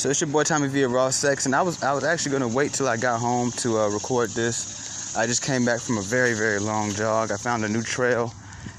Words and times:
So 0.00 0.08
it's 0.08 0.18
your 0.18 0.30
boy 0.30 0.44
Tommy 0.44 0.66
via 0.66 0.88
Raw 0.88 1.10
Sex, 1.10 1.44
and 1.44 1.54
I 1.54 1.60
was 1.60 1.82
I 1.82 1.92
was 1.92 2.04
actually 2.04 2.32
gonna 2.32 2.48
wait 2.48 2.72
till 2.72 2.88
I 2.88 2.96
got 2.96 3.20
home 3.20 3.50
to 3.58 3.80
uh, 3.80 3.88
record 3.90 4.30
this. 4.30 5.14
I 5.14 5.26
just 5.26 5.42
came 5.42 5.66
back 5.66 5.78
from 5.78 5.98
a 5.98 6.00
very 6.00 6.32
very 6.32 6.58
long 6.58 6.90
jog. 6.92 7.30
I 7.30 7.36
found 7.36 7.66
a 7.66 7.68
new 7.68 7.82
trail 7.82 8.32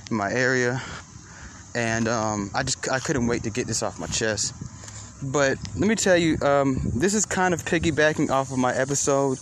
in 0.10 0.18
my 0.18 0.32
area, 0.32 0.82
and 1.76 2.08
um, 2.08 2.50
I 2.56 2.64
just 2.64 2.90
I 2.90 2.98
couldn't 2.98 3.28
wait 3.28 3.44
to 3.44 3.52
get 3.52 3.68
this 3.68 3.84
off 3.84 4.00
my 4.00 4.08
chest. 4.08 4.56
But 5.22 5.60
let 5.78 5.88
me 5.88 5.94
tell 5.94 6.18
you, 6.18 6.40
um, 6.42 6.82
this 6.96 7.14
is 7.14 7.28
kind 7.28 7.54
of 7.54 7.66
piggybacking 7.66 8.32
off 8.32 8.52
of 8.52 8.58
my 8.58 8.74
episode. 8.74 9.38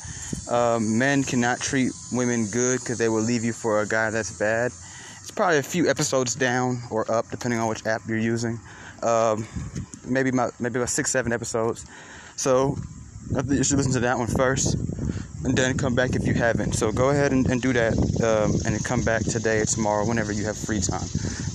Um, 0.52 0.98
men 0.98 1.24
cannot 1.24 1.62
treat 1.62 1.94
women 2.12 2.48
good 2.48 2.82
because 2.82 2.98
they 2.98 3.08
will 3.08 3.22
leave 3.22 3.46
you 3.46 3.54
for 3.54 3.80
a 3.80 3.88
guy 3.88 4.10
that's 4.10 4.38
bad. 4.38 4.74
It's 5.22 5.32
probably 5.32 5.60
a 5.60 5.64
few 5.64 5.90
episodes 5.90 6.36
down 6.36 6.82
or 6.92 7.10
up, 7.10 7.30
depending 7.30 7.62
on 7.62 7.70
which 7.70 7.86
app 7.86 8.02
you're 8.06 8.18
using. 8.18 8.60
Um, 9.04 9.48
maybe 10.06 10.30
about 10.30 10.60
maybe 10.60 10.80
about 10.80 10.90
six, 10.90 11.12
seven 11.12 11.32
episodes. 11.32 11.86
So 12.36 12.78
I 13.38 13.42
think 13.42 13.58
you 13.58 13.64
should 13.64 13.78
listen 13.78 13.94
to 13.94 14.00
that 14.02 14.18
one 14.18 14.28
first, 14.28 14.76
and 15.44 15.56
then 15.56 15.78
come 15.78 15.96
back 15.96 16.16
if 16.16 16.26
you 16.26 16.34
haven't. 16.34 16.74
So 16.74 16.92
go 16.92 17.10
ahead 17.10 17.32
and, 17.32 17.46
and 17.50 17.62
do 17.62 17.74
that, 17.74 17.94
um, 18.24 18.60
and 18.66 18.84
come 18.84 19.04
back 19.04 19.24
today 19.24 19.60
or 19.60 19.66
tomorrow, 19.66 20.06
whenever 20.08 20.32
you 20.32 20.46
have 20.46 20.58
free 20.58 20.82
time. 20.82 21.08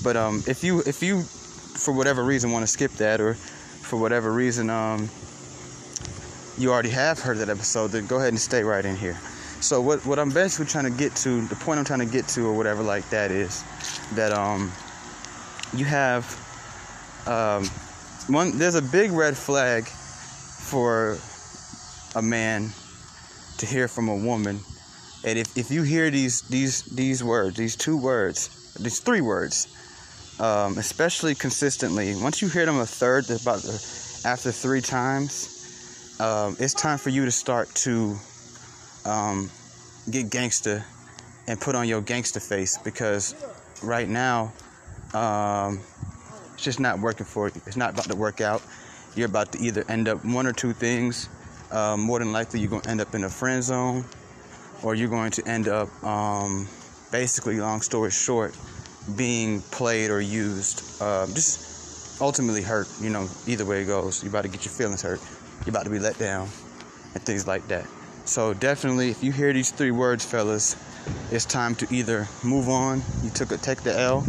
But 0.03 0.17
um, 0.17 0.43
if 0.47 0.63
you 0.63 0.81
if 0.87 1.03
you 1.03 1.23
for 1.23 1.93
whatever 1.93 2.23
reason 2.23 2.53
want 2.53 2.63
to 2.63 2.67
skip 2.67 2.93
that, 2.93 3.21
or 3.21 3.35
for 3.35 3.99
whatever 3.99 4.33
reason 4.33 4.71
um, 4.71 5.11
you 6.57 6.73
already 6.73 6.91
have 6.91 7.19
heard 7.19 7.39
that 7.39 7.49
episode, 7.49 7.89
then 7.89 8.07
go 8.07 8.17
ahead 8.17 8.29
and 8.29 8.41
stay 8.41 8.63
right 8.63 8.85
in 8.85 8.97
here. 8.97 9.19
So 9.61 9.81
what 9.81 10.05
what 10.07 10.19
I'm 10.19 10.31
basically 10.31 10.67
trying 10.67 10.85
to 10.85 10.97
get 10.97 11.17
to, 11.17 11.41
the 11.47 11.57
point 11.57 11.79
I'm 11.79 11.85
trying 11.85 12.01
to 12.01 12.07
get 12.07 12.29
to, 12.29 12.47
or 12.47 12.55
whatever 12.55 12.83
like 12.83 13.09
that 13.11 13.31
is, 13.31 13.65
that 14.15 14.33
um, 14.33 14.71
you 15.73 15.85
have 15.87 16.25
um, 17.27 17.67
one 18.29 18.59
there's 18.59 18.75
a 18.75 18.83
big 18.83 19.13
red 19.13 19.37
flag 19.37 19.85
for 19.85 21.19
a 22.17 22.23
man 22.23 22.71
to 23.59 23.67
hear 23.67 23.89
from 23.89 24.09
a 24.09 24.17
woman. 24.17 24.61
And 25.25 25.39
if, 25.39 25.57
if 25.57 25.71
you 25.71 25.83
hear 25.83 26.11
these 26.11 26.43
these 26.43 26.83
these 26.83 27.25
words 27.25 27.57
these 27.57 27.77
two 27.77 27.97
words 27.97 28.75
these 28.75 29.01
three 29.01 29.21
words 29.21 29.69
um, 30.41 30.77
especially 30.79 31.35
consistently 31.35 32.15
once 32.21 32.43
you 32.43 32.49
hear 32.49 32.67
them 32.67 32.79
a 32.79 32.87
third 32.87 33.31
about 33.31 33.63
the, 33.63 34.21
after 34.25 34.51
three 34.51 34.81
times 34.81 36.17
um, 36.21 36.57
it's 36.59 36.75
time 36.75 36.99
for 36.99 37.11
you 37.11 37.25
to 37.25 37.31
start 37.31 37.69
to 37.75 38.17
um, 39.05 39.51
get 40.11 40.29
gangster 40.31 40.85
and 41.47 41.61
put 41.61 41.75
on 41.75 41.89
your 41.89 42.01
gangster 42.01 42.41
face 42.41 42.79
because 42.79 43.35
right 43.83 44.09
now 44.09 44.53
um, 45.15 45.81
it's 46.55 46.65
just 46.65 46.81
not 46.81 46.99
working 47.01 47.27
for 47.27 47.49
you. 47.49 47.61
It's 47.67 47.77
not 47.77 47.93
about 47.93 48.07
to 48.07 48.17
work 48.17 48.41
out. 48.41 48.63
You're 49.15 49.29
about 49.29 49.53
to 49.53 49.59
either 49.59 49.85
end 49.89 50.09
up 50.09 50.25
one 50.25 50.47
or 50.47 50.53
two 50.53 50.73
things. 50.73 51.29
Um, 51.71 52.01
more 52.01 52.19
than 52.19 52.33
likely, 52.33 52.61
you're 52.61 52.71
going 52.71 52.83
to 52.83 52.91
end 52.91 53.01
up 53.01 53.15
in 53.15 53.25
a 53.25 53.29
friend 53.29 53.63
zone, 53.63 54.05
or 54.83 54.95
you're 54.95 55.09
going 55.09 55.31
to 55.33 55.49
end 55.49 55.69
up, 55.69 55.89
um, 56.05 56.69
basically, 57.11 57.61
long 57.61 57.81
story 57.81 58.11
short, 58.11 58.57
being 59.17 59.61
played 59.61 60.11
or 60.11 60.21
used. 60.21 61.01
Uh, 61.03 61.27
just 61.27 62.21
ultimately 62.21 62.63
hurt. 62.63 62.89
You 63.01 63.11
know, 63.11 63.29
either 63.47 63.65
way 63.65 63.83
it 63.83 63.87
goes, 63.87 64.23
you're 64.23 64.31
about 64.31 64.43
to 64.43 64.49
get 64.49 64.65
your 64.65 64.73
feelings 64.73 65.03
hurt. 65.03 65.21
You're 65.65 65.71
about 65.71 65.85
to 65.85 65.91
be 65.91 65.99
let 65.99 66.19
down, 66.19 66.49
and 67.15 67.23
things 67.23 67.47
like 67.47 67.67
that. 67.69 67.87
So 68.25 68.55
definitely, 68.55 69.11
if 69.11 69.23
you 69.23 69.33
hear 69.33 69.53
these 69.53 69.71
three 69.71 69.91
words, 69.91 70.25
fellas, 70.25 70.77
it's 71.31 71.45
time 71.45 71.75
to 71.77 71.87
either 71.95 72.27
move 72.43 72.69
on. 72.69 73.03
You 73.23 73.31
took 73.31 73.53
a 73.53 73.59
take 73.59 73.83
the 73.83 73.99
L, 73.99 74.25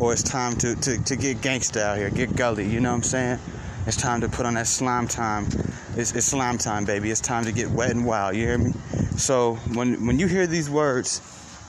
or 0.00 0.14
it's 0.14 0.22
time 0.22 0.56
to, 0.56 0.74
to, 0.76 1.02
to 1.04 1.14
get 1.14 1.38
gangsta 1.38 1.80
out 1.82 1.98
here, 1.98 2.08
get 2.08 2.34
gully, 2.34 2.66
you 2.66 2.80
know 2.80 2.90
what 2.90 2.96
I'm 2.96 3.02
saying? 3.02 3.38
It's 3.86 3.98
time 3.98 4.22
to 4.22 4.28
put 4.28 4.46
on 4.46 4.54
that 4.54 4.66
slime 4.66 5.06
time. 5.06 5.46
It's, 5.94 6.14
it's 6.14 6.26
slime 6.26 6.58
time, 6.58 6.86
baby. 6.86 7.10
It's 7.10 7.20
time 7.20 7.44
to 7.44 7.52
get 7.52 7.70
wet 7.70 7.90
and 7.90 8.06
wild, 8.06 8.34
you 8.34 8.46
hear 8.46 8.58
me? 8.58 8.72
So 9.16 9.54
when, 9.74 10.06
when 10.06 10.18
you 10.18 10.26
hear 10.26 10.46
these 10.46 10.70
words, 10.70 11.18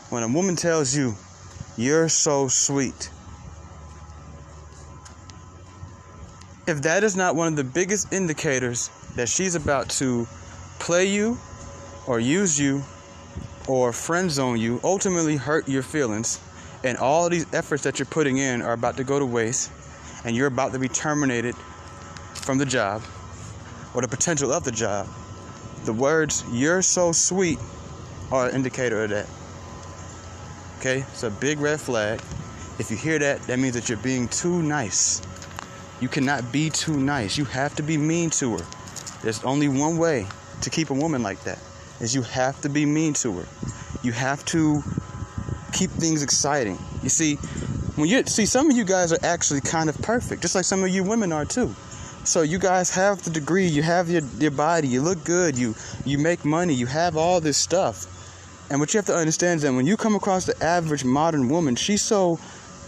when 0.10 0.24
a 0.24 0.28
woman 0.28 0.56
tells 0.56 0.96
you, 0.96 1.14
you're 1.78 2.08
so 2.08 2.48
sweet, 2.48 3.10
if 6.68 6.84
that 6.84 7.04
is 7.04 7.18
not 7.18 7.36
one 7.36 7.48
of 7.48 7.56
the 7.58 7.64
biggest 7.64 8.14
indicators 8.14 8.90
that 9.16 9.28
she's 9.28 9.56
about 9.56 9.90
to 9.90 10.26
play 10.80 11.06
you 11.06 11.38
or 12.08 12.20
use 12.20 12.58
you 12.60 12.82
or 13.68 13.92
friend 13.92 14.32
zone 14.32 14.58
you, 14.58 14.80
ultimately 14.84 15.36
hurt 15.36 15.68
your 15.68 15.84
feelings, 15.84 16.40
and 16.84 16.98
all 16.98 17.30
these 17.30 17.52
efforts 17.54 17.84
that 17.84 18.00
you're 18.00 18.06
putting 18.06 18.38
in 18.38 18.62
are 18.62 18.74
about 18.74 18.98
to 18.98 19.04
go 19.04 19.20
to 19.20 19.26
waste 19.26 19.72
and 20.26 20.36
you're 20.36 20.48
about 20.48 20.74
to 20.74 20.80
be 20.80 20.88
terminated 20.88 21.56
from 22.34 22.58
the 22.58 22.66
job 22.66 23.02
or 23.94 24.02
the 24.02 24.08
potential 24.08 24.52
of 24.52 24.64
the 24.64 24.72
job, 24.72 25.08
the 25.86 25.94
words, 25.94 26.44
you're 26.52 26.82
so 26.82 27.12
sweet, 27.12 27.60
are 28.32 28.48
an 28.48 28.56
indicator 28.56 29.04
of 29.04 29.10
that. 29.10 29.28
Okay? 30.80 31.00
It's 31.12 31.24
a 31.24 31.30
big 31.30 31.60
red 31.60 31.80
flag. 31.80 32.22
If 32.80 32.90
you 32.90 32.98
hear 32.98 33.20
that, 33.20 33.42
that 33.44 33.60
means 33.60 33.76
that 33.76 33.90
you're 33.90 33.98
being 34.00 34.28
too 34.28 34.64
nice. 34.64 35.22
You 36.00 36.08
cannot 36.08 36.52
be 36.52 36.70
too 36.70 36.98
nice. 36.98 37.38
You 37.38 37.46
have 37.46 37.76
to 37.76 37.84
be 37.84 37.98
mean 37.98 38.30
to 38.32 38.58
her. 38.58 38.66
There's 39.22 39.44
only 39.44 39.68
one 39.68 39.98
way 39.98 40.26
to 40.62 40.70
keep 40.70 40.90
a 40.90 40.94
woman 40.94 41.22
like 41.22 41.44
that 41.44 41.60
is 42.00 42.16
you 42.16 42.24
have 42.24 42.60
to 42.62 42.70
be 42.70 42.86
mean 42.86 43.14
to 43.14 43.32
her. 43.34 43.48
You 44.02 44.12
have 44.12 44.44
to 44.46 44.82
keep 45.72 45.90
things 45.92 46.24
exciting. 46.24 46.78
You 47.04 47.10
see, 47.10 47.36
when 47.96 48.10
you 48.10 48.24
see 48.26 48.46
some 48.46 48.70
of 48.70 48.78
you 48.78 48.84
guys 48.84 49.12
are 49.12 49.20
actually 49.24 49.62
kind 49.62 49.90
of 49.90 49.98
perfect, 50.02 50.42
just 50.42 50.56
like 50.56 50.66
some 50.66 50.84
of 50.84 50.90
you 50.90 51.04
women 51.04 51.32
are 51.32 51.46
too. 51.46 51.74
So 52.24 52.44
you 52.44 52.60
guys 52.60 52.92
have 52.92 53.24
the 53.24 53.32
degree, 53.32 53.66
you 53.66 53.82
have 53.82 54.10
your, 54.10 54.22
your 54.38 54.52
body, 54.52 54.88
you 54.88 55.02
look 55.02 55.24
good, 55.24 55.58
you 55.58 55.76
you 56.06 56.20
make 56.20 56.46
money, 56.46 56.74
you 56.74 56.86
have 56.86 57.18
all 57.18 57.42
this 57.42 57.58
stuff. 57.58 58.06
And 58.70 58.80
what 58.80 58.94
you 58.94 59.00
have 59.00 59.08
to 59.08 59.16
understand 59.16 59.58
is 59.58 59.64
that 59.64 59.74
when 59.74 59.86
you 59.86 59.98
come 59.98 60.16
across 60.16 60.46
the 60.46 60.64
average 60.64 61.04
modern 61.04 61.50
woman, 61.50 61.76
she's 61.76 62.02
so 62.02 62.40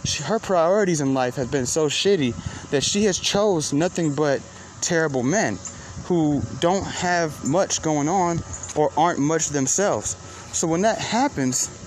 she, 0.04 0.22
her 0.22 0.38
priorities 0.38 1.00
in 1.00 1.14
life 1.14 1.34
have 1.34 1.50
been 1.50 1.66
so 1.66 1.86
shitty 1.88 2.34
that 2.70 2.82
she 2.82 3.04
has 3.04 3.18
chose 3.18 3.72
nothing 3.72 4.14
but 4.14 4.40
terrible 4.80 5.22
men 5.22 5.58
who 6.04 6.42
don't 6.60 6.84
have 6.84 7.44
much 7.44 7.82
going 7.82 8.08
on 8.08 8.38
or 8.76 8.92
aren't 8.96 9.18
much 9.18 9.48
themselves. 9.48 10.16
So 10.52 10.68
when 10.68 10.82
that 10.82 10.98
happens, 10.98 11.83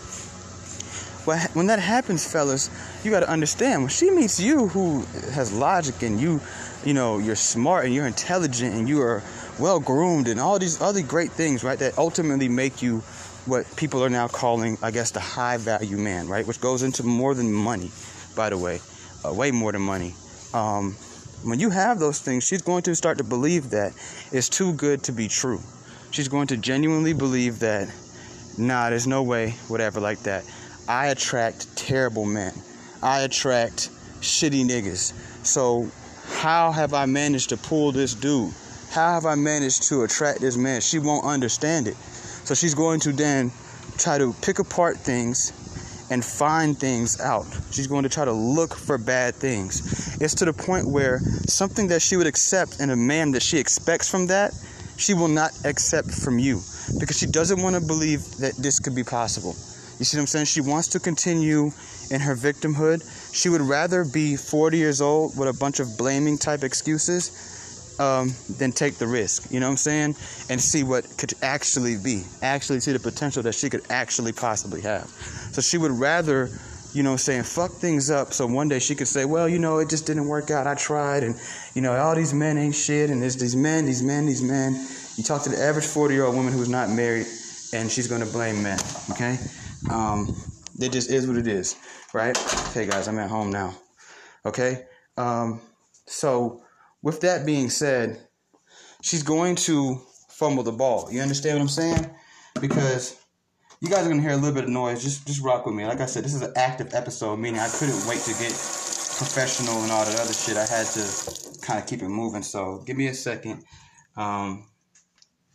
when 1.54 1.68
that 1.68 1.80
happens, 1.80 2.30
fellas, 2.32 2.70
you 3.04 3.12
got 3.12 3.20
to 3.20 3.30
understand 3.30 3.82
when 3.82 3.90
she 3.90 4.10
meets 4.10 4.40
you 4.40 4.68
who 4.70 5.02
has 5.34 5.52
logic 5.54 6.02
and 6.02 6.20
you, 6.22 6.40
you 6.86 6.94
know, 6.94 7.18
you're 7.18 7.36
smart 7.36 7.86
and 7.86 7.94
you're 7.94 8.08
intelligent 8.08 8.74
and 8.74 8.88
you 8.88 9.02
are 9.02 9.22
well 9.60 9.80
groomed 9.80 10.30
and 10.30 10.40
all 10.40 10.58
these 10.58 10.82
other 10.82 11.02
great 11.02 11.32
things, 11.32 11.64
right? 11.64 11.80
That 11.80 11.98
ultimately 11.98 12.48
make 12.48 12.82
you 12.82 13.00
what 13.46 13.66
people 13.76 14.04
are 14.04 14.10
now 14.10 14.28
calling, 14.28 14.78
I 14.82 14.92
guess, 14.92 15.12
the 15.12 15.20
high 15.20 15.58
value 15.58 15.98
man, 15.98 16.28
right? 16.28 16.48
Which 16.48 16.62
goes 16.62 16.84
into 16.84 17.04
more 17.04 17.34
than 17.34 17.52
money, 17.52 17.92
by 18.36 18.50
the 18.50 18.58
way, 18.58 18.80
uh, 19.26 19.34
way 19.34 19.52
more 19.52 19.72
than 19.72 19.82
money. 19.82 20.14
Um, 20.54 20.94
when 21.44 21.60
you 21.60 21.70
have 21.70 22.00
those 22.00 22.20
things, 22.20 22.46
she's 22.46 22.62
going 22.62 22.84
to 22.84 22.96
start 22.96 23.18
to 23.18 23.24
believe 23.24 23.70
that 23.72 23.94
it's 24.32 24.50
too 24.50 24.74
good 24.74 25.04
to 25.04 25.12
be 25.12 25.28
true. 25.28 25.60
She's 26.12 26.28
going 26.28 26.48
to 26.48 26.58
genuinely 26.58 27.14
believe 27.14 27.60
that, 27.60 27.94
nah, 28.58 28.90
there's 28.90 29.08
no 29.08 29.24
way, 29.24 29.52
whatever, 29.68 30.00
like 30.00 30.20
that. 30.20 30.46
I 30.88 31.08
attract 31.08 31.76
terrible 31.76 32.26
men. 32.26 32.54
I 33.04 33.22
attract 33.22 33.90
shitty 34.22 34.66
niggas. 34.66 35.14
So, 35.46 35.90
how 36.40 36.72
have 36.72 36.94
I 36.94 37.06
managed 37.06 37.50
to 37.50 37.58
pull 37.58 37.92
this 37.92 38.14
dude? 38.14 38.54
How 38.92 39.14
have 39.14 39.26
I 39.26 39.36
managed 39.36 39.84
to 39.90 40.04
attract 40.04 40.40
this 40.40 40.56
man? 40.56 40.80
She 40.80 41.00
won't 41.00 41.26
understand 41.26 41.88
it. 41.88 41.96
So, 41.96 42.56
she's 42.56 42.74
going 42.74 43.02
to 43.02 43.12
then 43.12 43.52
try 43.98 44.18
to 44.18 44.34
pick 44.42 44.60
apart 44.60 44.98
things 44.98 45.52
and 46.10 46.24
find 46.24 46.80
things 46.80 47.20
out. 47.20 47.46
She's 47.72 47.88
going 47.88 48.04
to 48.04 48.10
try 48.10 48.24
to 48.24 48.32
look 48.32 48.74
for 48.74 48.98
bad 48.98 49.36
things. 49.36 50.18
It's 50.22 50.36
to 50.36 50.46
the 50.46 50.54
point 50.54 50.88
where 50.88 51.20
something 51.48 51.88
that 51.88 52.02
she 52.02 52.16
would 52.16 52.28
accept 52.28 52.80
in 52.80 52.92
a 52.92 52.96
man 52.96 53.32
that 53.32 53.44
she 53.44 53.58
expects 53.58 54.10
from 54.10 54.28
that, 54.28 54.54
she 54.96 55.14
will 55.14 55.28
not 55.28 55.52
accept 55.66 56.12
from 56.12 56.40
you 56.40 56.62
because 56.98 57.18
she 57.20 57.26
doesn't 57.26 57.62
want 57.62 57.76
to 57.76 57.82
believe 57.82 58.24
that 58.38 58.56
this 58.56 58.80
could 58.80 58.96
be 58.96 59.04
possible. 59.04 59.54
You 60.00 60.06
see 60.06 60.18
what 60.18 60.22
I'm 60.22 60.28
saying? 60.28 60.46
She 60.46 60.62
wants 60.62 60.88
to 60.90 61.00
continue 61.00 61.72
in 62.12 62.22
her 62.22 62.36
victimhood. 62.36 63.04
She 63.34 63.50
would 63.50 63.62
rather 63.62 64.06
be 64.06 64.36
40 64.36 64.78
years 64.78 65.02
old 65.02 65.38
with 65.38 65.50
a 65.50 65.54
bunch 65.54 65.80
of 65.80 65.98
blaming 65.98 66.38
type 66.38 66.64
excuses 66.64 67.96
um, 68.00 68.34
than 68.58 68.72
take 68.72 68.96
the 68.96 69.08
risk. 69.08 69.52
You 69.52 69.60
know 69.60 69.68
what 69.68 69.72
I'm 69.72 69.78
saying? 69.78 70.16
And 70.50 70.62
see 70.62 70.84
what 70.84 71.06
could 71.18 71.34
actually 71.42 71.98
be. 71.98 72.24
Actually 72.42 72.80
see 72.80 72.92
the 72.92 73.00
potential 73.00 73.44
that 73.44 73.56
she 73.56 73.70
could 73.70 73.84
actually 73.90 74.34
possibly 74.34 74.82
have. 74.82 75.08
So 75.52 75.62
she 75.62 75.78
would 75.78 75.92
rather, 75.92 76.50
you 76.94 77.04
know, 77.04 77.18
saying 77.18 77.44
fuck 77.44 77.72
things 77.72 78.10
up. 78.10 78.34
So 78.34 78.46
one 78.46 78.68
day 78.68 78.80
she 78.80 78.96
could 78.96 79.08
say, 79.08 79.26
well, 79.26 79.50
you 79.50 79.60
know, 79.60 79.80
it 79.80 79.90
just 79.90 80.06
didn't 80.06 80.28
work 80.28 80.52
out. 80.52 80.68
I 80.68 80.76
tried, 80.76 81.24
and 81.24 81.36
you 81.74 81.82
know, 81.82 81.96
all 81.96 82.16
these 82.16 82.34
men 82.34 82.58
ain't 82.58 82.76
shit, 82.76 83.10
and 83.10 83.22
there's 83.22 83.36
these 83.36 83.56
men, 83.56 83.86
these 83.86 84.04
men, 84.04 84.26
these 84.26 84.42
men. 84.42 84.74
You 85.16 85.24
talk 85.24 85.44
to 85.44 85.50
the 85.50 85.60
average 85.60 85.86
40 85.86 86.14
year 86.14 86.26
old 86.26 86.36
woman 86.36 86.54
who's 86.54 86.70
not 86.70 86.90
married, 86.90 87.26
and 87.74 87.92
she's 87.92 88.08
gonna 88.08 88.26
blame 88.26 88.62
men. 88.62 88.80
Okay. 89.12 89.40
Um, 89.90 90.36
it 90.80 90.92
just 90.92 91.10
is 91.10 91.28
what 91.28 91.38
it 91.38 91.48
is, 91.48 91.76
right? 92.14 92.38
Hey 92.74 92.86
guys, 92.86 93.08
I'm 93.08 93.20
at 93.20 93.30
home 93.30 93.52
now. 93.52 93.76
Okay. 94.46 94.86
Um, 95.18 95.62
so 96.06 96.62
with 97.02 97.22
that 97.22 97.46
being 97.46 97.70
said, 97.70 98.20
she's 99.02 99.24
going 99.24 99.56
to 99.56 100.02
fumble 100.30 100.64
the 100.64 100.72
ball. 100.72 101.10
You 101.12 101.22
understand 101.22 101.56
what 101.58 101.64
I'm 101.64 101.70
saying? 101.70 102.10
Because 102.60 103.16
you 103.82 103.90
guys 103.90 104.06
are 104.06 104.10
gonna 104.10 104.22
hear 104.22 104.32
a 104.32 104.38
little 104.38 104.54
bit 104.54 104.66
of 104.66 104.70
noise. 104.70 105.04
Just 105.04 105.28
just 105.28 105.42
rock 105.42 105.66
with 105.66 105.76
me. 105.76 105.86
Like 105.86 106.02
I 106.02 106.06
said, 106.06 106.24
this 106.24 106.34
is 106.34 106.42
an 106.42 106.54
active 106.56 106.94
episode, 106.94 107.38
meaning 107.38 107.60
I 107.60 107.70
couldn't 107.70 108.08
wait 108.08 108.22
to 108.22 108.32
get 108.32 108.52
professional 108.52 109.82
and 109.82 109.92
all 109.92 110.06
that 110.06 110.20
other 110.20 110.34
shit. 110.34 110.58
I 110.58 110.66
had 110.66 110.86
to 110.88 111.60
kind 111.62 111.80
of 111.80 111.88
keep 111.88 112.02
it 112.02 112.10
moving. 112.10 112.44
So 112.44 112.84
give 112.86 112.98
me 112.98 113.08
a 113.08 113.14
second. 113.14 113.64
Um, 114.16 114.68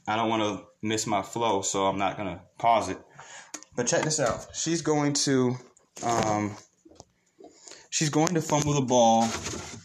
I 0.06 0.16
don't 0.16 0.28
want 0.28 0.42
to 0.42 0.64
miss 0.82 1.06
my 1.06 1.22
flow, 1.22 1.62
so 1.62 1.86
I'm 1.86 1.98
not 1.98 2.16
gonna 2.16 2.42
pause 2.58 2.88
it. 2.88 2.98
But 3.76 3.86
check 3.86 4.02
this 4.02 4.20
out. 4.20 4.46
She's 4.54 4.82
going 4.82 5.14
to 5.14 5.56
um, 6.04 6.56
she's 7.90 8.10
going 8.10 8.34
to 8.34 8.42
fumble 8.42 8.74
the 8.74 8.82
ball 8.82 9.28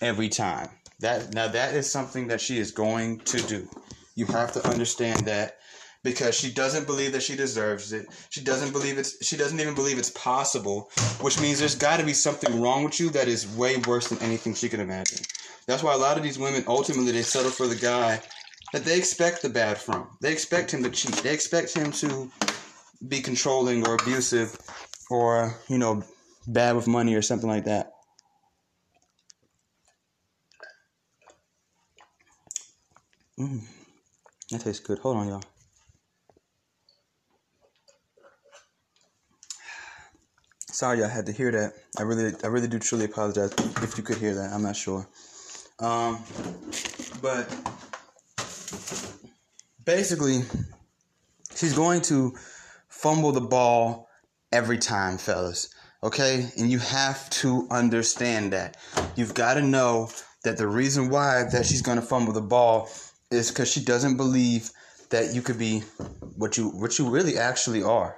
every 0.02 0.30
time. 0.30 0.70
That 1.00 1.34
now 1.34 1.48
that 1.48 1.76
is 1.76 1.90
something 1.90 2.28
that 2.28 2.42
she 2.42 2.58
is 2.58 2.72
going 2.72 3.20
to 3.20 3.42
do. 3.42 3.68
You 4.16 4.26
have 4.28 4.52
to 4.54 4.68
understand 4.68 5.22
that 5.28 5.58
because 6.04 6.36
she 6.36 6.52
doesn't 6.52 6.88
believe 6.88 7.12
that 7.12 7.24
she 7.24 7.36
deserves 7.36 7.94
it. 7.94 8.08
She 8.30 8.42
doesn't 8.42 8.72
believe 8.72 8.98
it's 8.98 9.26
she 9.26 9.38
doesn't 9.38 9.60
even 9.60 9.76
believe 9.76 9.98
it's 9.98 10.12
possible, 10.12 10.90
which 11.22 11.40
means 11.40 11.60
there's 11.60 11.76
got 11.76 11.98
to 11.98 12.06
be 12.06 12.14
something 12.14 12.62
wrong 12.62 12.84
with 12.84 13.00
you 13.00 13.10
that 13.12 13.28
is 13.28 13.48
way 13.56 13.78
worse 13.78 14.10
than 14.10 14.20
anything 14.20 14.54
she 14.54 14.70
can 14.70 14.80
imagine. 14.80 15.20
That's 15.68 15.84
why 15.84 15.94
a 15.94 15.98
lot 15.98 16.18
of 16.18 16.24
these 16.24 16.40
women 16.40 16.64
ultimately 16.68 17.12
they 17.12 17.22
settle 17.22 17.52
for 17.52 17.68
the 17.68 17.76
guy 17.76 18.22
that 18.74 18.86
they 18.86 18.98
expect 18.98 19.42
the 19.42 19.50
bad 19.50 19.78
from. 19.78 20.08
They 20.22 20.32
expect 20.32 20.74
him 20.74 20.84
to 20.84 20.90
cheat. 20.90 21.16
They 21.16 21.34
expect 21.34 21.74
him 21.76 21.92
to 21.94 22.32
be 23.06 23.22
controlling 23.22 23.88
or 23.88 23.96
abusive 23.96 24.58
or, 25.10 25.56
you 25.68 25.78
know, 25.78 26.04
bad 26.48 26.76
with 26.76 26.88
money 26.88 27.16
or 27.16 27.22
something 27.22 27.50
like 27.50 27.66
that. 27.66 27.92
Mm, 33.40 33.62
that 34.52 34.62
tastes 34.62 34.80
good. 34.80 35.00
Hold 35.00 35.18
on, 35.18 35.28
y'all. 35.28 35.44
Sorry, 40.72 41.04
I 41.04 41.08
had 41.08 41.26
to 41.26 41.32
hear 41.32 41.52
that. 41.52 41.74
I 41.98 42.04
really, 42.04 42.34
I 42.44 42.48
really 42.48 42.68
do 42.68 42.80
truly 42.80 43.06
apologize 43.06 43.52
if 43.82 43.98
you 43.98 44.04
could 44.04 44.18
hear 44.18 44.36
that. 44.36 44.52
I'm 44.54 44.64
not 44.64 44.76
sure. 44.76 45.08
Um, 45.80 46.24
but 47.22 47.54
basically, 49.86 50.42
she's 51.56 51.74
going 51.74 52.02
to 52.02 52.36
fumble 52.98 53.32
the 53.32 53.42
ball 53.42 54.08
every 54.52 54.78
time, 54.78 55.18
fellas. 55.18 55.70
Okay? 56.04 56.50
And 56.58 56.70
you 56.72 56.80
have 56.80 57.30
to 57.42 57.68
understand 57.70 58.54
that. 58.54 58.78
You've 59.16 59.34
got 59.34 59.56
to 59.56 59.62
know 59.62 60.10
that 60.44 60.58
the 60.58 60.68
reason 60.68 61.10
why 61.10 61.44
that 61.52 61.66
she's 61.66 61.82
going 61.82 62.00
to 62.00 62.06
fumble 62.06 62.34
the 62.34 62.42
ball 62.42 62.90
is 63.32 63.50
because 63.50 63.72
she 63.72 63.84
doesn't 63.84 64.18
believe 64.18 64.72
that 65.10 65.34
you 65.34 65.42
could 65.42 65.58
be 65.58 65.80
what 66.36 66.58
you 66.58 66.70
what 66.70 66.98
you 66.98 67.10
really 67.10 67.38
actually 67.38 67.84
are. 67.84 68.18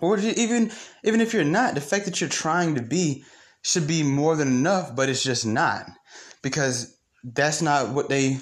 Or 0.00 0.18
even 0.18 0.70
even 1.04 1.20
if 1.20 1.32
you're 1.32 1.44
not, 1.44 1.74
the 1.74 1.80
fact 1.80 2.04
that 2.04 2.20
you're 2.20 2.30
trying 2.30 2.74
to 2.74 2.82
be 2.82 3.24
should 3.62 3.86
be 3.86 4.02
more 4.02 4.36
than 4.36 4.48
enough, 4.48 4.94
but 4.94 5.08
it's 5.08 5.22
just 5.22 5.46
not. 5.46 5.86
Because 6.42 6.96
that's 7.24 7.62
not 7.62 7.90
what 7.90 8.08
they 8.08 8.38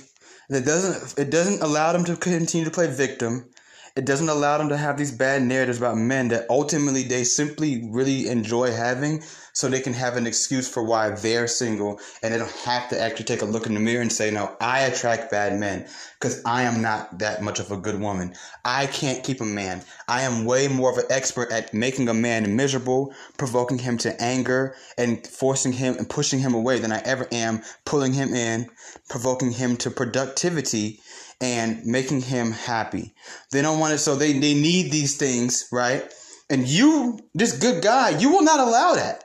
it 0.50 0.64
doesn't 0.64 1.18
it 1.18 1.30
doesn't 1.30 1.62
allow 1.62 1.92
them 1.92 2.04
to 2.04 2.16
continue 2.16 2.64
to 2.64 2.70
play 2.70 2.86
victim. 2.86 3.50
It 3.96 4.06
doesn't 4.06 4.28
allow 4.28 4.58
them 4.58 4.70
to 4.70 4.76
have 4.76 4.98
these 4.98 5.12
bad 5.12 5.42
narratives 5.42 5.78
about 5.78 5.96
men 5.96 6.26
that 6.28 6.50
ultimately 6.50 7.04
they 7.04 7.22
simply 7.22 7.88
really 7.88 8.26
enjoy 8.26 8.72
having 8.72 9.22
so 9.52 9.68
they 9.68 9.80
can 9.80 9.92
have 9.92 10.16
an 10.16 10.26
excuse 10.26 10.68
for 10.68 10.82
why 10.82 11.10
they're 11.10 11.46
single 11.46 12.00
and 12.20 12.34
they 12.34 12.38
don't 12.38 12.50
have 12.64 12.88
to 12.88 13.00
actually 13.00 13.26
take 13.26 13.42
a 13.42 13.44
look 13.44 13.66
in 13.66 13.74
the 13.74 13.78
mirror 13.78 14.02
and 14.02 14.12
say, 14.12 14.32
no, 14.32 14.56
I 14.60 14.80
attract 14.80 15.30
bad 15.30 15.60
men 15.60 15.86
because 16.18 16.42
I 16.44 16.62
am 16.62 16.82
not 16.82 17.20
that 17.20 17.40
much 17.40 17.60
of 17.60 17.70
a 17.70 17.76
good 17.76 18.00
woman. 18.00 18.34
I 18.64 18.88
can't 18.88 19.22
keep 19.22 19.40
a 19.40 19.44
man. 19.44 19.84
I 20.08 20.22
am 20.22 20.44
way 20.44 20.66
more 20.66 20.90
of 20.90 20.98
an 20.98 21.04
expert 21.08 21.52
at 21.52 21.72
making 21.72 22.08
a 22.08 22.14
man 22.14 22.56
miserable, 22.56 23.14
provoking 23.38 23.78
him 23.78 23.96
to 23.98 24.20
anger 24.20 24.74
and 24.98 25.24
forcing 25.24 25.72
him 25.72 25.96
and 25.98 26.10
pushing 26.10 26.40
him 26.40 26.52
away 26.52 26.80
than 26.80 26.90
I 26.90 26.98
ever 27.04 27.28
am 27.30 27.62
pulling 27.84 28.14
him 28.14 28.34
in, 28.34 28.70
provoking 29.08 29.52
him 29.52 29.76
to 29.76 29.90
productivity 29.92 30.98
and 31.40 31.84
making 31.84 32.20
him 32.20 32.52
happy. 32.52 33.14
They 33.52 33.62
don't 33.62 33.80
want 33.80 33.94
it, 33.94 33.98
so 33.98 34.16
they, 34.16 34.32
they 34.32 34.54
need 34.54 34.90
these 34.90 35.16
things, 35.16 35.68
right? 35.72 36.04
And 36.50 36.68
you, 36.68 37.18
this 37.34 37.58
good 37.58 37.82
guy, 37.82 38.10
you 38.18 38.30
will 38.30 38.42
not 38.42 38.60
allow 38.60 38.94
that. 38.94 39.24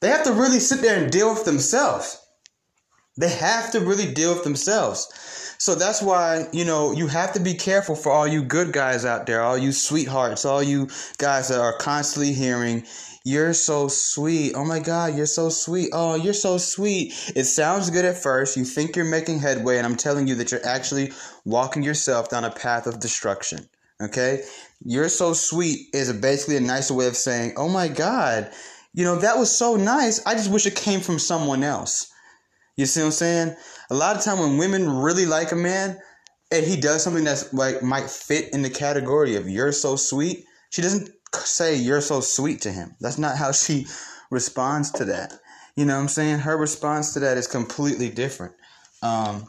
They 0.00 0.08
have 0.08 0.24
to 0.24 0.32
really 0.32 0.58
sit 0.58 0.80
there 0.80 1.00
and 1.00 1.12
deal 1.12 1.32
with 1.32 1.44
themselves. 1.44 2.18
They 3.16 3.30
have 3.30 3.72
to 3.72 3.80
really 3.80 4.12
deal 4.12 4.34
with 4.34 4.44
themselves. 4.44 5.08
So 5.58 5.76
that's 5.76 6.02
why, 6.02 6.48
you 6.52 6.64
know, 6.64 6.90
you 6.90 7.06
have 7.06 7.34
to 7.34 7.40
be 7.40 7.54
careful 7.54 7.94
for 7.94 8.10
all 8.10 8.26
you 8.26 8.42
good 8.42 8.72
guys 8.72 9.04
out 9.04 9.26
there, 9.26 9.42
all 9.42 9.56
you 9.56 9.70
sweethearts, 9.70 10.44
all 10.44 10.62
you 10.62 10.88
guys 11.18 11.48
that 11.48 11.60
are 11.60 11.76
constantly 11.76 12.32
hearing, 12.32 12.84
you're 13.24 13.52
so 13.52 13.88
sweet. 13.88 14.54
Oh 14.54 14.64
my 14.64 14.80
God, 14.80 15.16
you're 15.16 15.26
so 15.26 15.48
sweet. 15.48 15.90
Oh, 15.92 16.16
you're 16.16 16.32
so 16.32 16.58
sweet. 16.58 17.12
It 17.36 17.44
sounds 17.44 17.90
good 17.90 18.04
at 18.04 18.20
first. 18.20 18.56
You 18.56 18.64
think 18.64 18.96
you're 18.96 19.04
making 19.04 19.38
headway, 19.38 19.78
and 19.78 19.86
I'm 19.86 19.96
telling 19.96 20.26
you 20.26 20.34
that 20.36 20.50
you're 20.50 20.66
actually 20.66 21.12
walking 21.44 21.82
yourself 21.82 22.28
down 22.28 22.44
a 22.44 22.50
path 22.50 22.86
of 22.86 23.00
destruction. 23.00 23.68
Okay? 24.00 24.42
You're 24.84 25.08
so 25.08 25.32
sweet 25.32 25.88
is 25.92 26.12
basically 26.12 26.56
a 26.56 26.60
nicer 26.60 26.94
way 26.94 27.06
of 27.06 27.16
saying, 27.16 27.54
oh 27.56 27.68
my 27.68 27.86
God, 27.86 28.50
you 28.92 29.04
know, 29.04 29.16
that 29.16 29.38
was 29.38 29.56
so 29.56 29.76
nice. 29.76 30.24
I 30.26 30.34
just 30.34 30.50
wish 30.50 30.66
it 30.66 30.74
came 30.74 31.00
from 31.00 31.18
someone 31.18 31.62
else. 31.62 32.10
You 32.76 32.86
see 32.86 33.00
what 33.00 33.06
I'm 33.06 33.12
saying? 33.12 33.56
A 33.90 33.94
lot 33.94 34.16
of 34.16 34.22
time 34.22 34.38
when 34.38 34.58
women 34.58 34.88
really 34.88 35.26
like 35.26 35.52
a 35.52 35.56
man 35.56 35.98
and 36.50 36.66
he 36.66 36.76
does 36.76 37.02
something 37.02 37.24
that's 37.24 37.52
like 37.52 37.82
might 37.82 38.10
fit 38.10 38.52
in 38.52 38.62
the 38.62 38.70
category 38.70 39.36
of 39.36 39.48
you're 39.48 39.72
so 39.72 39.96
sweet, 39.96 40.44
she 40.70 40.82
doesn't 40.82 41.10
say 41.34 41.76
you're 41.76 42.00
so 42.00 42.20
sweet 42.20 42.60
to 42.62 42.72
him. 42.72 42.94
That's 43.00 43.18
not 43.18 43.36
how 43.36 43.52
she 43.52 43.86
responds 44.30 44.90
to 44.92 45.04
that. 45.06 45.34
You 45.76 45.84
know 45.84 45.94
what 45.94 46.02
I'm 46.02 46.08
saying? 46.08 46.40
Her 46.40 46.56
response 46.56 47.14
to 47.14 47.20
that 47.20 47.38
is 47.38 47.46
completely 47.46 48.10
different. 48.10 48.54
Um, 49.02 49.48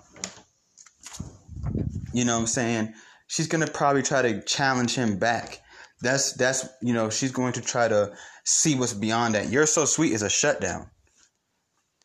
you 2.13 2.25
know 2.25 2.35
what 2.35 2.41
I'm 2.41 2.47
saying? 2.47 2.94
She's 3.27 3.47
gonna 3.47 3.68
probably 3.68 4.03
try 4.03 4.21
to 4.21 4.41
challenge 4.41 4.95
him 4.95 5.18
back. 5.18 5.59
That's 6.01 6.33
that's 6.33 6.68
you 6.81 6.94
know 6.94 7.09
she's 7.09 7.31
going 7.31 7.53
to 7.53 7.62
try 7.62 7.88
to 7.88 8.13
see 8.44 8.75
what's 8.75 8.94
beyond 8.94 9.35
that. 9.35 9.50
You're 9.50 9.65
so 9.65 9.85
sweet 9.85 10.13
is 10.13 10.21
a 10.21 10.30
shutdown. 10.30 10.89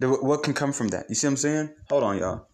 What 0.00 0.44
can 0.44 0.54
come 0.54 0.72
from 0.72 0.88
that? 0.88 1.06
You 1.08 1.16
see 1.16 1.26
what 1.26 1.32
I'm 1.32 1.36
saying? 1.36 1.74
Hold 1.90 2.04
on, 2.04 2.18
y'all. 2.18 2.46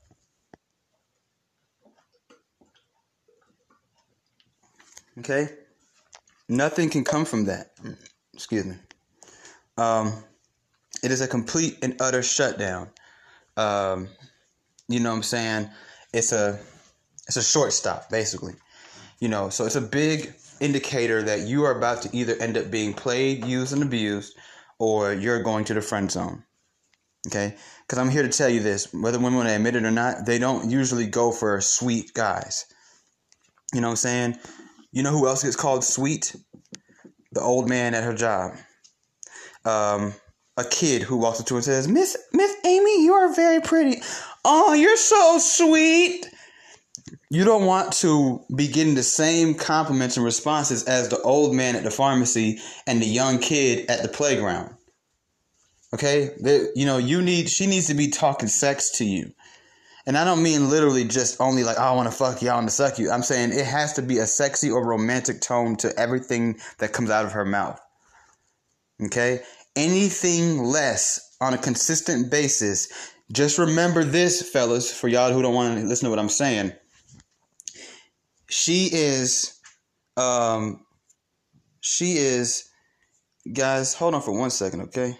Okay? 5.18 5.48
Nothing 6.48 6.90
can 6.90 7.04
come 7.04 7.24
from 7.24 7.46
that. 7.46 7.70
Excuse 8.32 8.66
me. 8.66 8.74
Um, 9.76 10.12
it 11.02 11.10
is 11.10 11.20
a 11.20 11.28
complete 11.28 11.78
and 11.82 11.96
utter 12.00 12.22
shutdown. 12.22 12.90
Um, 13.56 14.08
you 14.88 15.00
know 15.00 15.10
what 15.10 15.16
I'm 15.16 15.22
saying? 15.22 15.70
It's 16.12 16.32
a 16.32 16.58
it's 17.26 17.36
a 17.36 17.42
shortstop, 17.42 18.10
basically. 18.10 18.54
You 19.20 19.28
know, 19.28 19.48
so 19.48 19.64
it's 19.64 19.76
a 19.76 19.80
big 19.80 20.34
indicator 20.60 21.22
that 21.22 21.40
you 21.40 21.64
are 21.64 21.76
about 21.76 22.02
to 22.02 22.16
either 22.16 22.34
end 22.40 22.56
up 22.56 22.70
being 22.70 22.92
played, 22.92 23.44
used, 23.44 23.72
and 23.72 23.82
abused, 23.82 24.36
or 24.78 25.12
you're 25.12 25.42
going 25.42 25.64
to 25.66 25.74
the 25.74 25.80
friend 25.80 26.10
zone. 26.10 26.44
Okay? 27.26 27.54
Because 27.86 27.98
I'm 27.98 28.10
here 28.10 28.22
to 28.22 28.28
tell 28.28 28.48
you 28.48 28.60
this 28.60 28.92
whether 28.92 29.18
women 29.18 29.36
want 29.36 29.48
to 29.48 29.56
admit 29.56 29.76
it 29.76 29.84
or 29.84 29.90
not, 29.90 30.26
they 30.26 30.38
don't 30.38 30.70
usually 30.70 31.06
go 31.06 31.32
for 31.32 31.60
sweet 31.60 32.12
guys. 32.12 32.66
You 33.72 33.80
know 33.80 33.88
what 33.88 33.92
I'm 33.92 33.96
saying? 33.96 34.38
You 34.94 35.02
know 35.02 35.10
who 35.10 35.26
else 35.26 35.42
gets 35.42 35.56
called 35.56 35.84
sweet? 35.84 36.34
The 37.32 37.40
old 37.40 37.68
man 37.68 37.94
at 37.94 38.04
her 38.04 38.14
job. 38.14 38.52
Um, 39.64 40.14
a 40.56 40.64
kid 40.64 41.02
who 41.02 41.16
walks 41.16 41.40
up 41.40 41.46
to 41.46 41.54
her 41.54 41.58
and 41.58 41.64
says, 41.64 41.88
Miss 41.88 42.16
Miss 42.32 42.54
Amy, 42.64 43.04
you 43.04 43.12
are 43.12 43.34
very 43.34 43.60
pretty. 43.60 44.00
Oh, 44.44 44.72
you're 44.72 44.96
so 44.96 45.38
sweet 45.38 46.26
you 47.34 47.44
don't 47.44 47.66
want 47.66 47.92
to 47.92 48.44
be 48.54 48.68
getting 48.68 48.94
the 48.94 49.02
same 49.02 49.54
compliments 49.54 50.16
and 50.16 50.24
responses 50.24 50.84
as 50.84 51.08
the 51.08 51.20
old 51.22 51.54
man 51.54 51.74
at 51.74 51.82
the 51.82 51.90
pharmacy 51.90 52.60
and 52.86 53.02
the 53.02 53.06
young 53.06 53.38
kid 53.38 53.90
at 53.90 54.02
the 54.02 54.08
playground. 54.08 54.74
Okay? 55.92 56.30
They, 56.40 56.66
you 56.76 56.86
know, 56.86 56.98
you 56.98 57.22
need 57.22 57.48
she 57.48 57.66
needs 57.66 57.88
to 57.88 57.94
be 57.94 58.08
talking 58.08 58.48
sex 58.48 58.90
to 58.98 59.04
you. 59.04 59.32
And 60.06 60.18
I 60.18 60.24
don't 60.24 60.42
mean 60.42 60.68
literally 60.68 61.04
just 61.04 61.40
only 61.40 61.64
like, 61.64 61.76
oh, 61.78 61.82
I 61.82 61.92
want 61.92 62.10
to 62.10 62.16
fuck 62.16 62.42
you, 62.42 62.50
I 62.50 62.54
want 62.54 62.68
to 62.68 62.74
suck 62.74 62.98
you. 62.98 63.10
I'm 63.10 63.22
saying 63.22 63.52
it 63.52 63.64
has 63.64 63.94
to 63.94 64.02
be 64.02 64.18
a 64.18 64.26
sexy 64.26 64.70
or 64.70 64.84
romantic 64.84 65.40
tone 65.40 65.76
to 65.76 65.98
everything 65.98 66.58
that 66.78 66.92
comes 66.92 67.10
out 67.10 67.24
of 67.24 67.32
her 67.32 67.44
mouth. 67.44 67.80
Okay? 69.02 69.40
Anything 69.76 70.62
less 70.62 71.36
on 71.40 71.54
a 71.54 71.58
consistent 71.58 72.30
basis. 72.30 73.12
Just 73.32 73.58
remember 73.58 74.04
this, 74.04 74.48
fellas, 74.50 74.92
for 74.92 75.08
y'all 75.08 75.32
who 75.32 75.42
don't 75.42 75.54
want 75.54 75.78
to 75.78 75.86
listen 75.86 76.06
to 76.06 76.10
what 76.10 76.18
I'm 76.18 76.28
saying 76.28 76.72
she 78.54 78.88
is 78.92 79.60
um 80.16 80.84
she 81.80 82.12
is 82.12 82.68
guys 83.52 83.94
hold 83.94 84.14
on 84.14 84.22
for 84.22 84.38
one 84.38 84.50
second 84.50 84.82
okay 84.82 85.18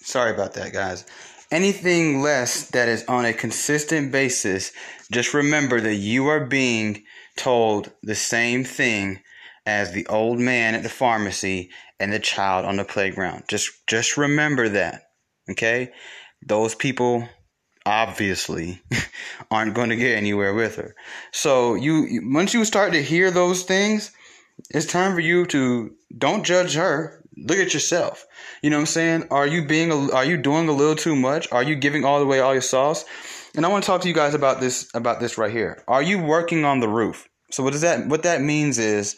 sorry 0.00 0.32
about 0.32 0.54
that 0.54 0.72
guys 0.72 1.04
anything 1.52 2.22
less 2.22 2.68
that 2.70 2.88
is 2.88 3.04
on 3.06 3.24
a 3.24 3.32
consistent 3.32 4.10
basis, 4.10 4.72
just 5.12 5.34
remember 5.34 5.80
that 5.80 5.94
you 5.94 6.26
are 6.28 6.44
being 6.44 7.04
told 7.36 7.92
the 8.02 8.14
same 8.14 8.64
thing 8.64 9.20
as 9.66 9.92
the 9.92 10.06
old 10.08 10.38
man 10.38 10.74
at 10.74 10.82
the 10.82 10.88
pharmacy 10.88 11.70
and 12.00 12.12
the 12.12 12.18
child 12.18 12.64
on 12.64 12.76
the 12.76 12.84
playground. 12.84 13.44
Just 13.48 13.86
just 13.86 14.16
remember 14.16 14.68
that. 14.70 15.02
Okay? 15.50 15.92
Those 16.44 16.74
people 16.74 17.28
obviously 17.86 18.80
aren't 19.50 19.74
going 19.74 19.90
to 19.90 19.96
get 19.96 20.16
anywhere 20.16 20.54
with 20.54 20.76
her. 20.76 20.94
So 21.32 21.74
you 21.74 22.22
once 22.24 22.54
you 22.54 22.64
start 22.64 22.92
to 22.92 23.02
hear 23.02 23.30
those 23.30 23.62
things, 23.62 24.10
it's 24.70 24.86
time 24.86 25.14
for 25.14 25.20
you 25.20 25.46
to 25.46 25.94
don't 26.16 26.44
judge 26.44 26.74
her. 26.74 27.21
Look 27.36 27.58
at 27.58 27.74
yourself. 27.74 28.26
You 28.62 28.70
know 28.70 28.76
what 28.76 28.82
I'm 28.82 28.86
saying? 28.86 29.28
Are 29.30 29.46
you 29.46 29.66
being 29.66 29.90
a, 29.90 30.12
are 30.12 30.24
you 30.24 30.36
doing 30.36 30.68
a 30.68 30.72
little 30.72 30.94
too 30.94 31.16
much? 31.16 31.50
Are 31.52 31.62
you 31.62 31.74
giving 31.74 32.04
all 32.04 32.20
the 32.20 32.26
way 32.26 32.40
all 32.40 32.52
your 32.52 32.62
sauce? 32.62 33.04
And 33.54 33.64
I 33.64 33.68
want 33.68 33.84
to 33.84 33.86
talk 33.86 34.02
to 34.02 34.08
you 34.08 34.14
guys 34.14 34.34
about 34.34 34.60
this 34.60 34.88
about 34.94 35.20
this 35.20 35.38
right 35.38 35.50
here. 35.50 35.82
Are 35.88 36.02
you 36.02 36.22
working 36.22 36.64
on 36.64 36.80
the 36.80 36.88
roof? 36.88 37.28
So 37.50 37.62
what 37.62 37.72
does 37.72 37.82
that 37.82 38.06
what 38.08 38.22
that 38.22 38.40
means 38.40 38.78
is 38.78 39.16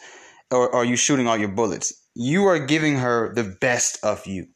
or 0.51 0.73
are 0.73 0.85
you 0.85 0.95
shooting 0.95 1.27
all 1.27 1.37
your 1.37 1.49
bullets? 1.49 1.93
You 2.15 2.45
are 2.45 2.59
giving 2.59 2.97
her 2.97 3.33
the 3.33 3.43
best 3.43 4.03
of 4.03 4.25
you. 4.25 4.47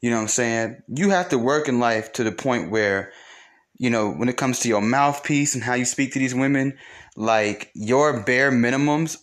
You 0.00 0.10
know 0.10 0.16
what 0.16 0.22
I'm 0.22 0.28
saying? 0.28 0.76
You 0.88 1.10
have 1.10 1.30
to 1.30 1.38
work 1.38 1.68
in 1.68 1.80
life 1.80 2.12
to 2.14 2.24
the 2.24 2.32
point 2.32 2.70
where 2.70 3.12
you 3.78 3.90
know, 3.90 4.10
when 4.10 4.28
it 4.28 4.36
comes 4.36 4.60
to 4.60 4.68
your 4.68 4.80
mouthpiece 4.80 5.54
and 5.54 5.62
how 5.62 5.74
you 5.74 5.84
speak 5.84 6.12
to 6.12 6.18
these 6.18 6.34
women, 6.34 6.78
like 7.16 7.70
your 7.74 8.22
bare 8.22 8.50
minimums 8.50 9.18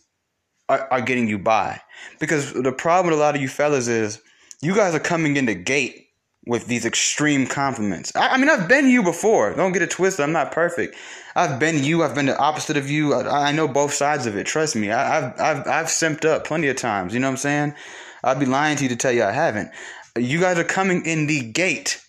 are, 0.69 0.87
are 0.91 1.01
getting 1.01 1.27
you 1.27 1.39
by. 1.39 1.81
Because 2.19 2.53
the 2.53 2.71
problem 2.71 3.11
with 3.11 3.19
a 3.19 3.21
lot 3.21 3.35
of 3.35 3.41
you 3.41 3.47
fellas 3.47 3.87
is 3.87 4.21
you 4.61 4.75
guys 4.75 4.95
are 4.95 4.99
coming 4.99 5.37
in 5.37 5.45
the 5.45 5.55
gate 5.55 6.07
with 6.45 6.67
these 6.67 6.85
extreme 6.85 7.47
compliments. 7.47 8.13
I, 8.15 8.29
I, 8.29 8.37
mean, 8.37 8.49
I've 8.49 8.67
been 8.67 8.89
you 8.89 9.03
before. 9.03 9.53
Don't 9.55 9.71
get 9.71 9.81
it 9.81 9.91
twisted. 9.91 10.23
I'm 10.23 10.33
not 10.33 10.51
perfect. 10.51 10.95
I've 11.35 11.59
been 11.59 11.83
you. 11.83 12.03
I've 12.03 12.15
been 12.15 12.25
the 12.25 12.37
opposite 12.37 12.77
of 12.77 12.89
you. 12.89 13.13
I, 13.13 13.49
I 13.49 13.51
know 13.51 13.67
both 13.67 13.93
sides 13.93 14.25
of 14.25 14.35
it. 14.35 14.45
Trust 14.45 14.75
me. 14.75 14.91
I, 14.91 15.21
have 15.21 15.39
I've 15.39 15.67
I've 15.67 15.85
simped 15.87 16.25
up 16.25 16.45
plenty 16.45 16.67
of 16.67 16.75
times. 16.75 17.13
You 17.13 17.19
know 17.19 17.27
what 17.27 17.33
I'm 17.33 17.37
saying? 17.37 17.73
I'd 18.23 18.39
be 18.39 18.45
lying 18.45 18.77
to 18.77 18.83
you 18.83 18.89
to 18.89 18.95
tell 18.95 19.11
you 19.11 19.23
I 19.23 19.31
haven't. 19.31 19.71
You 20.17 20.39
guys 20.39 20.57
are 20.59 20.63
coming 20.63 21.05
in 21.05 21.27
the 21.27 21.41
gate, 21.51 22.01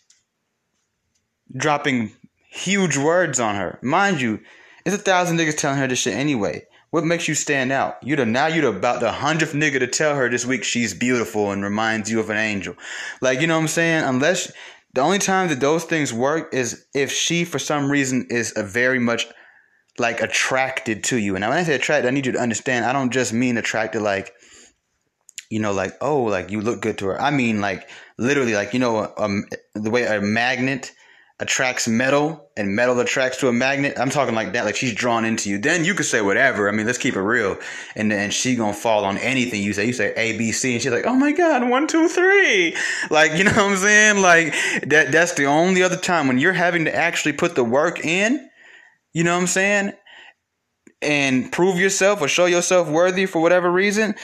dropping 1.56 2.12
huge 2.50 2.96
words 2.96 3.40
on 3.40 3.54
her. 3.54 3.78
Mind 3.82 4.20
you, 4.20 4.40
it's 4.84 4.94
a 4.94 4.98
thousand 4.98 5.38
niggas 5.38 5.56
telling 5.56 5.78
her 5.78 5.88
this 5.88 6.00
shit 6.00 6.14
anyway. 6.14 6.64
What 6.94 7.02
makes 7.02 7.26
you 7.26 7.34
stand 7.34 7.72
out? 7.72 7.96
You 8.04 8.14
the 8.14 8.24
now 8.24 8.46
you 8.46 8.60
the 8.60 8.68
about 8.68 9.00
the 9.00 9.10
hundredth 9.10 9.52
nigga 9.52 9.80
to 9.80 9.88
tell 9.88 10.14
her 10.14 10.30
this 10.30 10.46
week 10.46 10.62
she's 10.62 10.94
beautiful 10.94 11.50
and 11.50 11.60
reminds 11.60 12.08
you 12.08 12.20
of 12.20 12.30
an 12.30 12.36
angel. 12.36 12.76
Like 13.20 13.40
you 13.40 13.48
know 13.48 13.56
what 13.56 13.62
I'm 13.62 13.66
saying? 13.66 14.04
Unless 14.04 14.52
the 14.92 15.00
only 15.00 15.18
time 15.18 15.48
that 15.48 15.58
those 15.58 15.82
things 15.82 16.12
work 16.12 16.54
is 16.54 16.86
if 16.94 17.10
she 17.10 17.44
for 17.44 17.58
some 17.58 17.90
reason 17.90 18.28
is 18.30 18.52
a 18.56 18.62
very 18.62 19.00
much 19.00 19.26
like 19.98 20.20
attracted 20.20 21.02
to 21.10 21.16
you. 21.18 21.34
And 21.34 21.44
when 21.44 21.58
I 21.58 21.64
say 21.64 21.74
attracted, 21.74 22.06
I 22.06 22.12
need 22.12 22.26
you 22.26 22.32
to 22.32 22.38
understand 22.38 22.84
I 22.84 22.92
don't 22.92 23.10
just 23.10 23.32
mean 23.32 23.58
attracted 23.58 24.00
like 24.00 24.32
you 25.50 25.58
know 25.58 25.72
like 25.72 25.94
oh 26.00 26.22
like 26.22 26.52
you 26.52 26.60
look 26.60 26.80
good 26.80 26.98
to 26.98 27.06
her. 27.06 27.20
I 27.20 27.32
mean 27.32 27.60
like 27.60 27.90
literally 28.18 28.54
like 28.54 28.72
you 28.72 28.78
know 28.78 29.12
um, 29.18 29.46
the 29.74 29.90
way 29.90 30.04
a 30.04 30.20
magnet 30.20 30.92
attracts 31.40 31.88
metal 31.88 32.48
and 32.56 32.76
metal 32.76 33.00
attracts 33.00 33.38
to 33.38 33.48
a 33.48 33.52
magnet. 33.52 33.98
I'm 33.98 34.10
talking 34.10 34.36
like 34.36 34.52
that, 34.52 34.64
like 34.64 34.76
she's 34.76 34.94
drawn 34.94 35.24
into 35.24 35.50
you. 35.50 35.58
Then 35.58 35.84
you 35.84 35.94
could 35.94 36.06
say 36.06 36.20
whatever. 36.20 36.68
I 36.68 36.72
mean, 36.72 36.86
let's 36.86 36.98
keep 36.98 37.16
it 37.16 37.20
real. 37.20 37.58
And 37.96 38.10
then 38.10 38.30
she 38.30 38.54
gonna 38.54 38.72
fall 38.72 39.04
on 39.04 39.18
anything 39.18 39.62
you 39.62 39.72
say. 39.72 39.84
You 39.86 39.92
say 39.92 40.12
A, 40.16 40.38
B, 40.38 40.52
C, 40.52 40.74
and 40.74 40.82
she's 40.82 40.92
like, 40.92 41.06
oh 41.06 41.16
my 41.16 41.32
God, 41.32 41.68
one, 41.68 41.88
two, 41.88 42.08
three. 42.08 42.76
Like, 43.10 43.32
you 43.32 43.44
know 43.44 43.50
what 43.50 43.58
I'm 43.58 43.76
saying? 43.76 44.22
Like 44.22 44.54
that 44.86 45.10
that's 45.10 45.34
the 45.34 45.46
only 45.46 45.82
other 45.82 45.96
time 45.96 46.28
when 46.28 46.38
you're 46.38 46.52
having 46.52 46.84
to 46.84 46.94
actually 46.94 47.32
put 47.32 47.56
the 47.56 47.64
work 47.64 48.04
in, 48.04 48.48
you 49.12 49.24
know 49.24 49.34
what 49.34 49.40
I'm 49.40 49.46
saying? 49.48 49.92
And 51.02 51.52
prove 51.52 51.78
yourself 51.78 52.22
or 52.22 52.28
show 52.28 52.46
yourself 52.46 52.88
worthy 52.88 53.26
for 53.26 53.42
whatever 53.42 53.70
reason, 53.70 54.14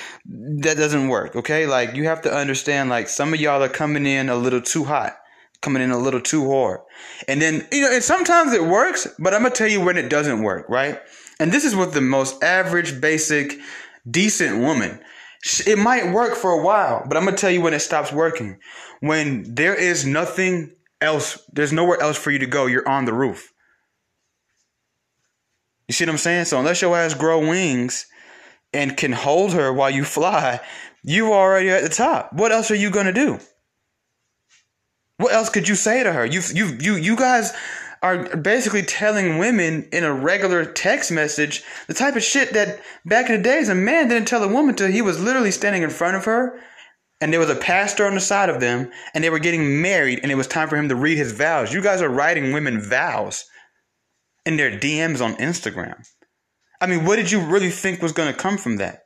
that 0.61 0.77
doesn't 0.77 1.09
work. 1.09 1.35
Okay. 1.35 1.67
Like 1.67 1.95
you 1.95 2.05
have 2.05 2.23
to 2.23 2.33
understand 2.33 2.89
like 2.89 3.09
some 3.09 3.35
of 3.35 3.41
y'all 3.41 3.63
are 3.63 3.69
coming 3.69 4.07
in 4.07 4.29
a 4.29 4.37
little 4.37 4.63
too 4.63 4.85
hot 4.85 5.17
coming 5.63 5.83
in 5.83 5.91
a 5.91 5.99
little 5.99 6.21
too 6.21 6.51
hard. 6.51 6.81
And 7.29 7.41
then, 7.41 7.67
you 7.71 7.83
know, 7.83 7.93
and 7.93 8.03
sometimes 8.03 8.53
it 8.53 8.65
works, 8.65 9.07
but 9.19 9.35
I'm 9.35 9.43
going 9.43 9.53
to 9.53 9.59
tell 9.59 9.69
you 9.69 9.81
when 9.81 9.97
it 9.97 10.09
doesn't 10.09 10.43
work, 10.43 10.69
right? 10.69 10.99
And 11.39 11.53
this 11.53 11.65
is 11.65 11.77
with 11.77 11.93
the 11.93 12.01
most 12.01 12.43
average, 12.43 13.01
basic, 13.01 13.59
decent 14.11 14.61
woman. 14.61 15.01
It 15.67 15.79
might 15.79 16.13
work 16.13 16.35
for 16.35 16.51
a 16.51 16.63
while, 16.63 17.05
but 17.07 17.17
I'm 17.17 17.25
going 17.25 17.35
to 17.35 17.41
tell 17.41 17.51
you 17.51 17.61
when 17.61 17.75
it 17.75 17.81
stops 17.81 18.13
working. 18.13 18.59
When 19.01 19.55
there 19.55 19.75
is 19.75 20.07
nothing 20.07 20.75
else, 21.01 21.43
there's 21.53 21.73
nowhere 21.73 22.01
else 22.01 22.19
for 22.19 22.31
you 22.31 22.39
to 22.41 22.47
go. 22.47 22.67
You're 22.67 22.89
on 22.89 23.07
the 23.07 23.15
roof. 23.15 23.53
You 25.89 25.95
see 25.95 26.05
what 26.05 26.11
I'm 26.11 26.19
saying? 26.19 26.45
So 26.45 26.59
unless 26.59 26.83
your 26.83 26.97
ass 26.97 27.15
grow 27.15 27.41
wings 27.41 28.07
and 28.73 28.97
can 28.97 29.13
hold 29.13 29.55
her 29.55 29.73
while 29.73 29.91
you 29.91 30.05
fly, 30.05 30.61
you 31.03 31.33
already 31.33 31.71
at 31.71 31.83
the 31.83 31.89
top. 31.89 32.33
What 32.33 32.53
else 32.53 32.71
are 32.71 32.77
you 32.77 32.91
going 32.91 33.07
to 33.07 33.13
do? 33.13 33.41
What 35.21 35.35
else 35.35 35.51
could 35.51 35.69
you 35.69 35.75
say 35.75 36.03
to 36.03 36.13
her? 36.13 36.25
You 36.25 36.41
you 36.55 36.77
you 36.81 36.95
you 36.97 37.17
guys 37.17 37.53
are 38.03 38.37
basically 38.37 38.83
telling 38.83 39.37
women 39.37 39.87
in 39.93 40.05
a 40.05 40.13
regular 40.13 40.65
text 40.65 41.13
message 41.13 41.63
the 41.87 41.95
type 41.95 42.17
of 42.17 42.23
shit 42.23 42.55
that 42.55 42.81
back 43.05 43.29
in 43.29 43.37
the 43.37 43.43
days 43.43 43.69
a 43.69 43.75
man 43.75 44.09
didn't 44.09 44.27
tell 44.27 44.43
a 44.43 44.49
woman 44.49 44.75
till 44.75 44.91
he 44.91 45.03
was 45.03 45.21
literally 45.23 45.51
standing 45.51 45.83
in 45.83 45.91
front 45.91 46.17
of 46.17 46.25
her 46.25 46.59
and 47.21 47.31
there 47.31 47.41
was 47.41 47.51
a 47.51 47.55
pastor 47.55 48.07
on 48.07 48.15
the 48.15 48.21
side 48.21 48.49
of 48.49 48.61
them 48.61 48.91
and 49.13 49.23
they 49.23 49.29
were 49.29 49.39
getting 49.39 49.83
married 49.83 50.21
and 50.23 50.33
it 50.33 50.37
was 50.37 50.47
time 50.47 50.69
for 50.69 50.77
him 50.77 50.89
to 50.89 50.97
read 50.97 51.19
his 51.19 51.33
vows. 51.33 51.75
You 51.75 51.83
guys 51.83 52.01
are 52.01 52.09
writing 52.09 52.55
women 52.55 52.81
vows 52.81 53.45
in 54.47 54.57
their 54.57 54.71
DMs 54.71 55.23
on 55.23 55.35
Instagram. 55.37 56.03
I 56.81 56.87
mean, 56.87 57.05
what 57.05 57.17
did 57.17 57.31
you 57.31 57.41
really 57.41 57.71
think 57.71 58.01
was 58.01 58.13
going 58.13 58.33
to 58.33 58.39
come 58.39 58.57
from 58.57 58.79
that? 58.79 59.03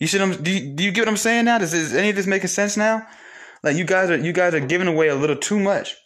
You 0.00 0.08
should 0.08 0.42
do 0.42 0.50
you, 0.50 0.74
do 0.74 0.82
you 0.82 0.90
get 0.90 1.02
what 1.02 1.08
I'm 1.08 1.16
saying 1.16 1.44
now? 1.44 1.58
Does, 1.58 1.72
is 1.72 1.94
any 1.94 2.10
of 2.10 2.16
this 2.16 2.26
making 2.26 2.48
sense 2.48 2.76
now? 2.76 3.06
Like 3.64 3.76
you 3.78 3.84
guys 3.86 4.10
are 4.10 4.18
you 4.18 4.34
guys 4.34 4.52
are 4.52 4.60
giving 4.60 4.88
away 4.88 5.08
a 5.08 5.14
little 5.14 5.36
too 5.36 5.58
much. 5.58 5.96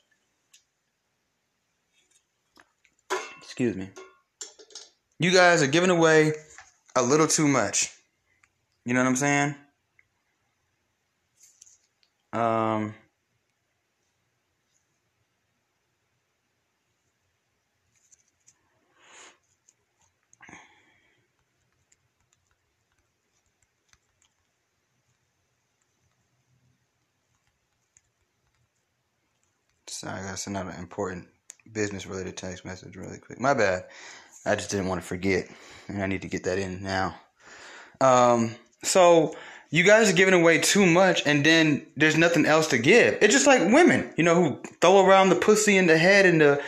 Excuse 3.43 3.75
me. 3.75 3.91
You 5.19 5.33
guys 5.33 5.61
are 5.61 5.67
giving 5.67 5.91
away 5.91 6.35
a 6.95 7.03
little 7.03 7.27
too 7.27 7.49
much. 7.49 7.93
You 8.85 8.95
know 8.95 9.01
what 9.01 9.09
I'm 9.09 9.17
saying? 9.17 9.55
Um 12.33 12.95
Sorry, 29.99 30.23
that's 30.23 30.47
another 30.47 30.73
important 30.79 31.27
business 31.73 32.07
related 32.07 32.37
text 32.37 32.65
message 32.65 32.95
really 32.95 33.19
quick. 33.19 33.41
My 33.41 33.53
bad. 33.53 33.87
I 34.47 34.55
just 34.55 34.71
didn't 34.71 34.87
want 34.87 35.01
to 35.01 35.07
forget. 35.07 35.49
And 35.89 36.01
I 36.01 36.07
need 36.07 36.23
to 36.23 36.29
get 36.29 36.45
that 36.45 36.57
in 36.57 36.85
now. 36.85 37.17
Um, 38.01 38.55
so 38.85 39.35
you 39.71 39.83
guys 39.83 40.09
are 40.09 40.15
giving 40.15 40.35
away 40.35 40.59
too 40.59 40.87
much 40.87 41.27
and 41.27 41.45
then 41.45 41.85
there's 41.97 42.17
nothing 42.17 42.47
else 42.47 42.69
to 42.69 42.79
give. 42.79 43.19
It's 43.21 43.35
just 43.35 43.49
like 43.49 43.73
women, 43.73 44.15
you 44.17 44.23
know, 44.23 44.37
who 44.37 44.63
throw 44.81 45.05
around 45.05 45.31
the 45.31 45.35
pussy 45.35 45.77
in 45.77 45.89
the 45.89 45.99
head 45.99 46.27
and 46.27 46.41
the 46.41 46.63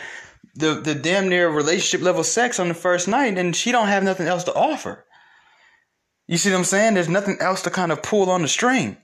the, 0.55 0.73
the 0.73 0.93
damn 0.93 1.29
near 1.29 1.49
relationship 1.49 2.05
level 2.05 2.25
sex 2.25 2.59
on 2.59 2.67
the 2.67 2.73
first 2.73 3.07
night 3.07 3.37
and 3.37 3.55
she 3.55 3.71
don't 3.71 3.87
have 3.87 4.03
nothing 4.03 4.27
else 4.27 4.43
to 4.43 4.53
offer. 4.53 5.05
You 6.27 6.35
see 6.35 6.51
what 6.51 6.57
I'm 6.57 6.63
saying? 6.65 6.95
There's 6.95 7.07
nothing 7.07 7.37
else 7.39 7.61
to 7.61 7.69
kind 7.69 7.93
of 7.93 8.03
pull 8.03 8.29
on 8.29 8.41
the 8.41 8.49
string. 8.49 8.97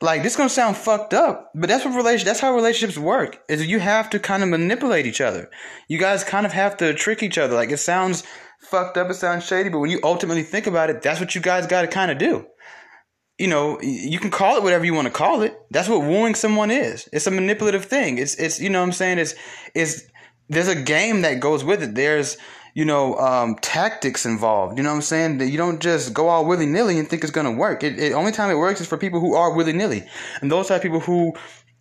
Like 0.00 0.22
this 0.22 0.36
gonna 0.36 0.48
sound 0.48 0.76
fucked 0.76 1.14
up, 1.14 1.50
but 1.54 1.68
that's 1.68 1.84
what 1.84 1.94
relation 1.94 2.26
that's 2.26 2.40
how 2.40 2.54
relationships 2.54 2.98
work. 2.98 3.38
Is 3.48 3.66
you 3.66 3.78
have 3.80 4.10
to 4.10 4.18
kind 4.18 4.42
of 4.42 4.48
manipulate 4.48 5.06
each 5.06 5.20
other. 5.20 5.50
You 5.88 5.98
guys 5.98 6.24
kind 6.24 6.44
of 6.44 6.52
have 6.52 6.76
to 6.78 6.94
trick 6.94 7.22
each 7.22 7.38
other. 7.38 7.54
Like 7.54 7.70
it 7.70 7.78
sounds 7.78 8.24
fucked 8.60 8.96
up, 8.96 9.10
it 9.10 9.14
sounds 9.14 9.46
shady, 9.46 9.68
but 9.68 9.78
when 9.78 9.90
you 9.90 10.00
ultimately 10.02 10.42
think 10.42 10.66
about 10.66 10.90
it, 10.90 11.02
that's 11.02 11.20
what 11.20 11.34
you 11.34 11.40
guys 11.40 11.66
got 11.66 11.82
to 11.82 11.88
kind 11.88 12.10
of 12.10 12.18
do. 12.18 12.46
You 13.38 13.48
know, 13.48 13.80
you 13.82 14.18
can 14.18 14.30
call 14.30 14.56
it 14.56 14.62
whatever 14.62 14.84
you 14.84 14.94
want 14.94 15.06
to 15.06 15.12
call 15.12 15.42
it. 15.42 15.56
That's 15.70 15.88
what 15.88 16.02
wooing 16.02 16.34
someone 16.34 16.70
is. 16.70 17.08
It's 17.12 17.26
a 17.26 17.32
manipulative 17.32 17.84
thing. 17.84 18.18
It's 18.18 18.34
it's 18.36 18.60
you 18.60 18.70
know 18.70 18.80
what 18.80 18.86
I'm 18.86 18.92
saying. 18.92 19.18
It's 19.18 19.34
it's 19.74 20.02
there's 20.48 20.68
a 20.68 20.80
game 20.80 21.22
that 21.22 21.40
goes 21.40 21.64
with 21.64 21.82
it. 21.82 21.94
There's 21.94 22.36
you 22.74 22.84
know, 22.84 23.16
um, 23.16 23.56
tactics 23.62 24.26
involved. 24.26 24.76
You 24.76 24.84
know 24.84 24.90
what 24.90 24.96
I'm 24.96 25.02
saying? 25.02 25.38
That 25.38 25.48
you 25.48 25.56
don't 25.56 25.80
just 25.80 26.12
go 26.12 26.28
all 26.28 26.44
willy 26.44 26.66
nilly 26.66 26.98
and 26.98 27.08
think 27.08 27.22
it's 27.22 27.32
gonna 27.32 27.52
work. 27.52 27.82
It, 27.82 27.98
it 27.98 28.12
only 28.12 28.32
time 28.32 28.50
it 28.50 28.58
works 28.58 28.80
is 28.80 28.86
for 28.86 28.98
people 28.98 29.20
who 29.20 29.34
are 29.34 29.54
willy 29.54 29.72
nilly, 29.72 30.04
and 30.42 30.50
those 30.52 30.70
are 30.70 30.78
people 30.80 31.00
who 31.00 31.32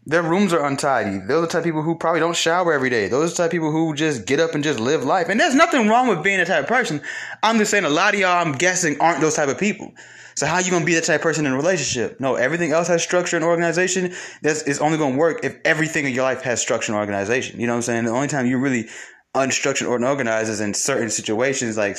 Their 0.05 0.21
rooms 0.21 0.51
are 0.51 0.65
untidy. 0.65 1.19
Those 1.19 1.37
are 1.37 1.41
the 1.41 1.47
type 1.47 1.59
of 1.59 1.63
people 1.63 1.81
who 1.81 1.95
probably 1.95 2.19
don't 2.19 2.35
shower 2.35 2.73
every 2.73 2.89
day. 2.89 3.07
Those 3.07 3.31
are 3.31 3.31
the 3.31 3.37
type 3.37 3.45
of 3.45 3.51
people 3.51 3.71
who 3.71 3.95
just 3.95 4.25
get 4.25 4.39
up 4.41 4.53
and 4.53 4.61
just 4.61 4.77
live 4.79 5.05
life. 5.05 5.29
And 5.29 5.39
there's 5.39 5.55
nothing 5.55 5.87
wrong 5.87 6.09
with 6.09 6.21
being 6.21 6.39
that 6.39 6.47
type 6.47 6.63
of 6.63 6.67
person. 6.67 7.01
I'm 7.41 7.57
just 7.57 7.71
saying 7.71 7.85
a 7.85 7.89
lot 7.89 8.13
of 8.13 8.19
y'all, 8.19 8.45
I'm 8.45 8.51
guessing, 8.51 8.99
aren't 8.99 9.21
those 9.21 9.35
type 9.35 9.47
of 9.47 9.57
people. 9.57 9.93
So 10.35 10.45
how 10.45 10.59
you 10.59 10.71
gonna 10.71 10.83
be 10.83 10.95
that 10.95 11.05
type 11.05 11.21
of 11.21 11.23
person 11.23 11.45
in 11.45 11.53
a 11.53 11.55
relationship? 11.55 12.19
No, 12.19 12.35
everything 12.35 12.71
else 12.73 12.89
has 12.89 13.01
structure 13.01 13.37
and 13.37 13.45
organization. 13.45 14.13
That's 14.41 14.63
it's 14.63 14.79
only 14.79 14.97
gonna 14.97 15.15
work 15.15 15.45
if 15.45 15.57
everything 15.63 16.05
in 16.05 16.13
your 16.13 16.23
life 16.23 16.41
has 16.41 16.59
structure 16.59 16.91
and 16.91 16.99
organization. 16.99 17.61
You 17.61 17.67
know 17.67 17.73
what 17.73 17.77
I'm 17.77 17.83
saying? 17.83 18.03
The 18.03 18.11
only 18.11 18.27
time 18.27 18.45
you 18.45 18.57
really 18.57 18.89
unstructured 19.33 19.87
or 19.87 19.95
unorganized 19.95 20.49
is 20.49 20.61
in 20.61 20.73
certain 20.73 21.09
situations, 21.09 21.77
like 21.77 21.97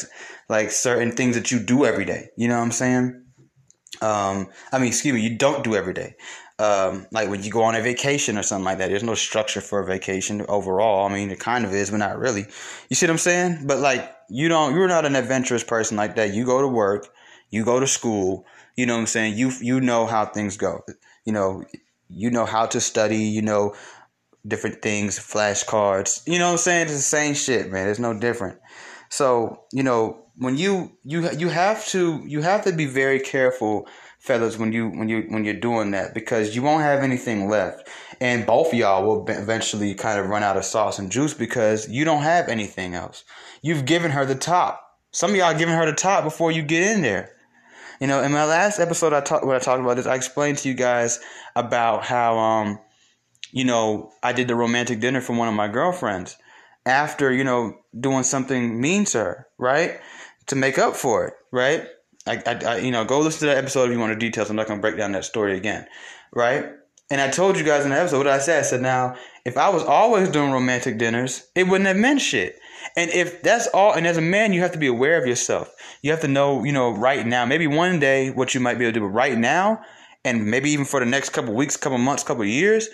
like 0.48 0.70
certain 0.70 1.12
things 1.12 1.36
that 1.36 1.50
you 1.50 1.58
do 1.58 1.84
every 1.84 2.04
day. 2.04 2.28
You 2.36 2.48
know 2.48 2.58
what 2.58 2.64
I'm 2.64 2.72
saying? 2.72 3.24
Um, 4.00 4.48
I 4.72 4.78
mean, 4.78 4.88
excuse 4.88 5.14
me, 5.14 5.20
you 5.20 5.38
don't 5.38 5.64
do 5.64 5.74
every 5.74 5.94
day. 5.94 6.16
Um, 6.58 7.06
like 7.10 7.28
when 7.28 7.42
you 7.42 7.50
go 7.50 7.64
on 7.64 7.74
a 7.74 7.82
vacation 7.82 8.38
or 8.38 8.42
something 8.42 8.64
like 8.64 8.78
that. 8.78 8.88
There's 8.88 9.02
no 9.02 9.14
structure 9.14 9.60
for 9.60 9.80
a 9.80 9.86
vacation 9.86 10.44
overall. 10.48 11.06
I 11.06 11.12
mean, 11.12 11.30
it 11.30 11.40
kind 11.40 11.64
of 11.64 11.72
is, 11.72 11.90
but 11.90 11.96
not 11.96 12.18
really. 12.18 12.46
You 12.88 12.96
see 12.96 13.06
what 13.06 13.12
I'm 13.12 13.18
saying? 13.18 13.66
But 13.66 13.78
like, 13.78 14.08
you 14.30 14.48
don't. 14.48 14.74
You're 14.74 14.88
not 14.88 15.04
an 15.04 15.16
adventurous 15.16 15.64
person 15.64 15.96
like 15.96 16.16
that. 16.16 16.32
You 16.32 16.44
go 16.44 16.60
to 16.60 16.68
work 16.68 17.08
you 17.54 17.64
go 17.64 17.78
to 17.78 17.86
school, 17.86 18.44
you 18.76 18.84
know 18.84 18.94
what 18.94 19.00
I'm 19.00 19.06
saying? 19.06 19.38
You 19.38 19.52
you 19.60 19.80
know 19.80 20.06
how 20.06 20.26
things 20.26 20.56
go. 20.56 20.82
You 21.24 21.32
know, 21.32 21.64
you 22.08 22.28
know 22.30 22.46
how 22.46 22.66
to 22.66 22.80
study, 22.80 23.18
you 23.18 23.42
know 23.42 23.74
different 24.46 24.82
things, 24.82 25.18
flashcards. 25.18 26.22
You 26.26 26.38
know 26.38 26.46
what 26.46 26.52
I'm 26.52 26.58
saying? 26.58 26.82
It's 26.84 26.96
the 26.96 27.02
same 27.02 27.34
shit, 27.34 27.70
man. 27.70 27.88
It's 27.88 27.98
no 27.98 28.18
different. 28.18 28.58
So, 29.08 29.64
you 29.72 29.82
know, 29.82 30.24
when 30.36 30.56
you 30.56 30.92
you 31.04 31.30
you 31.30 31.48
have 31.48 31.86
to 31.86 32.22
you 32.26 32.42
have 32.42 32.64
to 32.64 32.72
be 32.72 32.86
very 32.86 33.20
careful 33.20 33.86
fellas 34.18 34.58
when 34.58 34.72
you 34.72 34.88
when 34.88 35.08
you 35.08 35.26
when 35.28 35.44
you're 35.44 35.54
doing 35.54 35.92
that 35.92 36.14
because 36.14 36.56
you 36.56 36.62
won't 36.62 36.82
have 36.82 37.02
anything 37.02 37.48
left 37.48 37.88
and 38.20 38.44
both 38.44 38.68
of 38.68 38.74
y'all 38.74 39.06
will 39.06 39.24
eventually 39.28 39.94
kind 39.94 40.18
of 40.18 40.26
run 40.26 40.42
out 40.42 40.56
of 40.56 40.64
sauce 40.64 40.98
and 40.98 41.12
juice 41.12 41.34
because 41.34 41.88
you 41.88 42.04
don't 42.04 42.22
have 42.22 42.48
anything 42.48 42.94
else 42.94 43.22
you've 43.62 43.84
given 43.84 44.10
her 44.10 44.24
the 44.24 44.34
top 44.34 44.82
some 45.12 45.30
of 45.30 45.36
y'all 45.36 45.56
giving 45.56 45.74
her 45.74 45.86
the 45.86 45.92
top 45.92 46.24
before 46.24 46.50
you 46.50 46.62
get 46.62 46.82
in 46.82 47.02
there 47.02 47.30
you 48.00 48.06
know, 48.06 48.22
in 48.22 48.32
my 48.32 48.44
last 48.44 48.80
episode, 48.80 49.12
I 49.12 49.20
talked 49.20 49.46
when 49.46 49.56
I 49.56 49.58
talked 49.58 49.80
about 49.80 49.96
this. 49.96 50.06
I 50.06 50.14
explained 50.14 50.58
to 50.58 50.68
you 50.68 50.74
guys 50.74 51.20
about 51.54 52.04
how, 52.04 52.36
um, 52.38 52.78
you 53.54 53.64
know, 53.64 54.10
I 54.20 54.32
did 54.32 54.48
the 54.48 54.56
romantic 54.56 54.98
dinner 54.98 55.20
for 55.20 55.34
one 55.34 55.46
of 55.46 55.54
my 55.54 55.68
girlfriends 55.68 56.36
after 56.84 57.32
you 57.32 57.44
know 57.44 57.78
doing 57.98 58.24
something 58.24 58.80
mean 58.80 59.04
to 59.06 59.18
her, 59.18 59.46
right? 59.58 60.00
To 60.48 60.56
make 60.56 60.76
up 60.76 60.96
for 60.96 61.28
it, 61.28 61.34
right? 61.52 61.86
I, 62.26 62.42
I, 62.44 62.64
I 62.64 62.76
you 62.78 62.90
know, 62.90 63.04
go 63.04 63.20
listen 63.20 63.40
to 63.40 63.46
that 63.46 63.58
episode 63.58 63.84
if 63.84 63.92
you 63.92 64.00
want 64.00 64.12
the 64.12 64.18
details. 64.18 64.50
I'm 64.50 64.56
not 64.56 64.66
gonna 64.66 64.80
break 64.80 64.96
down 64.96 65.12
that 65.12 65.24
story 65.24 65.56
again, 65.56 65.86
right? 66.32 66.66
And 67.10 67.20
I 67.20 67.30
told 67.30 67.56
you 67.56 67.64
guys 67.64 67.84
in 67.84 67.90
the 67.90 67.98
episode 67.98 68.18
what 68.18 68.26
I 68.26 68.40
said. 68.40 68.58
I 68.58 68.62
said, 68.62 68.82
now, 68.82 69.14
if 69.44 69.56
I 69.56 69.68
was 69.68 69.84
always 69.84 70.30
doing 70.30 70.50
romantic 70.50 70.98
dinners, 70.98 71.46
it 71.54 71.68
wouldn't 71.68 71.86
have 71.86 71.96
meant 71.96 72.20
shit. 72.20 72.58
And 72.96 73.10
if 73.10 73.40
that's 73.42 73.68
all, 73.68 73.92
and 73.92 74.06
as 74.06 74.16
a 74.16 74.22
man, 74.22 74.52
you 74.52 74.62
have 74.62 74.72
to 74.72 74.78
be 74.78 74.86
aware 74.88 75.20
of 75.20 75.28
yourself. 75.28 75.72
You 76.02 76.10
have 76.10 76.22
to 76.22 76.28
know, 76.28 76.64
you 76.64 76.72
know, 76.72 76.90
right 76.90 77.24
now, 77.24 77.44
maybe 77.44 77.66
one 77.66 78.00
day 78.00 78.30
what 78.30 78.54
you 78.54 78.60
might 78.60 78.78
be 78.78 78.84
able 78.84 78.94
to 78.94 79.00
do, 79.00 79.06
but 79.06 79.12
right 79.12 79.38
now, 79.38 79.82
and 80.24 80.46
maybe 80.46 80.70
even 80.70 80.86
for 80.86 80.98
the 80.98 81.06
next 81.06 81.30
couple 81.30 81.54
weeks, 81.54 81.76
couple 81.76 81.98
months, 81.98 82.24
couple 82.24 82.44
years, 82.44 82.88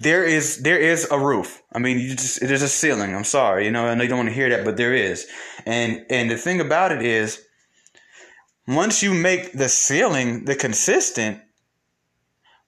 there 0.00 0.24
is 0.24 0.62
there 0.62 0.78
is 0.78 1.08
a 1.10 1.18
roof. 1.18 1.62
I 1.72 1.78
mean, 1.78 1.98
you 1.98 2.14
just 2.14 2.40
there's 2.40 2.62
a 2.62 2.68
ceiling. 2.68 3.14
I'm 3.14 3.24
sorry, 3.24 3.64
you 3.64 3.70
know, 3.70 3.86
I 3.86 3.94
know 3.94 4.02
you 4.02 4.08
don't 4.08 4.18
want 4.18 4.28
to 4.28 4.34
hear 4.34 4.48
that, 4.50 4.64
but 4.64 4.76
there 4.76 4.94
is. 4.94 5.26
And 5.66 6.04
and 6.10 6.30
the 6.30 6.36
thing 6.36 6.60
about 6.60 6.92
it 6.92 7.02
is, 7.02 7.44
once 8.66 9.02
you 9.02 9.12
make 9.12 9.52
the 9.52 9.68
ceiling 9.68 10.44
the 10.44 10.54
consistent, 10.54 11.40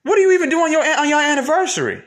what 0.02 0.16
do 0.16 0.22
you 0.22 0.32
even 0.32 0.48
do 0.48 0.60
on 0.60 0.72
your 0.72 0.84
on 0.84 1.08
your 1.08 1.20
anniversary? 1.20 2.02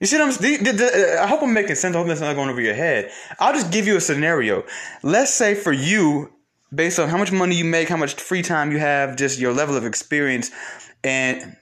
You 0.00 0.06
see 0.06 0.16
what 0.16 0.26
I'm 0.26 0.32
saying? 0.32 1.18
I 1.18 1.26
hope 1.26 1.42
I'm 1.42 1.52
making 1.52 1.74
sense. 1.74 1.94
I 1.94 1.98
hope 1.98 2.06
that's 2.06 2.20
not 2.20 2.36
going 2.36 2.48
over 2.48 2.60
your 2.60 2.74
head. 2.74 3.10
I'll 3.40 3.52
just 3.52 3.72
give 3.72 3.86
you 3.86 3.96
a 3.96 4.00
scenario. 4.00 4.64
Let's 5.02 5.34
say 5.34 5.56
for 5.56 5.72
you, 5.72 6.32
based 6.72 7.00
on 7.00 7.08
how 7.08 7.16
much 7.16 7.32
money 7.32 7.56
you 7.56 7.64
make, 7.64 7.88
how 7.88 7.96
much 7.96 8.14
free 8.14 8.42
time 8.42 8.70
you 8.70 8.78
have, 8.78 9.16
just 9.16 9.40
your 9.40 9.52
level 9.52 9.76
of 9.76 9.84
experience, 9.84 10.52
and 11.02 11.56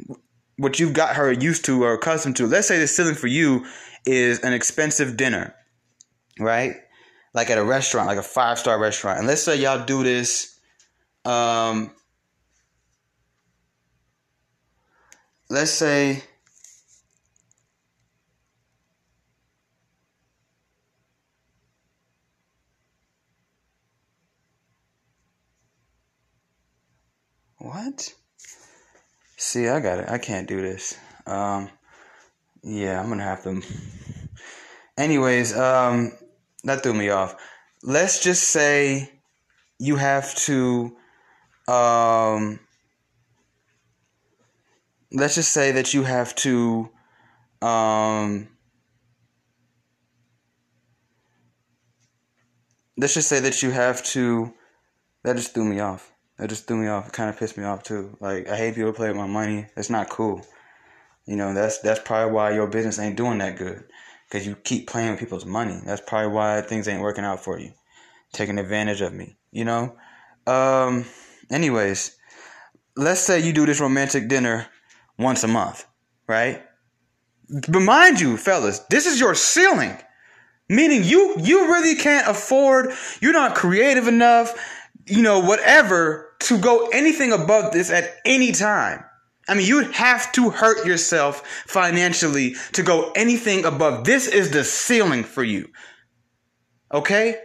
what 0.56 0.80
you've 0.80 0.92
got 0.92 1.16
her 1.16 1.30
used 1.32 1.64
to 1.66 1.84
or 1.84 1.94
accustomed 1.94 2.36
to. 2.36 2.46
Let's 2.46 2.68
say 2.68 2.78
the 2.78 2.86
ceiling 2.86 3.14
for 3.14 3.26
you 3.26 3.66
is 4.06 4.40
an 4.40 4.52
expensive 4.52 5.16
dinner, 5.16 5.54
right? 6.38 6.76
Like 7.34 7.50
at 7.50 7.58
a 7.58 7.64
restaurant, 7.64 8.08
like 8.08 8.18
a 8.18 8.22
five 8.22 8.58
star 8.58 8.78
restaurant. 8.78 9.18
And 9.18 9.26
let's 9.26 9.42
say 9.42 9.56
y'all 9.56 9.84
do 9.84 10.02
this. 10.02 10.58
Um, 11.24 11.92
let's 15.50 15.72
say 15.72 16.22
What? 27.58 28.14
See, 29.48 29.68
I 29.68 29.78
got 29.78 30.00
it. 30.00 30.08
I 30.08 30.18
can't 30.18 30.48
do 30.48 30.60
this. 30.60 30.98
Um, 31.24 31.70
yeah, 32.64 33.00
I'm 33.00 33.08
gonna 33.08 33.22
have 33.22 33.44
to. 33.44 33.62
Anyways, 34.98 35.56
um, 35.56 36.10
that 36.64 36.82
threw 36.82 36.92
me 36.92 37.10
off. 37.10 37.36
Let's 37.84 38.20
just 38.20 38.48
say 38.48 39.08
you 39.78 39.94
have 39.94 40.34
to. 40.46 40.96
Um, 41.68 42.58
let's 45.12 45.36
just 45.36 45.52
say 45.52 45.70
that 45.70 45.94
you 45.94 46.02
have 46.02 46.34
to. 46.34 46.90
Um, 47.62 48.48
let's 52.98 53.14
just 53.14 53.28
say 53.28 53.38
that 53.38 53.62
you 53.62 53.70
have 53.70 54.02
to. 54.06 54.52
That 55.22 55.36
just 55.36 55.54
threw 55.54 55.64
me 55.66 55.78
off. 55.78 56.15
That 56.38 56.48
just 56.48 56.66
threw 56.66 56.76
me 56.76 56.88
off. 56.88 57.08
It 57.08 57.12
kind 57.12 57.30
of 57.30 57.38
pissed 57.38 57.56
me 57.56 57.64
off 57.64 57.82
too. 57.82 58.16
Like 58.20 58.48
I 58.48 58.56
hate 58.56 58.74
people 58.74 58.92
play 58.92 59.08
with 59.08 59.16
my 59.16 59.26
money. 59.26 59.66
It's 59.76 59.90
not 59.90 60.10
cool. 60.10 60.44
You 61.26 61.36
know, 61.36 61.54
that's 61.54 61.78
that's 61.78 62.00
probably 62.00 62.32
why 62.32 62.52
your 62.52 62.66
business 62.66 62.98
ain't 62.98 63.16
doing 63.16 63.38
that 63.38 63.56
good. 63.56 63.84
Cause 64.30 64.44
you 64.44 64.56
keep 64.56 64.88
playing 64.88 65.12
with 65.12 65.20
people's 65.20 65.46
money. 65.46 65.80
That's 65.84 66.02
probably 66.04 66.32
why 66.32 66.60
things 66.60 66.88
ain't 66.88 67.00
working 67.00 67.24
out 67.24 67.44
for 67.44 67.60
you. 67.60 67.70
Taking 68.32 68.58
advantage 68.58 69.00
of 69.00 69.12
me. 69.12 69.36
You 69.50 69.64
know. 69.64 69.96
Um. 70.46 71.06
Anyways, 71.50 72.16
let's 72.96 73.20
say 73.20 73.40
you 73.40 73.52
do 73.52 73.66
this 73.66 73.80
romantic 73.80 74.28
dinner 74.28 74.66
once 75.18 75.44
a 75.44 75.48
month, 75.48 75.86
right? 76.26 76.62
But 77.68 77.80
mind 77.80 78.20
you, 78.20 78.36
fellas, 78.36 78.80
this 78.90 79.06
is 79.06 79.20
your 79.20 79.34
ceiling. 79.34 79.96
Meaning 80.68 81.04
you 81.04 81.36
you 81.38 81.72
really 81.72 81.94
can't 81.94 82.28
afford. 82.28 82.92
You're 83.20 83.32
not 83.32 83.54
creative 83.54 84.08
enough. 84.08 84.54
You 85.06 85.22
know 85.22 85.38
whatever 85.38 86.25
to 86.40 86.58
go 86.58 86.88
anything 86.88 87.32
above 87.32 87.72
this 87.72 87.90
at 87.90 88.16
any 88.24 88.52
time. 88.52 89.04
I 89.48 89.54
mean, 89.54 89.66
you'd 89.66 89.92
have 89.92 90.32
to 90.32 90.50
hurt 90.50 90.86
yourself 90.86 91.46
financially 91.66 92.56
to 92.72 92.82
go 92.82 93.12
anything 93.14 93.64
above. 93.64 94.04
This 94.04 94.26
is 94.26 94.50
the 94.50 94.64
ceiling 94.64 95.22
for 95.22 95.44
you. 95.44 95.68
Okay? 96.92 97.36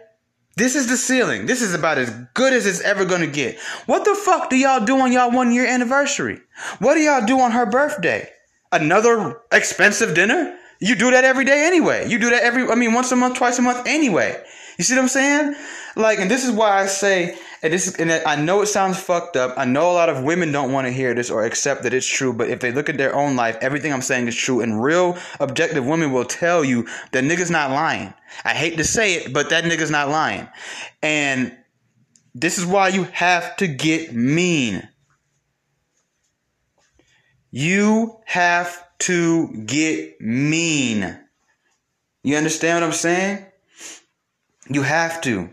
This 0.58 0.76
is 0.76 0.88
the 0.88 0.98
ceiling. 0.98 1.46
This 1.46 1.62
is 1.62 1.74
about 1.74 1.98
as 1.98 2.10
good 2.34 2.54
as 2.54 2.66
it's 2.66 2.82
ever 2.82 3.06
gonna 3.06 3.28
get. 3.28 3.60
What 3.86 4.04
the 4.04 4.16
fuck 4.16 4.50
do 4.50 4.58
y'all 4.58 4.84
do 4.84 5.00
on 5.00 5.12
y'all 5.12 5.32
one 5.32 5.52
year 5.52 5.66
anniversary? 5.66 6.42
What 6.80 6.96
do 6.96 7.02
y'all 7.02 7.26
do 7.26 7.40
on 7.40 7.52
her 7.52 7.66
birthday? 7.66 8.30
Another 8.72 9.42
expensive 9.52 10.14
dinner? 10.14 10.58
You 10.82 10.96
do 10.96 11.12
that 11.12 11.24
every 11.24 11.46
day 11.46 11.66
anyway. 11.66 12.10
You 12.10 12.20
do 12.20 12.30
that 12.32 12.44
every, 12.44 12.68
I 12.68 12.76
mean, 12.76 12.94
once 12.94 13.10
a 13.14 13.16
month, 13.16 13.38
twice 13.38 13.58
a 13.58 13.62
month 13.62 13.88
anyway. 13.88 14.44
You 14.78 14.84
see 14.84 14.96
what 14.96 15.04
I'm 15.04 15.08
saying? 15.08 15.56
Like, 15.96 16.20
and 16.20 16.30
this 16.30 16.44
is 16.44 16.52
why 16.52 16.82
I 16.82 16.88
say 16.88 17.38
and 17.64 17.72
this 17.72 17.88
is 17.88 17.96
and 17.96 18.12
I 18.12 18.36
know 18.36 18.62
it 18.62 18.68
sounds 18.68 19.00
fucked 19.00 19.36
up. 19.36 19.54
I 19.56 19.66
know 19.66 19.92
a 19.92 19.94
lot 19.94 20.10
of 20.10 20.24
women 20.24 20.52
don't 20.52 20.72
want 20.72 20.88
to 20.88 20.94
hear 20.94 21.14
this 21.14 21.30
or 21.30 21.46
accept 21.46 21.84
that 21.84 21.94
it's 21.94 22.08
true, 22.08 22.34
but 22.34 22.50
if 22.50 22.60
they 22.60 22.72
look 22.72 22.90
at 22.90 22.98
their 22.98 23.16
own 23.16 23.36
life, 23.36 23.56
everything 23.62 23.94
I'm 23.94 24.02
saying 24.02 24.28
is 24.28 24.36
true. 24.36 24.62
And 24.62 24.84
real 24.84 25.18
objective 25.40 25.86
women 25.86 26.12
will 26.12 26.26
tell 26.26 26.64
you 26.64 26.88
that 27.12 27.24
nigga's 27.24 27.52
not 27.52 27.70
lying. 27.70 28.14
I 28.44 28.54
hate 28.54 28.78
to 28.78 28.84
say 28.84 29.16
it, 29.16 29.34
but 29.34 29.52
that 29.52 29.64
nigga's 29.66 29.92
not 29.92 30.10
lying. 30.10 30.48
And 31.04 31.56
this 32.34 32.58
is 32.58 32.66
why 32.66 32.88
you 32.88 33.04
have 33.04 33.56
to 33.58 33.68
get 33.68 34.16
mean. 34.16 34.88
You 37.52 38.18
have 38.26 38.84
to 39.02 39.48
get 39.66 40.22
mean. 40.22 41.20
You 42.24 42.38
understand 42.38 42.82
what 42.82 42.88
I'm 42.88 42.94
saying? 42.94 43.46
You 44.70 44.84
have 44.84 45.22
to. 45.22 45.50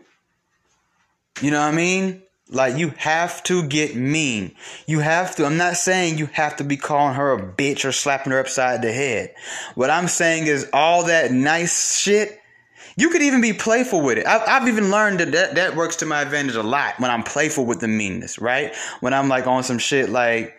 You 1.40 1.50
know 1.50 1.60
what 1.60 1.72
I 1.72 1.76
mean? 1.76 2.22
Like 2.50 2.76
you 2.76 2.90
have 2.96 3.42
to 3.44 3.62
get 3.66 3.94
mean. 3.94 4.54
You 4.86 5.00
have 5.00 5.36
to. 5.36 5.44
I'm 5.44 5.56
not 5.56 5.76
saying 5.76 6.18
you 6.18 6.26
have 6.26 6.56
to 6.56 6.64
be 6.64 6.76
calling 6.76 7.14
her 7.14 7.32
a 7.32 7.42
bitch 7.42 7.84
or 7.84 7.92
slapping 7.92 8.32
her 8.32 8.40
upside 8.40 8.82
the 8.82 8.92
head. 8.92 9.34
What 9.74 9.90
I'm 9.90 10.08
saying 10.08 10.46
is 10.46 10.68
all 10.72 11.04
that 11.06 11.32
nice 11.32 11.98
shit. 11.98 12.40
You 12.96 13.10
could 13.10 13.22
even 13.22 13.40
be 13.40 13.52
playful 13.52 14.00
with 14.00 14.18
it. 14.18 14.26
I've, 14.26 14.42
I've 14.48 14.68
even 14.68 14.90
learned 14.90 15.20
that, 15.20 15.32
that 15.32 15.54
that 15.54 15.76
works 15.76 15.96
to 15.96 16.06
my 16.06 16.20
advantage 16.20 16.56
a 16.56 16.62
lot 16.62 16.98
when 16.98 17.10
I'm 17.10 17.22
playful 17.22 17.64
with 17.64 17.80
the 17.80 17.88
meanness, 17.88 18.38
right? 18.40 18.74
When 19.00 19.14
I'm 19.14 19.28
like 19.28 19.46
on 19.46 19.62
some 19.62 19.78
shit 19.78 20.10
like, 20.10 20.57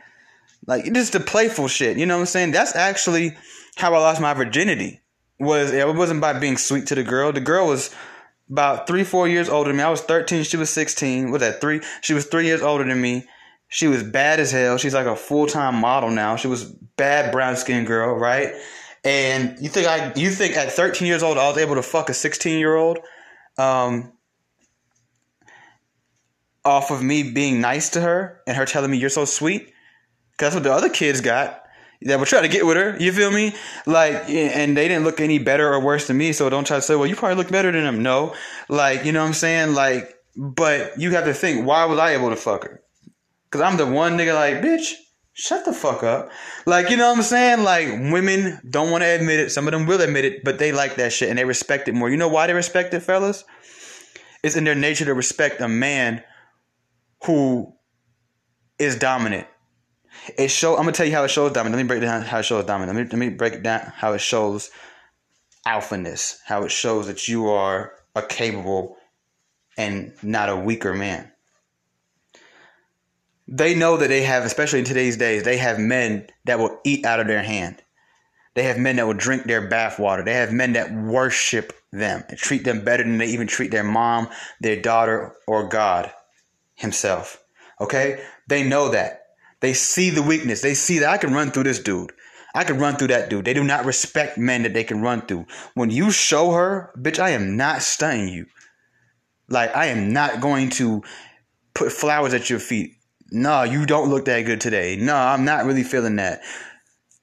Like 0.69 0.93
just 0.93 1.13
the 1.13 1.19
playful 1.19 1.67
shit. 1.67 1.97
You 1.97 2.05
know 2.05 2.15
what 2.15 2.21
I'm 2.21 2.25
saying? 2.27 2.51
That's 2.51 2.75
actually 2.75 3.35
how 3.75 3.95
I 3.95 3.97
lost 3.97 4.21
my 4.21 4.35
virginity. 4.35 5.01
Was 5.39 5.73
it 5.73 5.95
wasn't 5.95 6.21
by 6.21 6.37
being 6.37 6.57
sweet 6.57 6.85
to 6.87 6.95
the 6.95 7.01
girl. 7.01 7.33
The 7.33 7.41
girl 7.41 7.65
was 7.65 7.93
about 8.51 8.85
three, 8.85 9.03
four 9.03 9.27
years 9.27 9.49
older 9.49 9.69
than 9.69 9.77
me. 9.77 9.83
I 9.83 9.89
was 9.89 10.01
13, 10.01 10.43
she 10.43 10.57
was 10.57 10.69
16. 10.69 11.31
What 11.31 11.39
that 11.39 11.59
three? 11.59 11.81
She 12.01 12.13
was 12.13 12.27
three 12.27 12.45
years 12.45 12.61
older 12.61 12.83
than 12.83 13.01
me. 13.01 13.27
She 13.67 13.87
was 13.87 14.03
bad 14.03 14.39
as 14.39 14.51
hell. 14.51 14.77
She's 14.77 14.93
like 14.93 15.07
a 15.07 15.15
full 15.15 15.47
time 15.47 15.73
model 15.73 16.11
now. 16.11 16.35
She 16.35 16.47
was 16.47 16.65
bad 16.65 17.31
brown 17.31 17.55
skinned 17.55 17.87
girl, 17.87 18.13
right? 18.13 18.53
And 19.03 19.57
you 19.59 19.69
think 19.69 19.87
I 19.87 20.13
you 20.13 20.29
think 20.29 20.55
at 20.55 20.71
13 20.71 21.07
years 21.07 21.23
old 21.23 21.39
I 21.39 21.47
was 21.47 21.57
able 21.57 21.75
to 21.75 21.83
fuck 21.83 22.09
a 22.09 22.13
16 22.13 22.59
year 22.59 22.75
old? 22.75 22.99
Um, 23.57 24.13
off 26.63 26.91
of 26.91 27.01
me 27.01 27.31
being 27.31 27.59
nice 27.59 27.89
to 27.91 28.01
her 28.01 28.41
and 28.45 28.55
her 28.55 28.65
telling 28.65 28.91
me 28.91 28.97
you're 28.97 29.09
so 29.09 29.25
sweet. 29.25 29.73
That's 30.39 30.55
what 30.55 30.63
the 30.63 30.73
other 30.73 30.89
kids 30.89 31.21
got 31.21 31.63
that 32.01 32.19
were 32.19 32.25
trying 32.25 32.43
to 32.43 32.49
get 32.49 32.65
with 32.65 32.77
her. 32.77 32.95
You 32.97 33.11
feel 33.11 33.31
me? 33.31 33.53
Like, 33.85 34.29
and 34.29 34.75
they 34.75 34.87
didn't 34.87 35.03
look 35.03 35.19
any 35.19 35.37
better 35.37 35.73
or 35.73 35.81
worse 35.81 36.07
than 36.07 36.17
me. 36.17 36.31
So 36.31 36.49
don't 36.49 36.65
try 36.65 36.77
to 36.77 36.81
say, 36.81 36.95
well, 36.95 37.07
you 37.07 37.15
probably 37.15 37.35
look 37.35 37.51
better 37.51 37.71
than 37.71 37.83
them. 37.83 38.01
No, 38.01 38.33
like, 38.69 39.05
you 39.05 39.11
know 39.11 39.21
what 39.21 39.27
I'm 39.27 39.33
saying? 39.33 39.73
Like, 39.73 40.15
but 40.35 40.97
you 40.97 41.11
have 41.11 41.25
to 41.25 41.33
think, 41.33 41.67
why 41.67 41.85
was 41.85 41.99
I 41.99 42.13
able 42.13 42.29
to 42.29 42.35
fuck 42.35 42.63
her? 42.63 42.81
Cause 43.51 43.61
I'm 43.61 43.77
the 43.77 43.85
one 43.85 44.15
nigga 44.15 44.35
like, 44.35 44.63
bitch, 44.63 44.93
shut 45.33 45.65
the 45.65 45.73
fuck 45.73 46.03
up. 46.03 46.31
Like, 46.65 46.89
you 46.89 46.97
know 46.97 47.09
what 47.09 47.17
I'm 47.17 47.23
saying? 47.23 47.63
Like, 47.63 47.87
women 48.11 48.61
don't 48.69 48.91
want 48.91 49.01
to 49.01 49.07
admit 49.07 49.39
it. 49.39 49.49
Some 49.49 49.67
of 49.67 49.73
them 49.73 49.87
will 49.87 50.01
admit 50.01 50.23
it, 50.23 50.43
but 50.43 50.59
they 50.59 50.71
like 50.71 50.95
that 50.95 51.11
shit 51.11 51.29
and 51.29 51.37
they 51.37 51.45
respect 51.45 51.87
it 51.87 51.95
more. 51.95 52.09
You 52.09 52.17
know 52.17 52.27
why 52.27 52.47
they 52.47 52.53
respect 52.53 52.93
it, 52.93 53.01
fellas? 53.01 53.43
It's 54.43 54.55
in 54.55 54.63
their 54.63 54.75
nature 54.75 55.05
to 55.05 55.13
respect 55.13 55.59
a 55.61 55.67
man 55.67 56.23
who 57.25 57.73
is 58.77 58.97
dominant. 58.97 59.47
It 60.37 60.49
show. 60.49 60.75
I'm 60.75 60.83
gonna 60.83 60.91
tell 60.91 61.05
you 61.05 61.13
how 61.13 61.23
it 61.23 61.29
shows 61.29 61.51
dominant. 61.51 61.77
Let 61.77 61.83
me 61.83 61.87
break 61.87 62.01
down 62.01 62.21
how 62.21 62.39
it 62.39 62.43
shows 62.43 62.65
dominant. 62.65 62.95
Let 62.95 63.05
me, 63.05 63.09
let 63.09 63.19
me 63.19 63.35
break 63.35 63.63
down 63.63 63.91
how 63.95 64.13
it 64.13 64.21
shows 64.21 64.69
alphaness. 65.65 66.37
How 66.45 66.63
it 66.63 66.71
shows 66.71 67.07
that 67.07 67.27
you 67.27 67.49
are 67.49 67.93
a 68.15 68.21
capable 68.21 68.97
and 69.77 70.13
not 70.21 70.49
a 70.49 70.55
weaker 70.55 70.93
man. 70.93 71.31
They 73.47 73.73
know 73.73 73.97
that 73.97 74.09
they 74.09 74.21
have, 74.23 74.43
especially 74.43 74.79
in 74.79 74.85
today's 74.85 75.17
days, 75.17 75.43
they 75.43 75.57
have 75.57 75.79
men 75.79 76.27
that 76.45 76.59
will 76.59 76.79
eat 76.83 77.05
out 77.05 77.19
of 77.19 77.27
their 77.27 77.41
hand. 77.41 77.81
They 78.53 78.63
have 78.63 78.77
men 78.77 78.97
that 78.97 79.07
will 79.07 79.13
drink 79.13 79.45
their 79.45 79.67
bathwater. 79.69 80.23
They 80.23 80.33
have 80.33 80.51
men 80.51 80.73
that 80.73 80.93
worship 80.93 81.73
them 81.91 82.23
and 82.29 82.37
treat 82.37 82.63
them 82.63 82.83
better 82.83 83.03
than 83.03 83.17
they 83.17 83.27
even 83.27 83.47
treat 83.47 83.71
their 83.71 83.83
mom, 83.83 84.29
their 84.59 84.79
daughter, 84.79 85.33
or 85.47 85.67
God 85.67 86.11
himself. 86.75 87.43
Okay? 87.79 88.23
They 88.47 88.63
know 88.63 88.89
that. 88.89 89.18
They 89.61 89.73
see 89.73 90.09
the 90.09 90.23
weakness. 90.23 90.61
They 90.61 90.73
see 90.73 90.99
that 90.99 91.09
I 91.09 91.17
can 91.17 91.33
run 91.33 91.51
through 91.51 91.63
this 91.63 91.79
dude. 91.79 92.11
I 92.55 92.63
can 92.63 92.79
run 92.79 92.95
through 92.95 93.09
that 93.09 93.29
dude. 93.29 93.45
They 93.45 93.53
do 93.53 93.63
not 93.63 93.85
respect 93.85 94.37
men 94.37 94.63
that 94.63 94.73
they 94.73 94.83
can 94.83 95.01
run 95.01 95.21
through. 95.21 95.45
When 95.75 95.89
you 95.89 96.11
show 96.11 96.51
her, 96.51 96.91
bitch, 96.97 97.19
I 97.19 97.31
am 97.31 97.57
not 97.57 97.81
stunning 97.81 98.29
you. 98.29 98.47
Like, 99.49 99.75
I 99.75 99.87
am 99.87 100.13
not 100.13 100.41
going 100.41 100.69
to 100.71 101.03
put 101.73 101.91
flowers 101.91 102.33
at 102.33 102.49
your 102.49 102.59
feet. 102.59 102.95
No, 103.31 103.63
you 103.63 103.85
don't 103.85 104.09
look 104.09 104.25
that 104.25 104.41
good 104.45 104.61
today. 104.61 104.95
No, 104.95 105.15
I'm 105.15 105.45
not 105.45 105.65
really 105.65 105.83
feeling 105.83 106.15
that. 106.15 106.41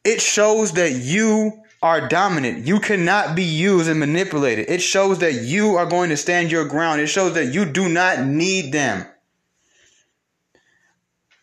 It 0.04 0.20
shows 0.20 0.72
that 0.72 0.92
you 0.92 1.52
are 1.82 2.08
dominant. 2.08 2.66
You 2.66 2.78
cannot 2.78 3.34
be 3.34 3.42
used 3.42 3.88
and 3.88 3.98
manipulated. 3.98 4.70
It 4.70 4.80
shows 4.80 5.18
that 5.18 5.34
you 5.34 5.76
are 5.76 5.86
going 5.86 6.10
to 6.10 6.16
stand 6.16 6.50
your 6.50 6.64
ground. 6.64 7.00
It 7.00 7.08
shows 7.08 7.34
that 7.34 7.52
you 7.52 7.64
do 7.64 7.88
not 7.88 8.24
need 8.24 8.72
them. 8.72 9.06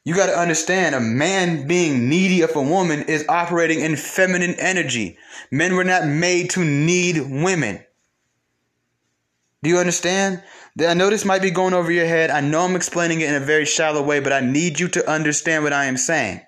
You 0.05 0.15
got 0.15 0.25
to 0.25 0.37
understand 0.37 0.95
a 0.95 0.99
man 0.99 1.65
being 1.65 2.09
needy 2.09 2.41
of 2.41 2.55
a 2.55 2.61
woman 2.61 3.03
is 3.03 3.25
operating 3.29 3.79
in 3.79 3.95
feminine 3.95 4.55
energy. 4.55 5.17
Men 5.49 5.75
were 5.75 5.85
not 5.85 6.05
made 6.05 6.49
to 6.51 6.65
need 6.65 7.19
women. 7.19 7.83
Do 9.61 9.69
you 9.69 9.77
understand? 9.77 10.43
I 10.85 10.93
know 10.93 11.09
this 11.09 11.23
might 11.23 11.41
be 11.41 11.51
going 11.51 11.73
over 11.73 11.89
your 11.89 12.05
head. 12.05 12.31
I 12.31 12.41
know 12.41 12.65
I'm 12.65 12.75
explaining 12.75 13.21
it 13.21 13.29
in 13.29 13.35
a 13.35 13.45
very 13.45 13.65
shallow 13.65 14.03
way, 14.03 14.19
but 14.19 14.33
I 14.33 14.41
need 14.41 14.77
you 14.77 14.89
to 14.89 15.09
understand 15.09 15.63
what 15.63 15.71
I 15.71 15.85
am 15.85 15.95
saying. 15.95 16.41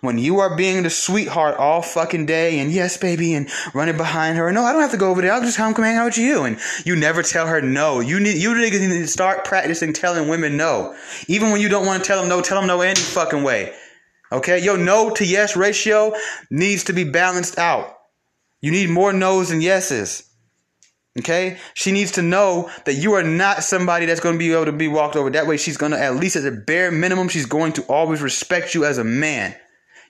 When 0.00 0.18
you 0.18 0.38
are 0.38 0.56
being 0.56 0.82
the 0.82 0.90
sweetheart 0.90 1.56
all 1.56 1.82
fucking 1.82 2.26
day 2.26 2.58
and 2.58 2.72
yes, 2.72 2.96
baby, 2.96 3.34
and 3.34 3.50
running 3.74 3.96
behind 3.96 4.38
her, 4.38 4.50
no, 4.52 4.64
I 4.64 4.72
don't 4.72 4.82
have 4.82 4.90
to 4.92 4.96
go 4.96 5.10
over 5.10 5.22
there. 5.22 5.32
I'll 5.32 5.40
just 5.40 5.56
come, 5.56 5.74
come 5.74 5.84
hang 5.84 5.96
out 5.96 6.06
with 6.06 6.18
you. 6.18 6.44
And 6.44 6.58
you 6.84 6.96
never 6.96 7.22
tell 7.22 7.46
her 7.46 7.60
no. 7.60 8.00
You 8.00 8.20
need, 8.20 8.36
you 8.36 8.50
niggas 8.50 8.80
need 8.80 9.00
to 9.00 9.06
start 9.06 9.44
practicing 9.44 9.92
telling 9.92 10.28
women 10.28 10.56
no. 10.56 10.96
Even 11.26 11.50
when 11.50 11.60
you 11.60 11.68
don't 11.68 11.86
want 11.86 12.02
to 12.02 12.06
tell 12.06 12.20
them 12.20 12.28
no, 12.28 12.40
tell 12.40 12.58
them 12.58 12.66
no 12.68 12.80
any 12.80 13.00
fucking 13.00 13.42
way. 13.42 13.74
Okay? 14.32 14.62
Your 14.62 14.76
no 14.76 15.10
to 15.10 15.24
yes 15.24 15.56
ratio 15.56 16.14
needs 16.50 16.84
to 16.84 16.92
be 16.92 17.04
balanced 17.04 17.58
out. 17.58 17.94
You 18.60 18.72
need 18.72 18.90
more 18.90 19.12
no's 19.12 19.50
than 19.50 19.60
yeses. 19.60 20.27
Okay? 21.18 21.58
She 21.74 21.92
needs 21.92 22.12
to 22.12 22.22
know 22.22 22.70
that 22.84 22.94
you 22.94 23.14
are 23.14 23.22
not 23.22 23.64
somebody 23.64 24.06
that's 24.06 24.20
going 24.20 24.34
to 24.34 24.38
be 24.38 24.52
able 24.52 24.66
to 24.66 24.72
be 24.72 24.88
walked 24.88 25.16
over. 25.16 25.30
That 25.30 25.46
way, 25.46 25.56
she's 25.56 25.76
going 25.76 25.92
to, 25.92 26.00
at 26.00 26.16
least 26.16 26.36
at 26.36 26.44
the 26.44 26.52
bare 26.52 26.90
minimum, 26.90 27.28
she's 27.28 27.46
going 27.46 27.72
to 27.74 27.82
always 27.82 28.22
respect 28.22 28.74
you 28.74 28.84
as 28.84 28.98
a 28.98 29.04
man. 29.04 29.54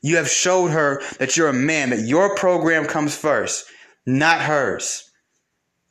You 0.02 0.16
have 0.16 0.28
showed 0.28 0.68
her 0.68 1.02
that 1.18 1.36
you're 1.36 1.48
a 1.48 1.52
man, 1.52 1.90
that 1.90 2.00
your 2.00 2.36
program 2.36 2.86
comes 2.86 3.16
first, 3.16 3.66
not 4.06 4.40
hers. 4.40 5.10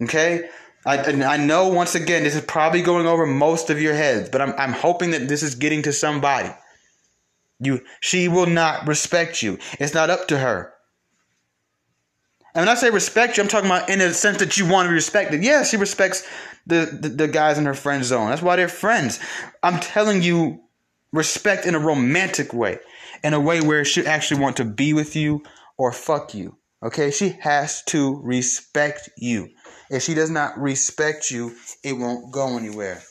Okay? 0.01 0.49
I, 0.85 0.99
I 1.23 1.37
know 1.37 1.67
once 1.67 1.95
again, 1.95 2.23
this 2.23 2.35
is 2.35 2.45
probably 2.45 2.81
going 2.81 3.07
over 3.07 3.25
most 3.25 3.69
of 3.69 3.81
your 3.81 3.93
heads, 3.93 4.29
but 4.29 4.41
I'm, 4.41 4.53
I'm 4.57 4.71
hoping 4.71 5.11
that 5.11 5.27
this 5.27 5.43
is 5.43 5.55
getting 5.55 5.81
to 5.83 5.91
somebody. 5.91 6.49
You, 7.59 7.81
she 7.99 8.27
will 8.27 8.45
not 8.45 8.87
respect 8.87 9.41
you. 9.41 9.57
It's 9.79 9.93
not 9.93 10.09
up 10.09 10.27
to 10.27 10.37
her. 10.37 10.73
And 12.57 12.65
when 12.65 12.75
I 12.75 12.79
say 12.79 12.89
respect 12.89 13.37
you, 13.37 13.43
I'm 13.43 13.49
talking 13.49 13.69
about 13.69 13.87
in 13.87 13.99
the 13.99 14.11
sense 14.15 14.39
that 14.39 14.57
you 14.57 14.67
want 14.67 14.87
to 14.87 14.89
be 14.89 14.95
respected. 14.95 15.43
Yeah, 15.43 15.63
she 15.63 15.77
respects 15.77 16.27
the, 16.65 16.97
the, 16.99 17.09
the 17.09 17.27
guys 17.27 17.59
in 17.59 17.67
her 17.67 17.75
friend 17.75 18.03
zone. 18.03 18.31
That's 18.31 18.41
why 18.41 18.55
they're 18.55 18.67
friends. 18.67 19.19
I'm 19.61 19.79
telling 19.79 20.23
you, 20.23 20.63
respect 21.13 21.67
in 21.67 21.75
a 21.75 21.79
romantic 21.79 22.53
way, 22.53 22.79
in 23.23 23.35
a 23.35 23.39
way 23.39 23.61
where 23.61 23.85
she 23.85 24.03
actually 24.07 24.41
want 24.41 24.57
to 24.57 24.65
be 24.65 24.91
with 24.93 25.15
you 25.15 25.43
or 25.77 25.91
fuck 25.91 26.33
you. 26.33 26.57
Okay, 26.81 27.11
she 27.11 27.37
has 27.41 27.83
to 27.89 28.19
respect 28.23 29.07
you. 29.19 29.49
If 29.91 30.01
she 30.01 30.15
does 30.15 30.31
not 30.31 30.57
respect 30.57 31.29
you, 31.29 31.55
it 31.83 31.93
won't 31.93 32.33
go 32.33 32.57
anywhere. 32.57 33.03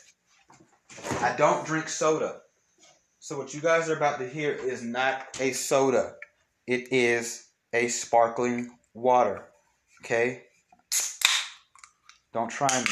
I 1.21 1.33
don't 1.37 1.65
drink 1.65 1.87
soda. 1.87 2.41
So 3.19 3.37
what 3.37 3.53
you 3.53 3.61
guys 3.61 3.89
are 3.89 3.95
about 3.95 4.19
to 4.19 4.27
hear 4.27 4.51
is 4.51 4.83
not 4.83 5.25
a 5.39 5.53
soda. 5.53 6.15
It 6.67 6.91
is 6.91 7.47
a 7.71 7.87
sparkling 7.87 8.71
water. 8.97 9.45
Okay? 10.01 10.43
Don't 12.33 12.49
try 12.49 12.67
me. 12.79 12.91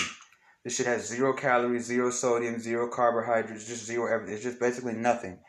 This 0.63 0.77
shit 0.77 0.85
has 0.87 1.07
zero 1.07 1.33
calories, 1.33 1.85
zero 1.85 2.09
sodium, 2.09 2.59
zero 2.59 2.87
carbohydrates, 2.89 3.67
just 3.67 3.85
zero 3.85 4.11
everything. 4.11 4.35
It's 4.35 4.43
just 4.43 4.59
basically 4.59 4.93
nothing. 4.93 5.39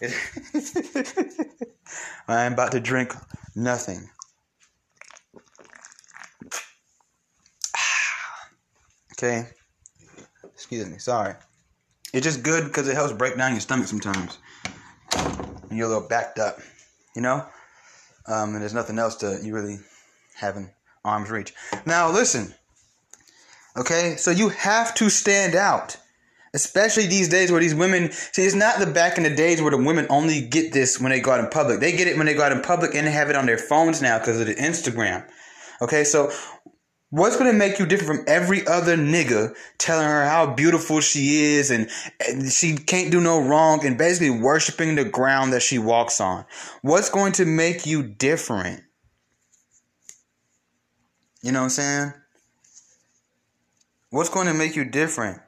I'm 2.28 2.52
about 2.52 2.72
to 2.72 2.80
drink 2.80 3.14
nothing. 3.54 4.08
Okay? 9.16 9.46
Excuse 10.42 10.86
me, 10.88 10.98
sorry. 10.98 11.34
It's 12.12 12.24
just 12.24 12.42
good 12.42 12.64
because 12.64 12.88
it 12.88 12.96
helps 12.96 13.12
break 13.12 13.36
down 13.36 13.52
your 13.52 13.60
stomach 13.60 13.86
sometimes. 13.86 14.38
And 15.14 15.78
you're 15.78 15.86
a 15.86 15.88
little 15.88 16.08
backed 16.08 16.40
up, 16.40 16.58
you 17.14 17.22
know? 17.22 17.46
Um, 18.26 18.54
and 18.54 18.62
there's 18.62 18.74
nothing 18.74 18.98
else 18.98 19.16
to 19.16 19.38
you 19.42 19.54
really 19.54 19.78
having 20.34 20.70
arm's 21.04 21.30
reach. 21.30 21.52
Now 21.86 22.10
listen, 22.10 22.54
okay, 23.76 24.16
so 24.16 24.30
you 24.30 24.48
have 24.50 24.94
to 24.96 25.10
stand 25.10 25.54
out. 25.54 25.96
Especially 26.54 27.08
these 27.08 27.28
days 27.28 27.50
where 27.50 27.60
these 27.60 27.74
women 27.74 28.12
see 28.12 28.44
it's 28.44 28.54
not 28.54 28.78
the 28.78 28.86
back 28.86 29.16
in 29.16 29.24
the 29.24 29.34
days 29.34 29.60
where 29.60 29.72
the 29.72 29.76
women 29.76 30.06
only 30.08 30.40
get 30.40 30.72
this 30.72 31.00
when 31.00 31.10
they 31.10 31.18
go 31.18 31.32
out 31.32 31.40
in 31.40 31.48
public. 31.48 31.80
They 31.80 31.90
get 31.90 32.06
it 32.06 32.16
when 32.16 32.26
they 32.26 32.34
go 32.34 32.44
out 32.44 32.52
in 32.52 32.60
public 32.60 32.94
and 32.94 33.08
they 33.08 33.10
have 33.10 33.28
it 33.28 33.34
on 33.34 33.44
their 33.44 33.58
phones 33.58 34.00
now 34.00 34.20
because 34.20 34.40
of 34.40 34.46
the 34.46 34.54
Instagram. 34.54 35.28
Okay, 35.82 36.04
so 36.04 36.30
What's 37.14 37.36
going 37.36 37.52
to 37.52 37.56
make 37.56 37.78
you 37.78 37.86
different 37.86 38.22
from 38.22 38.24
every 38.26 38.66
other 38.66 38.96
nigga 38.96 39.54
telling 39.78 40.04
her 40.04 40.24
how 40.24 40.52
beautiful 40.52 41.00
she 41.00 41.44
is 41.44 41.70
and, 41.70 41.88
and, 42.26 42.50
she 42.50 42.74
can't 42.74 43.12
do 43.12 43.20
no 43.20 43.40
wrong 43.40 43.86
and 43.86 43.96
basically 43.96 44.30
worshiping 44.30 44.96
the 44.96 45.04
ground 45.04 45.52
that 45.52 45.62
she 45.62 45.78
walks 45.78 46.20
on? 46.20 46.44
What's 46.82 47.10
going 47.10 47.30
to 47.34 47.44
make 47.44 47.86
you 47.86 48.02
different? 48.02 48.82
You 51.40 51.52
know 51.52 51.60
what 51.60 51.64
I'm 51.66 51.70
saying? 51.70 52.12
What's 54.10 54.28
going 54.28 54.48
to 54.48 54.54
make 54.54 54.74
you 54.74 54.84
different? 54.84 55.40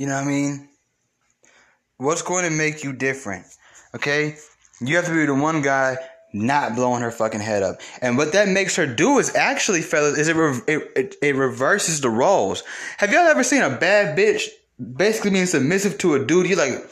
You 0.00 0.06
know 0.06 0.14
what 0.14 0.24
I 0.24 0.28
mean? 0.28 0.68
What's 1.98 2.22
going 2.22 2.44
to 2.44 2.50
make 2.50 2.82
you 2.82 2.94
different? 2.94 3.44
Okay? 3.94 4.36
You 4.80 4.96
have 4.96 5.04
to 5.04 5.12
be 5.12 5.26
the 5.26 5.34
one 5.34 5.60
guy 5.60 5.98
not 6.32 6.74
blowing 6.74 7.02
her 7.02 7.10
fucking 7.10 7.42
head 7.42 7.62
up. 7.62 7.82
And 8.00 8.16
what 8.16 8.32
that 8.32 8.48
makes 8.48 8.76
her 8.76 8.86
do 8.86 9.18
is 9.18 9.36
actually, 9.36 9.82
fellas, 9.82 10.16
is 10.16 10.28
it, 10.28 10.36
re- 10.36 10.62
it, 10.66 10.92
it, 10.96 11.16
it 11.20 11.36
reverses 11.36 12.00
the 12.00 12.08
roles. 12.08 12.62
Have 12.96 13.12
y'all 13.12 13.26
ever 13.26 13.42
seen 13.42 13.60
a 13.60 13.76
bad 13.76 14.16
bitch 14.16 14.44
basically 14.96 15.32
being 15.32 15.44
submissive 15.44 15.98
to 15.98 16.14
a 16.14 16.24
dude? 16.24 16.46
You're 16.46 16.56
like, 16.56 16.82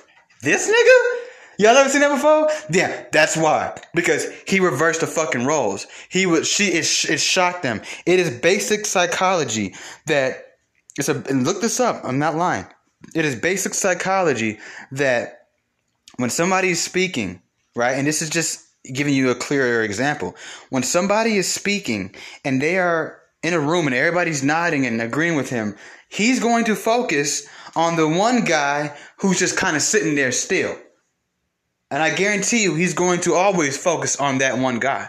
this 0.43 0.69
nigga? 0.69 1.65
Y'all 1.65 1.79
ever 1.79 1.89
seen 1.89 2.03
that 2.03 2.15
before? 2.15 2.51
Yeah, 2.71 3.07
that's 3.11 3.39
why. 3.39 3.81
Because 3.95 4.31
he 4.47 4.61
reversed 4.61 5.01
the 5.01 5.07
fucking 5.07 5.47
roles. 5.47 5.87
He 6.11 6.27
was 6.27 6.47
she 6.47 6.67
it, 6.67 6.85
it 7.09 7.21
shocked 7.21 7.63
them. 7.63 7.81
It 8.05 8.21
is 8.21 8.39
basic 8.39 8.85
psychology 8.85 9.75
that 10.05 10.59
it's 10.99 11.09
a 11.09 11.15
and 11.31 11.45
look 11.45 11.63
this 11.63 11.81
up. 11.81 12.05
I'm 12.05 12.19
not 12.19 12.37
lying. 12.37 12.67
It 13.15 13.25
is 13.25 13.37
basic 13.37 13.75
psychology 13.75 14.59
that 14.93 15.47
when 16.17 16.31
somebody 16.31 16.71
is 16.71 16.83
speaking, 16.83 17.43
right, 17.75 17.97
and 17.97 18.07
this 18.07 18.23
is 18.23 18.31
just 18.31 18.67
giving 18.93 19.15
you 19.15 19.31
a 19.31 19.35
clearer 19.35 19.83
example. 19.83 20.35
When 20.71 20.83
somebody 20.83 21.37
is 21.37 21.53
speaking 21.53 22.15
and 22.45 22.61
they 22.61 22.79
are 22.79 23.21
in 23.43 23.55
a 23.55 23.61
room 23.61 23.87
and 23.87 23.95
everybody's 23.95 24.43
nodding 24.43 24.87
and 24.87 25.01
agreeing 25.01 25.37
with 25.37 25.51
him, 25.51 25.77
he's 26.09 26.41
going 26.41 26.65
to 26.65 26.75
focus 26.75 27.47
on 27.77 27.97
the 27.97 28.09
one 28.09 28.45
guy 28.45 28.97
who's 29.19 29.39
just 29.39 29.57
kind 29.57 29.77
of 29.77 29.83
sitting 29.83 30.15
there 30.15 30.33
still. 30.33 30.77
And 31.91 32.03
I 32.03 32.15
guarantee 32.15 32.63
you, 32.63 32.75
he's 32.75 32.95
going 32.95 33.21
to 33.23 33.35
always 33.35 33.77
focus 33.77 34.17
on 34.17 34.39
that 34.39 34.59
one 34.59 34.79
guy 34.79 35.09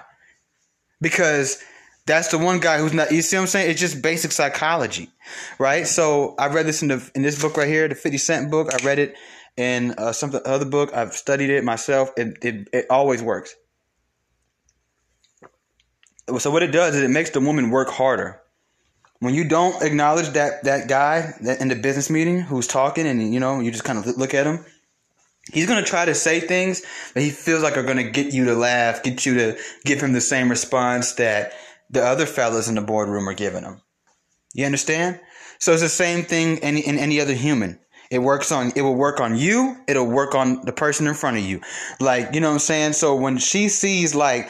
because 1.01 1.61
that's 2.09 2.29
the 2.29 2.39
one 2.39 2.59
guy 2.59 2.79
who's 2.79 2.91
not. 2.91 3.11
You 3.11 3.21
see 3.21 3.37
what 3.37 3.43
I'm 3.43 3.47
saying? 3.47 3.69
It's 3.69 3.79
just 3.79 4.01
basic 4.01 4.31
psychology, 4.31 5.11
right? 5.59 5.85
So 5.85 6.33
I 6.39 6.47
read 6.47 6.65
this 6.65 6.81
in 6.81 6.87
the 6.87 7.11
in 7.13 7.21
this 7.21 7.39
book 7.39 7.55
right 7.55 7.67
here, 7.67 7.87
the 7.87 7.93
Fifty 7.93 8.17
Cent 8.17 8.49
book. 8.49 8.73
I 8.73 8.83
read 8.83 8.97
it 8.97 9.15
in 9.55 9.91
uh, 9.91 10.11
some 10.11 10.33
other 10.43 10.65
book. 10.65 10.91
I've 10.91 11.13
studied 11.13 11.51
it 11.51 11.63
myself. 11.63 12.09
It, 12.17 12.43
it 12.43 12.67
it 12.73 12.85
always 12.89 13.21
works. 13.21 13.55
So 16.39 16.49
what 16.49 16.63
it 16.63 16.71
does 16.71 16.95
is 16.95 17.03
it 17.03 17.09
makes 17.09 17.29
the 17.29 17.41
woman 17.41 17.69
work 17.69 17.89
harder. 17.89 18.41
When 19.19 19.35
you 19.35 19.47
don't 19.47 19.79
acknowledge 19.83 20.29
that 20.29 20.63
that 20.63 20.87
guy 20.87 21.35
in 21.59 21.67
the 21.67 21.75
business 21.75 22.09
meeting 22.09 22.41
who's 22.41 22.65
talking, 22.65 23.05
and 23.05 23.31
you 23.31 23.39
know 23.39 23.59
you 23.59 23.69
just 23.69 23.83
kind 23.83 23.99
of 23.99 24.07
look 24.17 24.33
at 24.33 24.47
him, 24.47 24.65
he's 25.53 25.67
gonna 25.67 25.83
try 25.83 26.05
to 26.05 26.15
say 26.15 26.39
things 26.39 26.81
that 27.13 27.21
he 27.21 27.29
feels 27.29 27.61
like 27.61 27.77
are 27.77 27.83
gonna 27.83 28.09
get 28.09 28.33
you 28.33 28.45
to 28.45 28.55
laugh, 28.55 29.03
get 29.03 29.27
you 29.27 29.35
to 29.35 29.57
give 29.85 30.01
him 30.01 30.13
the 30.13 30.21
same 30.21 30.49
response 30.49 31.13
that 31.13 31.53
the 31.89 32.03
other 32.03 32.25
fellas 32.25 32.67
in 32.67 32.75
the 32.75 32.81
boardroom 32.81 33.27
are 33.27 33.33
giving 33.33 33.63
them. 33.63 33.81
You 34.53 34.65
understand? 34.65 35.19
So 35.59 35.73
it's 35.73 35.81
the 35.81 35.89
same 35.89 36.23
thing 36.23 36.57
in, 36.57 36.77
in 36.77 36.97
any 36.97 37.19
other 37.19 37.33
human. 37.33 37.79
It 38.09 38.19
works 38.19 38.51
on 38.51 38.71
it 38.75 38.81
will 38.81 38.95
work 38.95 39.19
on 39.19 39.37
you, 39.37 39.77
it'll 39.87 40.07
work 40.07 40.33
on 40.33 40.65
the 40.65 40.71
person 40.71 41.05
in 41.05 41.13
front 41.13 41.37
of 41.37 41.43
you. 41.43 41.61
Like, 41.99 42.33
you 42.33 42.41
know 42.41 42.47
what 42.47 42.53
I'm 42.53 42.59
saying? 42.59 42.93
So 42.93 43.15
when 43.15 43.37
she 43.37 43.69
sees 43.69 44.15
like 44.15 44.49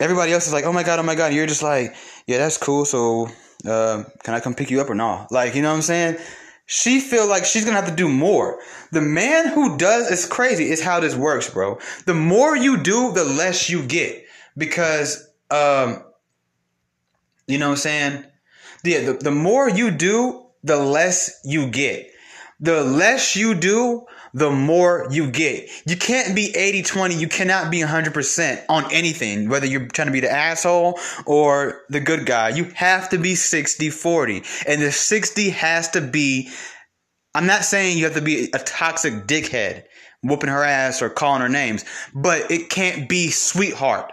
everybody 0.00 0.32
else 0.32 0.46
is 0.46 0.54
like, 0.54 0.64
"Oh 0.64 0.72
my 0.72 0.82
god, 0.82 0.98
oh 0.98 1.02
my 1.02 1.14
god," 1.14 1.34
you're 1.34 1.46
just 1.46 1.62
like, 1.62 1.94
"Yeah, 2.26 2.38
that's 2.38 2.56
cool. 2.56 2.86
So, 2.86 3.28
uh, 3.66 4.04
can 4.22 4.32
I 4.32 4.40
come 4.40 4.54
pick 4.54 4.70
you 4.70 4.80
up 4.80 4.88
or 4.88 4.94
not?" 4.94 5.30
Like, 5.30 5.54
you 5.54 5.60
know 5.60 5.68
what 5.68 5.76
I'm 5.76 5.82
saying? 5.82 6.16
She 6.64 6.98
feel 6.98 7.26
like 7.26 7.44
she's 7.44 7.66
gonna 7.66 7.76
have 7.76 7.90
to 7.90 7.94
do 7.94 8.08
more. 8.08 8.58
The 8.90 9.02
man 9.02 9.48
who 9.48 9.76
does 9.76 10.10
it's 10.10 10.24
crazy. 10.24 10.70
It's 10.70 10.80
how 10.80 11.00
this 11.00 11.14
works, 11.14 11.50
bro. 11.50 11.78
The 12.06 12.14
more 12.14 12.56
you 12.56 12.78
do, 12.78 13.12
the 13.12 13.24
less 13.24 13.68
you 13.68 13.82
get 13.82 14.24
because 14.56 15.28
um, 15.50 16.02
you 17.46 17.58
know 17.58 17.68
what 17.68 17.72
I'm 17.72 17.78
saying? 17.78 18.24
Yeah, 18.84 19.00
the, 19.00 19.12
the 19.14 19.30
more 19.30 19.68
you 19.68 19.90
do, 19.90 20.46
the 20.62 20.76
less 20.76 21.40
you 21.44 21.70
get. 21.70 22.10
The 22.60 22.82
less 22.82 23.36
you 23.36 23.54
do, 23.54 24.06
the 24.32 24.50
more 24.50 25.06
you 25.10 25.30
get. 25.30 25.68
You 25.86 25.96
can't 25.96 26.34
be 26.34 26.54
80 26.56 26.82
20. 26.82 27.14
You 27.14 27.28
cannot 27.28 27.70
be 27.70 27.80
100% 27.80 28.64
on 28.68 28.92
anything, 28.92 29.48
whether 29.48 29.66
you're 29.66 29.86
trying 29.86 30.06
to 30.06 30.12
be 30.12 30.20
the 30.20 30.30
asshole 30.30 30.98
or 31.26 31.82
the 31.88 32.00
good 32.00 32.26
guy. 32.26 32.48
You 32.50 32.64
have 32.74 33.10
to 33.10 33.18
be 33.18 33.34
60 33.34 33.90
40. 33.90 34.42
And 34.66 34.82
the 34.82 34.90
60 34.90 35.50
has 35.50 35.90
to 35.90 36.00
be, 36.00 36.50
I'm 37.34 37.46
not 37.46 37.64
saying 37.64 37.98
you 37.98 38.04
have 38.04 38.14
to 38.14 38.22
be 38.22 38.50
a 38.52 38.58
toxic 38.58 39.26
dickhead, 39.26 39.84
whooping 40.22 40.50
her 40.50 40.64
ass 40.64 41.02
or 41.02 41.10
calling 41.10 41.42
her 41.42 41.48
names, 41.48 41.84
but 42.14 42.50
it 42.50 42.70
can't 42.70 43.08
be 43.08 43.30
sweetheart 43.30 44.10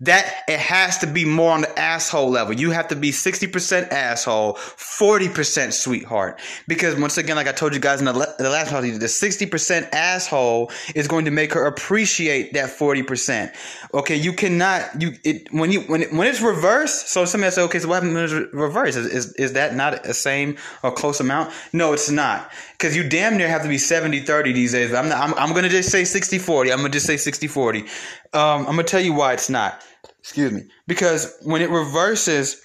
that 0.00 0.42
it 0.48 0.58
has 0.58 0.98
to 0.98 1.06
be 1.06 1.24
more 1.24 1.52
on 1.52 1.62
the 1.62 1.78
asshole 1.78 2.30
level. 2.30 2.54
You 2.54 2.70
have 2.70 2.88
to 2.88 2.96
be 2.96 3.10
60% 3.10 3.90
asshole, 3.90 4.54
40% 4.54 5.72
sweetheart. 5.72 6.40
Because 6.66 6.98
once 6.98 7.18
again, 7.18 7.36
like 7.36 7.46
I 7.48 7.52
told 7.52 7.74
you 7.74 7.80
guys 7.80 8.00
in 8.00 8.06
the, 8.06 8.12
le- 8.12 8.34
the 8.38 8.50
last 8.50 8.70
party, 8.70 8.90
the 8.90 9.06
60% 9.06 9.88
asshole 9.92 10.70
is 10.94 11.08
going 11.08 11.24
to 11.24 11.30
make 11.30 11.52
her 11.54 11.66
appreciate 11.66 12.52
that 12.54 12.70
40%. 12.70 13.54
Okay, 13.94 14.16
you 14.16 14.32
cannot 14.32 15.00
you 15.00 15.12
it 15.22 15.52
when 15.52 15.70
you 15.70 15.82
when 15.82 16.02
it, 16.02 16.12
when 16.12 16.26
it's 16.26 16.40
reverse. 16.40 17.04
So 17.08 17.24
somebody 17.24 17.52
say, 17.52 17.62
okay, 17.62 17.78
so 17.78 17.88
what 17.88 18.02
happens 18.02 18.14
when 18.14 18.24
it's 18.24 18.54
reverse? 18.54 18.96
Is, 18.96 19.06
is 19.06 19.32
is 19.34 19.52
that 19.52 19.74
not 19.74 20.04
a 20.06 20.14
same 20.14 20.56
or 20.82 20.90
close 20.92 21.20
amount? 21.20 21.52
No, 21.72 21.92
it's 21.92 22.10
not. 22.10 22.50
Because 22.72 22.96
you 22.96 23.08
damn 23.08 23.36
near 23.36 23.48
have 23.48 23.62
to 23.62 23.68
be 23.68 23.76
70-30 23.76 24.52
these 24.52 24.72
days. 24.72 24.92
I'm 24.92 25.08
not, 25.08 25.18
I'm, 25.18 25.34
I'm 25.34 25.54
gonna 25.54 25.68
just 25.68 25.90
say 25.90 26.02
60-40. 26.02 26.72
I'm 26.72 26.78
gonna 26.78 26.90
just 26.90 27.06
say 27.06 27.14
60-40. 27.14 27.88
Um, 28.34 28.60
I'm 28.60 28.76
gonna 28.76 28.84
tell 28.84 29.00
you 29.00 29.12
why 29.12 29.32
it's 29.32 29.48
not. 29.48 29.82
Excuse 30.18 30.52
me. 30.52 30.62
Because 30.86 31.34
when 31.42 31.62
it 31.62 31.70
reverses 31.70 32.60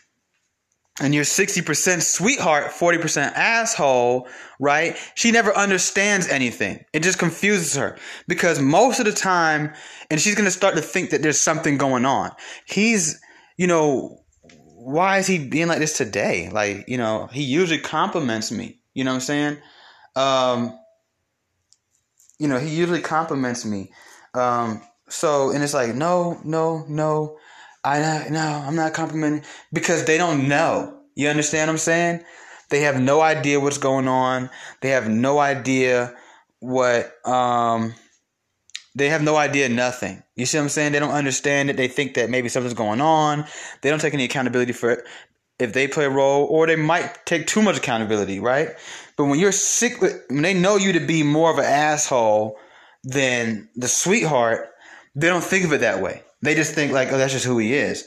and 1.02 1.16
you're 1.16 1.24
60% 1.24 2.02
sweetheart, 2.02 2.72
40% 2.72 3.34
asshole, 3.34 4.28
right? 4.60 4.98
She 5.16 5.32
never 5.32 5.56
understands 5.56 6.28
anything. 6.28 6.84
It 6.94 7.04
just 7.04 7.20
confuses 7.20 7.76
her 7.76 7.98
because 8.28 8.60
most 8.60 9.00
of 9.00 9.06
the 9.06 9.12
time, 9.12 9.74
and 10.10 10.20
she's 10.20 10.36
going 10.36 10.46
to 10.46 10.52
start 10.52 10.76
to 10.76 10.82
think 10.82 11.12
that 11.12 11.22
there's 11.22 11.40
something 11.40 11.78
going 11.78 12.06
on. 12.06 12.32
He's, 12.66 13.20
you 13.58 13.68
know, 13.68 14.24
why 14.76 15.20
is 15.20 15.28
he 15.28 15.38
being 15.38 15.68
like 15.68 15.80
this 15.80 15.98
today? 15.98 16.50
Like, 16.52 16.86
you 16.88 16.98
know, 16.98 17.28
he 17.28 17.44
usually 17.44 17.80
compliments 17.80 18.52
me. 18.52 18.80
You 18.94 19.04
know 19.04 19.12
what 19.12 19.16
I'm 19.16 19.22
saying? 19.22 19.58
Um, 20.16 20.80
you 22.40 22.48
know, 22.48 22.58
he 22.58 22.70
usually 22.76 23.02
compliments 23.02 23.66
me. 23.66 23.92
Um, 24.34 24.82
so, 25.10 25.52
and 25.52 25.64
it's 25.64 25.74
like, 25.74 25.96
no, 25.96 26.40
no, 26.44 26.86
no. 26.88 27.38
I 27.84 28.28
no, 28.30 28.64
I'm 28.66 28.76
not 28.76 28.94
complimenting 28.94 29.44
because 29.72 30.06
they 30.06 30.18
don't 30.18 30.50
know. 30.50 31.02
You 31.16 31.30
understand 31.30 31.70
what 31.70 31.74
I'm 31.74 31.78
saying? 31.78 32.24
They 32.70 32.82
have 32.82 33.00
no 33.00 33.22
idea 33.22 33.60
what's 33.60 33.78
going 33.78 34.08
on. 34.08 34.50
They 34.82 34.90
have 34.90 35.08
no 35.08 35.40
idea 35.40 36.14
what 36.60 37.26
um 37.26 37.96
they 38.96 39.10
have 39.10 39.24
no 39.24 39.38
idea 39.38 39.70
nothing. 39.70 40.24
You 40.36 40.46
see 40.46 40.58
what 40.58 40.64
I'm 40.64 40.70
saying? 40.70 40.92
They 40.92 41.00
don't 41.00 41.14
understand 41.14 41.70
it. 41.70 41.78
They 41.78 41.88
think 41.88 42.16
that 42.16 42.30
maybe 42.30 42.50
something's 42.50 42.74
going 42.74 43.02
on. 43.02 43.46
They 43.82 43.90
don't 43.90 44.00
take 44.00 44.14
any 44.14 44.26
accountability 44.26 44.74
for 44.74 44.92
it 44.92 45.06
if 45.58 45.74
they 45.74 45.88
play 45.88 46.06
a 46.06 46.10
role, 46.10 46.46
or 46.46 46.68
they 46.68 46.78
might 46.78 47.26
take 47.26 47.46
too 47.46 47.62
much 47.62 47.78
accountability, 47.78 48.40
right? 48.40 48.70
But 49.18 49.26
when 49.26 49.40
you're 49.40 49.52
sick, 49.52 50.02
when 50.02 50.42
they 50.42 50.54
know 50.54 50.78
you 50.78 50.94
to 50.94 51.02
be 51.02 51.22
more 51.22 51.52
of 51.52 51.60
an 51.60 51.66
asshole 51.66 52.58
than 53.04 53.70
the 53.76 53.90
sweetheart, 53.90 54.70
they 55.20 55.28
don't 55.28 55.44
think 55.44 55.66
of 55.66 55.74
it 55.74 55.82
that 55.82 56.02
way. 56.02 56.24
They 56.42 56.56
just 56.56 56.74
think 56.74 56.92
like, 56.92 57.12
oh, 57.12 57.18
that's 57.18 57.34
just 57.34 57.46
who 57.46 57.58
he 57.58 57.74
is. 57.74 58.06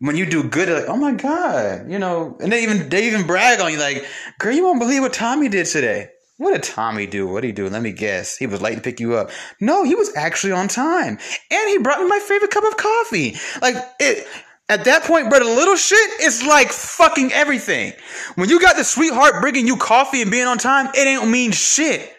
When 0.00 0.16
you 0.16 0.26
do 0.26 0.44
good, 0.44 0.68
like, 0.68 0.88
oh 0.88 0.96
my 0.96 1.12
god, 1.12 1.90
you 1.90 1.98
know, 1.98 2.36
and 2.40 2.52
they 2.52 2.62
even 2.62 2.88
they 2.88 3.06
even 3.06 3.26
brag 3.26 3.60
on 3.60 3.72
you 3.72 3.78
like, 3.78 4.04
girl, 4.38 4.54
you 4.54 4.64
won't 4.64 4.78
believe 4.78 5.02
what 5.02 5.12
Tommy 5.12 5.48
did 5.48 5.66
today. 5.66 6.10
What 6.36 6.52
did 6.52 6.62
Tommy 6.62 7.06
do? 7.06 7.26
What 7.26 7.40
did 7.40 7.48
he 7.48 7.52
do? 7.52 7.68
Let 7.68 7.82
me 7.82 7.90
guess. 7.90 8.36
He 8.36 8.46
was 8.46 8.62
late 8.62 8.76
to 8.76 8.80
pick 8.80 9.00
you 9.00 9.16
up. 9.16 9.30
No, 9.60 9.82
he 9.82 9.96
was 9.96 10.14
actually 10.16 10.52
on 10.52 10.68
time, 10.68 11.18
and 11.50 11.68
he 11.68 11.78
brought 11.78 12.00
me 12.00 12.08
my 12.08 12.20
favorite 12.20 12.52
cup 12.52 12.64
of 12.64 12.76
coffee. 12.76 13.36
Like 13.60 13.76
it. 14.00 14.26
At 14.70 14.84
that 14.84 15.04
point, 15.04 15.30
bro, 15.30 15.38
the 15.38 15.46
little 15.46 15.76
shit 15.76 16.20
is 16.20 16.44
like 16.44 16.68
fucking 16.68 17.32
everything. 17.32 17.94
When 18.34 18.50
you 18.50 18.60
got 18.60 18.76
the 18.76 18.84
sweetheart 18.84 19.40
bringing 19.40 19.66
you 19.66 19.78
coffee 19.78 20.20
and 20.20 20.30
being 20.30 20.46
on 20.46 20.58
time, 20.58 20.90
it 20.94 21.06
ain't 21.06 21.26
mean 21.26 21.52
shit. 21.52 22.12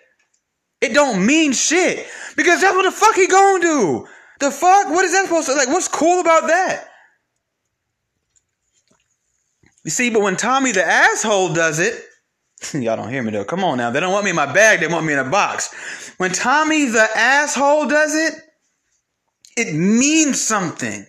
It 0.82 0.95
don't 0.95 1.25
mean 1.25 1.54
shit 1.54 2.08
because 2.36 2.62
that's 2.62 2.75
what 2.75 2.86
the 2.86 2.91
fuck 2.91 3.15
he 3.15 3.28
gonna 3.28 3.62
do. 3.62 4.08
The 4.39 4.52
fuck? 4.52 4.89
What 4.89 5.06
is 5.06 5.12
that 5.12 5.23
supposed 5.25 5.47
to 5.47 5.56
like? 5.56 5.67
What's 5.67 5.88
cool 5.88 6.21
about 6.21 6.47
that? 6.47 6.88
You 9.84 9.91
see, 9.91 10.10
but 10.10 10.21
when 10.21 10.36
Tommy 10.36 10.71
the 10.71 10.86
asshole 10.86 11.54
does 11.54 11.80
it, 11.80 12.04
y'all 12.73 12.95
don't 12.95 13.10
hear 13.10 13.23
me 13.23 13.32
though. 13.32 13.45
Come 13.45 13.63
on 13.63 13.78
now. 13.78 13.91
They 13.91 13.99
don't 13.99 14.12
want 14.12 14.23
me 14.23 14.32
in 14.32 14.36
my 14.36 14.52
bag, 14.52 14.80
they 14.80 14.88
want 14.88 15.06
me 15.06 15.13
in 15.13 15.19
a 15.19 15.30
box. 15.30 16.13
When 16.17 16.32
Tommy 16.32 16.86
the 16.86 17.08
asshole 17.15 17.88
does 17.88 18.15
it, 18.15 18.34
it 19.58 19.73
means 19.73 20.41
something. 20.41 21.06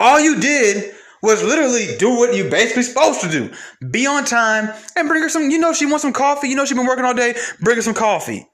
All 0.00 0.20
you 0.20 0.40
did 0.40 0.94
was 1.22 1.42
literally 1.42 1.96
do 1.98 2.10
what 2.10 2.34
you 2.34 2.48
basically 2.48 2.82
supposed 2.82 3.20
to 3.22 3.28
do. 3.28 3.52
Be 3.90 4.06
on 4.06 4.24
time 4.24 4.72
and 4.94 5.08
bring 5.08 5.22
her 5.22 5.28
some, 5.28 5.50
you 5.50 5.58
know, 5.58 5.72
she 5.72 5.86
wants 5.86 6.02
some 6.02 6.12
coffee. 6.12 6.48
You 6.48 6.54
know, 6.54 6.64
she's 6.64 6.76
been 6.76 6.86
working 6.86 7.04
all 7.04 7.14
day. 7.14 7.34
Bring 7.60 7.76
her 7.76 7.82
some 7.82 7.94
coffee. 7.94 8.46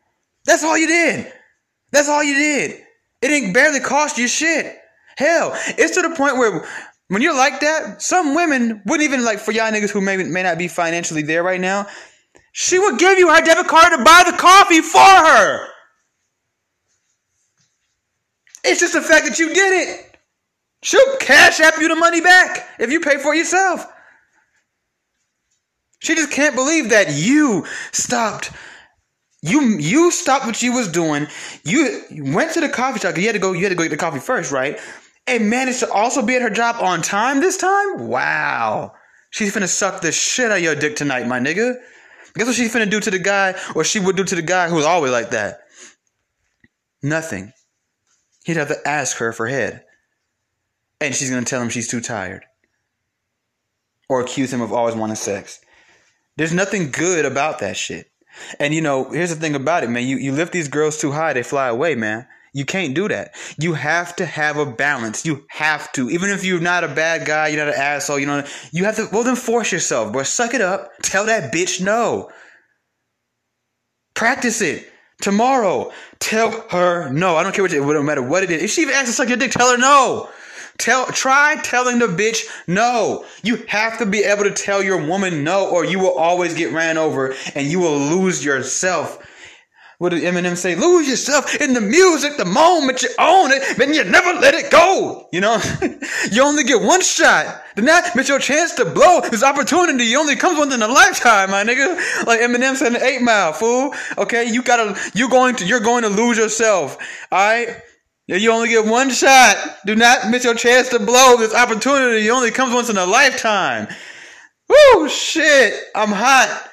That's 0.46 0.64
all 0.64 0.78
you 0.78 0.86
did. 0.86 1.32
That's 1.90 2.08
all 2.08 2.22
you 2.22 2.34
did. 2.34 2.83
It 3.24 3.30
ain't 3.30 3.54
barely 3.54 3.80
cost 3.80 4.18
you 4.18 4.28
shit. 4.28 4.76
Hell, 5.16 5.52
it's 5.78 5.94
to 5.94 6.02
the 6.02 6.14
point 6.14 6.37
where 6.37 6.62
when 7.08 7.22
you're 7.22 7.34
like 7.34 7.60
that, 7.60 8.02
some 8.02 8.34
women 8.34 8.82
wouldn't 8.84 9.02
even 9.02 9.24
like 9.24 9.38
for 9.38 9.50
y'all 9.50 9.72
niggas 9.72 9.90
who 9.90 10.02
may 10.02 10.18
may 10.18 10.42
not 10.42 10.58
be 10.58 10.68
financially 10.68 11.22
there 11.22 11.42
right 11.42 11.60
now. 11.60 11.87
she 12.52 12.78
would 12.78 12.98
give 12.98 13.18
you 13.18 13.32
her 13.32 13.40
debit 13.40 13.66
card 13.66 13.96
to 13.96 14.04
buy 14.04 14.24
the 14.30 14.37
coffee 14.37 14.82
for 14.82 14.98
her. 14.98 15.66
It's 18.62 18.80
just 18.80 18.92
the 18.92 19.00
fact 19.00 19.24
that 19.24 19.38
you 19.38 19.54
did 19.54 19.88
it. 19.88 20.18
She'll 20.82 21.16
cash 21.16 21.60
app 21.60 21.78
you 21.80 21.88
the 21.88 21.96
money 21.96 22.20
back 22.20 22.68
if 22.78 22.92
you 22.92 23.00
pay 23.00 23.16
for 23.16 23.32
it 23.34 23.38
yourself. 23.38 23.87
She 26.00 26.14
just 26.14 26.30
can't 26.30 26.54
believe 26.54 26.90
that 26.90 27.14
you 27.14 27.64
stopped. 27.92 28.52
You 29.46 29.76
you 29.78 30.11
stopped 30.11 30.46
what 30.46 30.62
you 30.62 30.72
was 30.72 30.88
doing. 30.88 31.26
You 31.64 32.02
went 32.33 32.52
to 32.52 32.62
the 32.62 32.68
coffee 32.70 32.98
shop. 32.98 33.18
You 33.18 33.26
had 33.26 33.35
to 33.35 33.38
go. 33.38 33.52
You 33.52 33.62
had 33.64 33.68
to 33.68 33.74
go 33.74 33.83
get 33.83 33.90
the 33.90 33.98
coffee 33.98 34.18
first, 34.18 34.50
right? 34.50 34.80
And 35.26 35.50
managed 35.50 35.80
to 35.80 35.92
also 35.92 36.22
be 36.22 36.35
at 36.35 36.40
her 36.40 36.48
job 36.48 36.76
on 36.80 37.02
time 37.02 37.40
this 37.40 37.59
time. 37.59 38.09
Wow, 38.09 38.94
she's 39.28 39.54
finna 39.54 39.68
suck 39.68 40.00
the 40.00 40.12
shit 40.12 40.50
out 40.50 40.57
of 40.57 40.62
your 40.62 40.74
dick 40.74 40.96
tonight, 40.96 41.26
my 41.26 41.40
nigga. 41.40 41.74
Guess 42.35 42.46
what 42.46 42.57
she's 42.57 42.72
finna 42.72 42.88
do 42.88 43.00
to 43.00 43.11
the 43.11 43.18
guy, 43.18 43.54
or 43.74 43.85
she 43.85 44.00
would 44.00 44.16
do 44.16 44.24
to 44.24 44.35
the 44.35 44.40
guy 44.40 44.70
who's 44.70 44.87
always 44.87 45.12
like 45.12 45.30
that? 45.33 45.61
Nothing. 47.02 47.52
He'd 48.46 48.57
have 48.57 48.68
to 48.68 48.88
ask 48.88 49.18
her 49.18 49.30
for 49.35 49.46
head. 49.46 49.85
And 51.02 51.14
she's 51.14 51.28
gonna 51.28 51.44
tell 51.44 51.61
him 51.61 51.68
she's 51.68 51.88
too 51.88 52.00
tired. 52.00 52.46
Or 54.09 54.22
accuse 54.22 54.50
him 54.50 54.62
of 54.62 54.72
always 54.72 54.94
wanting 54.94 55.16
sex. 55.16 55.61
There's 56.38 56.54
nothing 56.54 56.90
good 56.90 57.26
about 57.26 57.59
that 57.59 57.76
shit. 57.76 58.11
And 58.58 58.74
you 58.74 58.80
know, 58.80 59.10
here's 59.10 59.30
the 59.30 59.36
thing 59.36 59.54
about 59.54 59.84
it, 59.84 59.90
man. 59.90 60.06
You 60.06 60.16
you 60.16 60.32
lift 60.32 60.52
these 60.52 60.68
girls 60.68 60.98
too 60.98 61.12
high, 61.12 61.32
they 61.32 61.42
fly 61.42 61.68
away, 61.68 61.94
man. 61.94 62.26
You 62.54 62.64
can't 62.64 62.94
do 62.94 63.08
that. 63.08 63.34
You 63.58 63.74
have 63.74 64.14
to 64.16 64.24
have 64.24 64.56
a 64.56 64.64
balance. 64.64 65.26
You 65.26 65.44
have 65.48 65.90
to. 65.92 66.08
Even 66.08 66.30
if 66.30 66.44
you're 66.44 66.60
not 66.60 66.84
a 66.84 66.88
bad 66.88 67.26
guy, 67.26 67.48
you're 67.48 67.64
not 67.64 67.74
an 67.74 67.80
asshole, 67.80 68.20
you 68.20 68.26
know, 68.26 68.46
you 68.70 68.84
have 68.84 68.94
to 68.96 69.08
well 69.12 69.24
then 69.24 69.36
force 69.36 69.72
yourself, 69.72 70.12
bro. 70.12 70.22
Suck 70.22 70.54
it 70.54 70.60
up. 70.60 70.90
Tell 71.02 71.26
that 71.26 71.52
bitch 71.52 71.80
no. 71.80 72.30
Practice 74.14 74.60
it. 74.60 74.88
Tomorrow. 75.20 75.90
Tell 76.20 76.50
her 76.70 77.10
no. 77.12 77.36
I 77.36 77.42
don't 77.42 77.54
care 77.54 77.64
what 77.64 77.72
it, 77.72 77.80
no 77.80 78.02
matter 78.02 78.22
what 78.22 78.44
it 78.44 78.50
is. 78.50 78.62
If 78.62 78.70
she 78.70 78.82
even 78.82 78.94
asks 78.94 79.10
to 79.10 79.14
suck 79.14 79.28
your 79.28 79.36
dick, 79.36 79.50
tell 79.50 79.70
her 79.70 79.78
no. 79.78 80.28
Tell 80.78 81.06
try 81.06 81.56
telling 81.62 81.98
the 82.00 82.06
bitch 82.06 82.44
no. 82.66 83.24
You 83.42 83.56
have 83.68 83.98
to 83.98 84.06
be 84.06 84.24
able 84.24 84.44
to 84.44 84.50
tell 84.50 84.82
your 84.82 85.06
woman 85.06 85.44
no, 85.44 85.70
or 85.70 85.84
you 85.84 85.98
will 85.98 86.16
always 86.18 86.54
get 86.54 86.72
ran 86.72 86.98
over 86.98 87.34
and 87.54 87.68
you 87.68 87.78
will 87.80 87.98
lose 87.98 88.44
yourself. 88.44 89.24
What 89.98 90.08
did 90.08 90.24
Eminem 90.24 90.56
say? 90.56 90.74
Lose 90.74 91.08
yourself 91.08 91.60
in 91.60 91.72
the 91.72 91.80
music 91.80 92.37
the 92.37 92.44
moment 92.44 93.02
you 93.02 93.10
own 93.18 93.52
it, 93.52 93.76
then 93.78 93.94
you 93.94 94.02
never 94.02 94.38
let 94.40 94.52
it 94.54 94.70
go. 94.70 95.28
You 95.32 95.40
know, 95.40 95.58
you 96.32 96.42
only 96.42 96.64
get 96.64 96.82
one 96.82 97.00
shot. 97.00 97.62
Then 97.76 97.84
that 97.84 98.16
miss 98.16 98.28
your 98.28 98.40
chance 98.40 98.74
to 98.74 98.84
blow. 98.84 99.20
This 99.20 99.44
opportunity 99.44 100.14
only 100.16 100.34
comes 100.34 100.58
once 100.58 100.74
in 100.74 100.82
a 100.82 100.88
lifetime, 100.88 101.52
my 101.52 101.62
nigga. 101.62 102.26
Like 102.26 102.40
Eminem 102.40 102.74
said 102.74 102.94
in 102.94 103.02
Eight 103.02 103.22
Mile, 103.22 103.52
fool. 103.52 103.94
Okay, 104.18 104.50
you 104.52 104.62
gotta, 104.62 104.98
You're 105.14 105.28
going 105.28 105.54
to, 105.56 105.66
you're 105.66 105.80
going 105.80 106.02
to 106.02 106.08
lose 106.08 106.38
yourself. 106.38 106.98
All 107.30 107.38
right. 107.38 107.80
You 108.26 108.50
only 108.52 108.68
get 108.68 108.87
one 108.87 109.10
shot. 109.10 109.56
Do 109.84 109.94
not 109.94 110.30
miss 110.30 110.44
your 110.44 110.54
chance 110.54 110.88
to 110.90 110.98
blow. 110.98 111.37
This 111.37 111.54
opportunity 111.54 112.26
It 112.26 112.30
only 112.30 112.50
comes 112.50 112.72
once 112.72 112.88
in 112.88 112.96
a 112.96 113.04
lifetime. 113.04 113.88
Woo, 114.68 115.08
shit. 115.08 115.74
I'm 115.94 116.10
hot. 116.10 116.70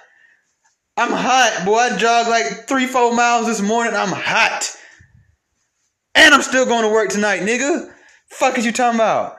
I'm 0.96 1.12
hot. 1.12 1.64
Boy, 1.66 1.78
I 1.78 1.98
jogged 1.98 2.30
like 2.30 2.68
three, 2.68 2.88
four 2.88 3.14
miles 3.14 3.48
this 3.48 3.62
morning. 3.62 3.94
I'm 3.94 4.10
hot. 4.10 4.76
And 6.16 6.34
I'm 6.34 6.42
still 6.42 6.66
going 6.66 6.84
to 6.84 6.90
work 6.90 7.10
tonight, 7.10 7.42
nigga. 7.42 7.92
Fuck 8.30 8.58
is 8.58 8.66
you 8.66 8.72
talking 8.72 9.00
about? 9.00 9.38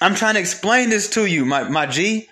I'm 0.00 0.14
trying 0.14 0.34
to 0.34 0.40
explain 0.40 0.90
this 0.90 1.10
to 1.10 1.26
you, 1.26 1.44
my, 1.44 1.68
my 1.68 1.86
G. 1.86 2.28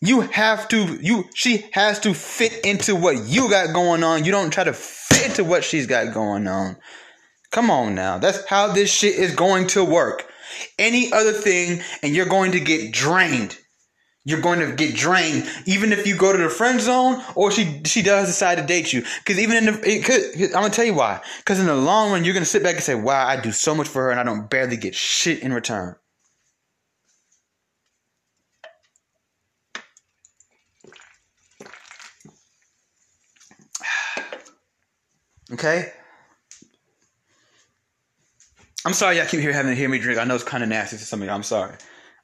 You 0.00 0.22
have 0.22 0.68
to, 0.68 0.98
you, 1.00 1.24
she 1.34 1.64
has 1.72 1.98
to 2.00 2.14
fit 2.14 2.64
into 2.64 2.94
what 2.94 3.26
you 3.26 3.50
got 3.50 3.74
going 3.74 4.02
on. 4.02 4.24
You 4.24 4.32
don't 4.32 4.50
try 4.50 4.64
to 4.64 4.72
fit 4.72 5.26
into 5.26 5.44
what 5.44 5.64
she's 5.64 5.86
got 5.86 6.14
going 6.14 6.46
on. 6.46 6.76
Come 7.56 7.70
on 7.70 7.94
now. 7.94 8.18
That's 8.18 8.44
how 8.44 8.70
this 8.70 8.92
shit 8.92 9.14
is 9.14 9.34
going 9.34 9.68
to 9.68 9.82
work. 9.82 10.30
Any 10.78 11.10
other 11.10 11.32
thing, 11.32 11.80
and 12.02 12.14
you're 12.14 12.26
going 12.26 12.52
to 12.52 12.60
get 12.60 12.92
drained. 12.92 13.56
You're 14.26 14.42
going 14.42 14.60
to 14.60 14.76
get 14.76 14.94
drained, 14.94 15.48
even 15.64 15.90
if 15.90 16.06
you 16.06 16.18
go 16.18 16.32
to 16.32 16.36
the 16.36 16.50
friend 16.50 16.82
zone 16.82 17.22
or 17.34 17.50
she 17.50 17.80
she 17.86 18.02
does 18.02 18.26
decide 18.26 18.58
to 18.58 18.62
date 18.62 18.92
you. 18.92 19.04
Because 19.20 19.38
even 19.38 19.56
in 19.56 19.64
the, 19.64 19.80
it 19.88 20.54
I'm 20.54 20.64
gonna 20.64 20.68
tell 20.68 20.84
you 20.84 20.92
why. 20.92 21.22
Because 21.38 21.58
in 21.58 21.64
the 21.64 21.74
long 21.74 22.12
run, 22.12 22.26
you're 22.26 22.34
gonna 22.34 22.44
sit 22.44 22.62
back 22.62 22.74
and 22.74 22.84
say, 22.84 22.94
"Wow, 22.94 23.26
I 23.26 23.40
do 23.40 23.52
so 23.52 23.74
much 23.74 23.88
for 23.88 24.02
her, 24.02 24.10
and 24.10 24.20
I 24.20 24.22
don't 24.22 24.50
barely 24.50 24.76
get 24.76 24.94
shit 24.94 25.38
in 25.38 25.54
return." 25.54 25.96
Okay, 35.52 35.92
I'm 38.86 38.92
sorry 38.92 39.16
y'all 39.16 39.26
keep 39.26 39.40
here 39.40 39.52
having 39.52 39.72
to 39.72 39.76
hear 39.76 39.88
me 39.88 39.98
drink. 39.98 40.20
I 40.20 40.22
know 40.22 40.36
it's 40.36 40.44
kind 40.44 40.62
of 40.62 40.68
nasty 40.68 40.96
to 40.96 41.02
some 41.02 41.20
of 41.20 41.26
y'all. 41.26 41.34
I'm 41.34 41.42
sorry. 41.42 41.74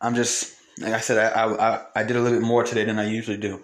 I'm 0.01 0.15
just 0.15 0.55
like 0.79 0.93
I 0.93 1.01
said. 1.01 1.19
I, 1.19 1.45
I 1.47 1.87
I 1.97 2.05
did 2.05 2.15
a 2.15 2.21
little 2.21 2.39
bit 2.39 2.47
more 2.47 2.63
today 2.63 2.85
than 2.85 3.01
I 3.01 3.09
usually 3.09 3.37
do, 3.37 3.61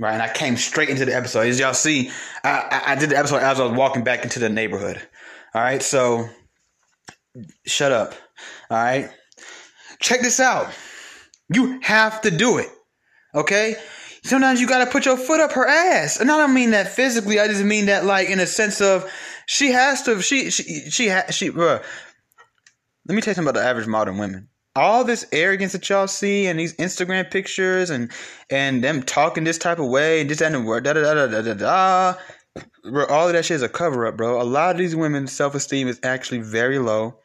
right? 0.00 0.14
And 0.14 0.20
I 0.20 0.32
came 0.32 0.56
straight 0.56 0.88
into 0.88 1.04
the 1.04 1.14
episode. 1.14 1.46
As 1.46 1.60
y'all 1.60 1.74
see, 1.74 2.10
I 2.42 2.82
I 2.88 2.94
did 2.96 3.10
the 3.10 3.16
episode 3.16 3.36
as 3.36 3.60
I 3.60 3.64
was 3.64 3.78
walking 3.78 4.02
back 4.02 4.24
into 4.24 4.40
the 4.40 4.48
neighborhood. 4.48 5.00
All 5.54 5.62
right, 5.62 5.80
so 5.80 6.28
shut 7.66 7.92
up. 7.92 8.14
All 8.68 8.78
right, 8.78 9.10
check 10.00 10.20
this 10.20 10.40
out. 10.40 10.72
You 11.54 11.78
have 11.82 12.20
to 12.22 12.32
do 12.32 12.58
it. 12.58 12.68
Okay. 13.32 13.76
Sometimes 14.24 14.60
you 14.60 14.66
gotta 14.66 14.90
put 14.90 15.06
your 15.06 15.16
foot 15.16 15.40
up 15.40 15.52
her 15.52 15.68
ass, 15.68 16.18
and 16.18 16.32
I 16.32 16.36
don't 16.36 16.52
mean 16.52 16.72
that 16.72 16.88
physically. 16.88 17.38
I 17.38 17.46
just 17.46 17.62
mean 17.62 17.86
that 17.86 18.04
like 18.04 18.28
in 18.28 18.40
a 18.40 18.46
sense 18.46 18.80
of 18.80 19.08
she 19.46 19.70
has 19.70 20.02
to. 20.02 20.20
She 20.20 20.50
she 20.50 20.90
she 20.90 21.08
ha, 21.08 21.22
she. 21.30 21.50
Bruh, 21.50 21.82
let 23.06 23.14
me 23.14 23.22
tell 23.22 23.32
you 23.32 23.34
something 23.36 23.50
about 23.50 23.60
the 23.60 23.66
average 23.66 23.86
modern 23.86 24.18
women. 24.18 24.48
All 24.76 25.04
this 25.04 25.26
arrogance 25.32 25.72
that 25.72 25.88
y'all 25.88 26.06
see 26.06 26.46
and 26.46 26.58
these 26.58 26.76
Instagram 26.76 27.30
pictures 27.30 27.90
and 27.90 28.10
and 28.50 28.84
them 28.84 29.02
talking 29.02 29.44
this 29.44 29.58
type 29.58 29.78
of 29.78 29.88
way 29.88 30.20
and 30.20 30.30
this 30.30 30.40
and 30.40 30.54
the 30.54 30.60
word 30.60 30.84
da 30.84 30.92
da 30.92 31.14
da 31.14 31.26
da 31.26 31.42
da 31.42 31.54
da. 31.54 32.14
Bro, 32.84 33.06
all 33.06 33.26
of 33.26 33.32
that 33.32 33.44
shit 33.44 33.56
is 33.56 33.62
a 33.62 33.68
cover 33.68 34.06
up, 34.06 34.16
bro. 34.16 34.40
A 34.40 34.44
lot 34.44 34.72
of 34.72 34.78
these 34.78 34.96
women's 34.96 35.32
self 35.32 35.54
esteem 35.54 35.88
is 35.88 36.00
actually 36.02 36.40
very 36.40 36.78
low, 36.78 37.18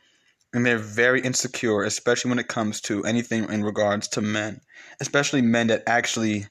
and 0.53 0.65
they're 0.65 0.77
very 0.77 1.21
insecure, 1.21 1.83
especially 1.83 2.29
when 2.29 2.39
it 2.39 2.47
comes 2.47 2.81
to 2.81 3.03
anything 3.05 3.49
in 3.51 3.63
regards 3.63 4.07
to 4.09 4.21
men, 4.21 4.61
especially 4.99 5.41
men 5.41 5.67
that 5.67 5.83
actually 5.87 6.47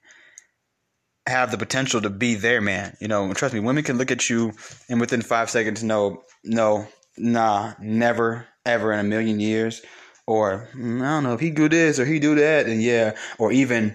have 1.27 1.51
the 1.51 1.59
potential 1.59 2.01
to 2.03 2.11
be 2.11 2.35
their 2.35 2.61
man. 2.61 2.97
You 3.01 3.09
know, 3.09 3.33
trust 3.33 3.55
me, 3.55 3.61
women 3.61 3.85
can 3.85 3.99
look 3.99 4.11
at 4.11 4.29
you 4.29 4.53
and 4.89 5.01
within 5.01 5.23
five 5.23 5.51
seconds 5.51 5.83
know, 5.83 6.23
no, 6.45 6.87
nah, 7.17 7.75
never, 7.81 8.47
ever 8.67 8.93
in 8.93 9.01
a 9.01 9.05
million 9.05 9.41
years. 9.41 9.83
Or 10.27 10.69
mm, 10.75 11.03
I 11.03 11.11
don't 11.11 11.25
know 11.25 11.35
if 11.35 11.41
he 11.41 11.51
do 11.51 11.69
this 11.69 11.99
or 11.99 12.07
he 12.07 12.19
do 12.19 12.35
that, 12.37 12.67
and 12.67 12.83
yeah, 12.83 13.15
or 13.39 13.53
even 13.53 13.95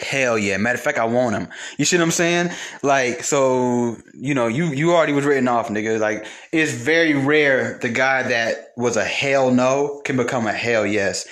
hell 0.00 0.38
yeah. 0.38 0.56
Matter 0.56 0.76
of 0.76 0.82
fact, 0.82 0.98
I 0.98 1.04
want 1.04 1.34
him. 1.34 1.48
You 1.76 1.84
see 1.84 1.96
what 1.96 2.04
I'm 2.04 2.10
saying? 2.12 2.50
Like, 2.82 3.24
so 3.24 3.96
you 4.14 4.34
know, 4.34 4.46
you 4.46 4.66
you 4.66 4.92
already 4.92 5.12
was 5.12 5.24
written 5.24 5.48
off, 5.48 5.68
nigga. 5.68 5.98
Like, 5.98 6.26
it's 6.52 6.72
very 6.72 7.14
rare 7.14 7.78
the 7.78 7.88
guy 7.88 8.22
that 8.24 8.68
was 8.76 8.96
a 8.96 9.04
hell 9.04 9.50
no 9.50 10.00
can 10.04 10.16
become 10.16 10.46
a 10.46 10.52
hell 10.52 10.86
yes 10.86 11.26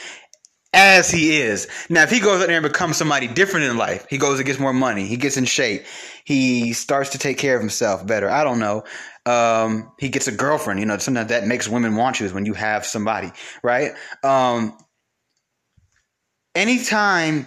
as 0.72 1.10
he 1.10 1.40
is. 1.40 1.66
Now, 1.88 2.02
if 2.02 2.10
he 2.10 2.20
goes 2.20 2.42
out 2.42 2.48
there 2.48 2.56
and 2.58 2.62
becomes 2.62 2.96
somebody 2.96 3.26
different 3.26 3.66
in 3.66 3.76
life, 3.76 4.06
he 4.10 4.18
goes 4.18 4.38
and 4.38 4.46
gets 4.46 4.58
more 4.58 4.72
money, 4.72 5.06
he 5.06 5.16
gets 5.16 5.36
in 5.36 5.44
shape, 5.44 5.84
he 6.28 6.74
starts 6.74 7.10
to 7.10 7.18
take 7.18 7.38
care 7.38 7.54
of 7.54 7.60
himself 7.62 8.06
better. 8.06 8.28
I 8.28 8.44
don't 8.44 8.58
know 8.58 8.84
um, 9.28 9.92
he 9.98 10.08
gets 10.08 10.26
a 10.26 10.32
girlfriend. 10.32 10.80
You 10.80 10.86
know, 10.86 10.96
sometimes 10.98 11.28
that 11.28 11.46
makes 11.46 11.68
women 11.68 11.96
want 11.96 12.18
you 12.18 12.26
is 12.26 12.32
when 12.32 12.46
you 12.46 12.54
have 12.54 12.86
somebody, 12.86 13.30
right? 13.62 13.92
Um, 14.24 14.76
anytime, 16.54 17.46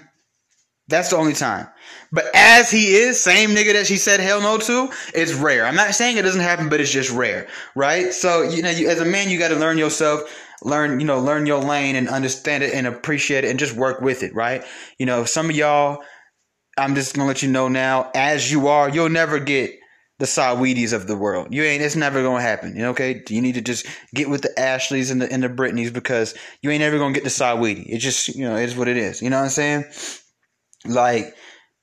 that's 0.87 1.09
the 1.09 1.17
only 1.17 1.33
time. 1.33 1.67
But 2.11 2.25
as 2.35 2.69
he 2.69 2.93
is, 2.93 3.19
same 3.19 3.51
nigga 3.51 3.73
that 3.73 3.87
she 3.87 3.97
said 3.97 4.19
hell 4.19 4.41
no 4.41 4.59
to, 4.59 4.93
it's 5.15 5.33
rare. 5.33 5.65
I'm 5.65 5.75
not 5.75 5.95
saying 5.95 6.17
it 6.17 6.21
doesn't 6.21 6.41
happen, 6.41 6.69
but 6.69 6.79
it's 6.79 6.91
just 6.91 7.09
rare, 7.09 7.47
right? 7.75 8.13
So 8.13 8.43
you 8.43 8.61
know, 8.61 8.69
you, 8.69 8.87
as 8.87 8.99
a 8.99 9.05
man, 9.05 9.29
you 9.29 9.39
got 9.39 9.47
to 9.47 9.55
learn 9.55 9.79
yourself, 9.79 10.21
learn, 10.61 10.99
you 10.99 11.05
know, 11.05 11.19
learn 11.19 11.47
your 11.47 11.63
lane 11.63 11.95
and 11.95 12.09
understand 12.09 12.63
it 12.63 12.73
and 12.73 12.85
appreciate 12.85 13.43
it 13.43 13.49
and 13.49 13.57
just 13.57 13.75
work 13.75 14.01
with 14.01 14.21
it, 14.21 14.35
right? 14.35 14.63
You 14.99 15.07
know, 15.07 15.23
some 15.23 15.49
of 15.49 15.55
y'all, 15.55 16.03
I'm 16.77 16.95
just 16.95 17.15
gonna 17.15 17.27
let 17.27 17.41
you 17.41 17.49
know 17.49 17.67
now, 17.67 18.09
as 18.15 18.51
you 18.51 18.67
are, 18.67 18.89
you'll 18.89 19.09
never 19.09 19.39
get 19.39 19.77
the 20.21 20.27
Saweeties 20.27 20.93
of 20.93 21.07
the 21.07 21.17
world. 21.17 21.47
You 21.51 21.63
ain't. 21.63 21.81
It's 21.81 21.95
never 21.95 22.21
gonna 22.21 22.41
happen. 22.41 22.75
You 22.75 22.83
know, 22.83 22.89
okay? 22.91 23.23
You 23.27 23.41
need 23.41 23.55
to 23.55 23.61
just 23.61 23.87
get 24.13 24.29
with 24.29 24.43
the 24.43 24.57
Ashleys 24.57 25.09
and 25.09 25.21
the 25.21 25.31
and 25.31 25.41
the 25.41 25.49
Britneys 25.49 25.91
because 25.91 26.35
you 26.61 26.69
ain't 26.69 26.83
ever 26.83 26.99
gonna 26.99 27.13
get 27.13 27.23
the 27.23 27.29
Saweetie. 27.29 27.87
It 27.89 27.97
just 27.97 28.29
you 28.29 28.47
know 28.47 28.55
it 28.55 28.65
is 28.65 28.75
what 28.75 28.87
it 28.87 28.97
is. 28.97 29.21
You 29.21 29.29
know 29.31 29.37
what 29.37 29.45
I'm 29.45 29.49
saying? 29.49 29.85
Like, 30.85 31.35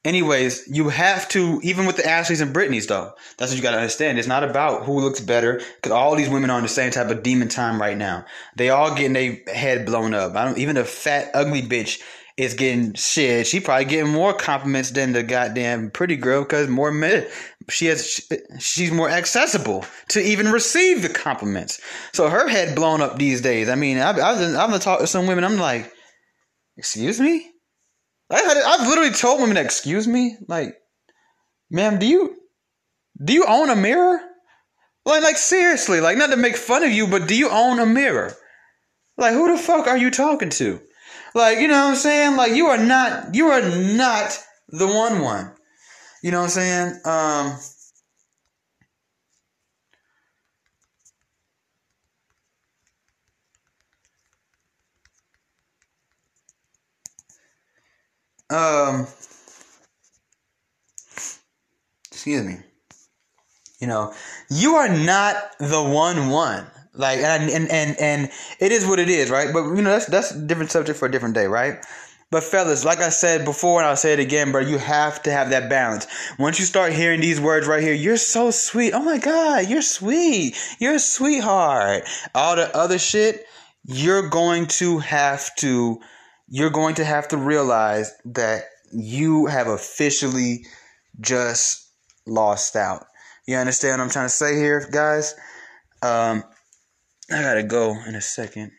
anyways, 0.04 0.68
you 0.68 0.88
have 0.88 1.28
to 1.30 1.60
even 1.64 1.84
with 1.84 1.96
the 1.96 2.08
Ashleys 2.08 2.40
and 2.40 2.54
Britneys 2.54 2.86
though. 2.86 3.12
That's 3.36 3.50
what 3.50 3.56
you 3.56 3.62
gotta 3.62 3.78
understand. 3.78 4.18
It's 4.18 4.28
not 4.28 4.44
about 4.44 4.84
who 4.84 5.00
looks 5.00 5.20
better 5.20 5.60
because 5.76 5.90
all 5.90 6.14
these 6.14 6.30
women 6.30 6.48
are 6.50 6.56
on 6.56 6.62
the 6.62 6.68
same 6.68 6.92
type 6.92 7.10
of 7.10 7.24
demon 7.24 7.48
time 7.48 7.80
right 7.80 7.96
now. 7.96 8.24
They 8.56 8.70
all 8.70 8.94
getting 8.94 9.14
their 9.14 9.38
head 9.52 9.84
blown 9.84 10.14
up. 10.14 10.36
I 10.36 10.44
don't 10.44 10.58
even 10.58 10.76
a 10.76 10.84
fat 10.84 11.32
ugly 11.34 11.62
bitch 11.62 12.00
is 12.38 12.54
getting 12.54 12.94
shit. 12.94 13.48
She 13.48 13.58
probably 13.58 13.84
getting 13.84 14.12
more 14.12 14.32
compliments 14.32 14.92
than 14.92 15.12
the 15.12 15.24
goddamn 15.24 15.90
pretty 15.90 16.14
girl 16.14 16.42
because 16.42 16.68
more 16.68 16.92
men. 16.92 17.26
She 17.68 17.86
has. 17.86 18.26
She's 18.60 18.92
more 18.92 19.10
accessible 19.10 19.84
to 20.10 20.20
even 20.20 20.52
receive 20.52 21.02
the 21.02 21.08
compliments. 21.08 21.80
So 22.12 22.30
her 22.30 22.48
head 22.48 22.76
blown 22.76 23.02
up 23.02 23.18
these 23.18 23.40
days. 23.40 23.68
I 23.68 23.74
mean, 23.74 23.98
I've 23.98 24.18
I've, 24.20 24.54
I've 24.54 24.80
talked 24.80 25.00
to 25.00 25.08
some 25.08 25.26
women. 25.26 25.42
I'm 25.42 25.58
like, 25.58 25.92
excuse 26.76 27.20
me. 27.20 27.50
I 28.30 28.38
had, 28.40 28.56
I've 28.58 28.86
literally 28.86 29.10
told 29.10 29.40
women, 29.40 29.56
excuse 29.56 30.06
me, 30.06 30.36
like, 30.48 30.76
ma'am, 31.70 31.98
do 31.98 32.06
you 32.06 32.36
do 33.22 33.32
you 33.32 33.46
own 33.46 33.68
a 33.68 33.76
mirror? 33.76 34.20
Like, 35.04 35.24
like 35.24 35.38
seriously, 35.38 36.00
like 36.00 36.18
not 36.18 36.30
to 36.30 36.36
make 36.36 36.56
fun 36.56 36.84
of 36.84 36.92
you, 36.92 37.08
but 37.08 37.26
do 37.26 37.34
you 37.34 37.50
own 37.50 37.80
a 37.80 37.86
mirror? 37.86 38.32
Like, 39.16 39.32
who 39.32 39.50
the 39.50 39.60
fuck 39.60 39.88
are 39.88 39.98
you 39.98 40.12
talking 40.12 40.50
to? 40.50 40.80
Like, 41.38 41.60
you 41.60 41.68
know 41.68 41.84
what 41.84 41.90
I'm 41.90 41.94
saying? 41.94 42.36
Like, 42.36 42.50
you 42.50 42.66
are 42.66 42.84
not, 42.84 43.32
you 43.32 43.46
are 43.46 43.62
not 43.62 44.36
the 44.70 44.88
one 44.88 45.20
one. 45.20 45.52
You 46.20 46.32
know 46.32 46.38
what 46.38 46.44
I'm 46.46 46.50
saying? 46.50 47.00
Um, 47.04 47.58
um, 58.50 59.06
excuse 62.10 62.44
me. 62.44 62.56
You 63.80 63.86
know, 63.86 64.12
you 64.50 64.74
are 64.74 64.88
not 64.88 65.56
the 65.60 65.80
one 65.80 66.30
one. 66.30 66.66
Like 66.98 67.20
and 67.20 67.48
and 67.48 67.70
and 67.70 67.96
and 68.00 68.30
it 68.58 68.72
is 68.72 68.84
what 68.84 68.98
it 68.98 69.08
is, 69.08 69.30
right? 69.30 69.52
But 69.52 69.64
you 69.76 69.82
know 69.82 69.90
that's 69.90 70.06
that's 70.06 70.32
a 70.32 70.40
different 70.40 70.72
subject 70.72 70.98
for 70.98 71.06
a 71.06 71.10
different 71.10 71.36
day, 71.36 71.46
right? 71.46 71.78
But 72.30 72.42
fellas, 72.42 72.84
like 72.84 72.98
I 72.98 73.08
said 73.08 73.44
before, 73.44 73.80
and 73.80 73.88
I'll 73.88 73.96
say 73.96 74.12
it 74.12 74.18
again, 74.18 74.52
bro, 74.52 74.60
you 74.60 74.76
have 74.76 75.22
to 75.22 75.30
have 75.30 75.50
that 75.50 75.70
balance. 75.70 76.06
Once 76.38 76.58
you 76.58 76.66
start 76.66 76.92
hearing 76.92 77.20
these 77.20 77.40
words 77.40 77.66
right 77.66 77.82
here, 77.82 77.94
you're 77.94 78.18
so 78.18 78.50
sweet. 78.50 78.92
Oh 78.92 79.02
my 79.02 79.16
God, 79.16 79.66
you're 79.68 79.80
sweet. 79.80 80.58
You're 80.78 80.96
a 80.96 80.98
sweetheart. 80.98 82.02
All 82.34 82.56
the 82.56 82.76
other 82.76 82.98
shit, 82.98 83.46
you're 83.86 84.28
going 84.28 84.66
to 84.66 84.98
have 84.98 85.54
to, 85.56 86.00
you're 86.48 86.68
going 86.68 86.96
to 86.96 87.04
have 87.04 87.28
to 87.28 87.38
realize 87.38 88.12
that 88.26 88.64
you 88.92 89.46
have 89.46 89.68
officially 89.68 90.66
just 91.20 91.90
lost 92.26 92.76
out. 92.76 93.06
You 93.46 93.56
understand 93.56 94.00
what 94.00 94.04
I'm 94.04 94.10
trying 94.10 94.26
to 94.26 94.34
say 94.34 94.56
here, 94.56 94.86
guys? 94.92 95.34
Um, 96.02 96.44
I 97.30 97.42
gotta 97.42 97.62
go 97.62 97.94
in 98.06 98.14
a 98.14 98.20
second. 98.20 98.72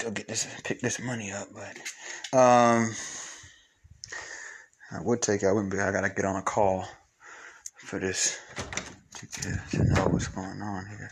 Go 0.00 0.10
get 0.10 0.28
this, 0.28 0.46
pick 0.64 0.80
this 0.80 0.98
money 0.98 1.30
up, 1.30 1.48
but 1.52 1.76
um, 2.36 2.90
I 4.90 5.00
would 5.02 5.20
take. 5.20 5.44
I 5.44 5.52
wouldn't 5.52 5.72
be. 5.72 5.78
I 5.78 5.92
gotta 5.92 6.08
get 6.08 6.24
on 6.24 6.36
a 6.36 6.42
call 6.42 6.86
for 7.76 7.98
this 7.98 8.38
to 9.14 9.26
get 9.26 9.70
to 9.70 9.84
know 9.84 10.08
what's 10.08 10.28
going 10.28 10.62
on 10.62 10.86
here. 10.86 11.10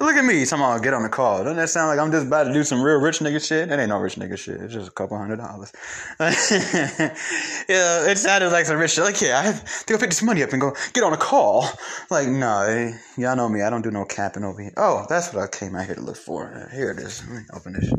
Look 0.00 0.14
at 0.14 0.24
me, 0.24 0.44
somehow 0.44 0.78
get 0.78 0.94
on 0.94 1.02
the 1.02 1.08
call. 1.08 1.38
Doesn't 1.38 1.56
that 1.56 1.68
sound 1.68 1.88
like 1.88 1.98
I'm 1.98 2.12
just 2.12 2.26
about 2.26 2.44
to 2.44 2.52
do 2.52 2.62
some 2.62 2.80
real 2.82 3.00
rich 3.00 3.18
nigga 3.18 3.44
shit? 3.44 3.68
That 3.68 3.80
ain't 3.80 3.88
no 3.88 3.98
rich 3.98 4.14
nigga 4.14 4.38
shit. 4.38 4.60
It's 4.60 4.72
just 4.72 4.88
a 4.88 4.92
couple 4.92 5.18
hundred 5.18 5.36
dollars. 5.36 5.72
yeah, 6.20 8.08
it 8.08 8.16
sounded 8.16 8.50
like 8.50 8.66
some 8.66 8.78
rich 8.78 8.92
shit. 8.92 9.02
Like, 9.02 9.20
yeah, 9.20 9.38
I 9.38 9.42
have 9.42 9.86
to 9.86 9.92
go 9.92 9.98
pick 9.98 10.10
this 10.10 10.22
money 10.22 10.42
up 10.44 10.52
and 10.52 10.60
go 10.60 10.76
get 10.92 11.02
on 11.02 11.12
a 11.12 11.16
call. 11.16 11.68
Like, 12.10 12.28
no, 12.28 12.62
eh, 12.62 12.96
y'all 13.16 13.34
know 13.34 13.48
me. 13.48 13.62
I 13.62 13.70
don't 13.70 13.82
do 13.82 13.90
no 13.90 14.04
capping 14.04 14.44
over 14.44 14.62
here. 14.62 14.72
Oh, 14.76 15.04
that's 15.08 15.32
what 15.32 15.42
I 15.42 15.48
came 15.48 15.74
out 15.74 15.86
here 15.86 15.96
to 15.96 16.00
look 16.00 16.16
for. 16.16 16.68
Here 16.72 16.90
it 16.90 16.98
is. 16.98 17.26
Let 17.26 17.36
me 17.36 17.44
open 17.52 17.72
this. 17.72 17.92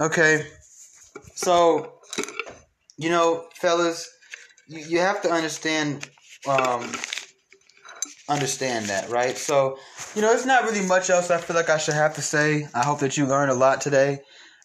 Okay. 0.00 0.46
So, 1.34 1.92
you 2.96 3.08
know, 3.08 3.46
fellas, 3.54 4.10
you, 4.66 4.80
you 4.80 4.98
have 4.98 5.22
to 5.22 5.30
understand 5.30 6.10
um, 6.48 6.90
understand 8.30 8.86
that, 8.86 9.10
right? 9.10 9.36
So, 9.36 9.78
you 10.14 10.22
know, 10.22 10.32
it's 10.32 10.46
not 10.46 10.64
really 10.64 10.86
much 10.86 11.10
else 11.10 11.30
I 11.30 11.38
feel 11.38 11.56
like 11.56 11.68
I 11.68 11.78
should 11.78 11.94
have 11.94 12.14
to 12.14 12.22
say. 12.22 12.66
I 12.74 12.84
hope 12.84 13.00
that 13.00 13.16
you 13.16 13.26
learned 13.26 13.50
a 13.50 13.54
lot 13.54 13.80
today. 13.80 14.20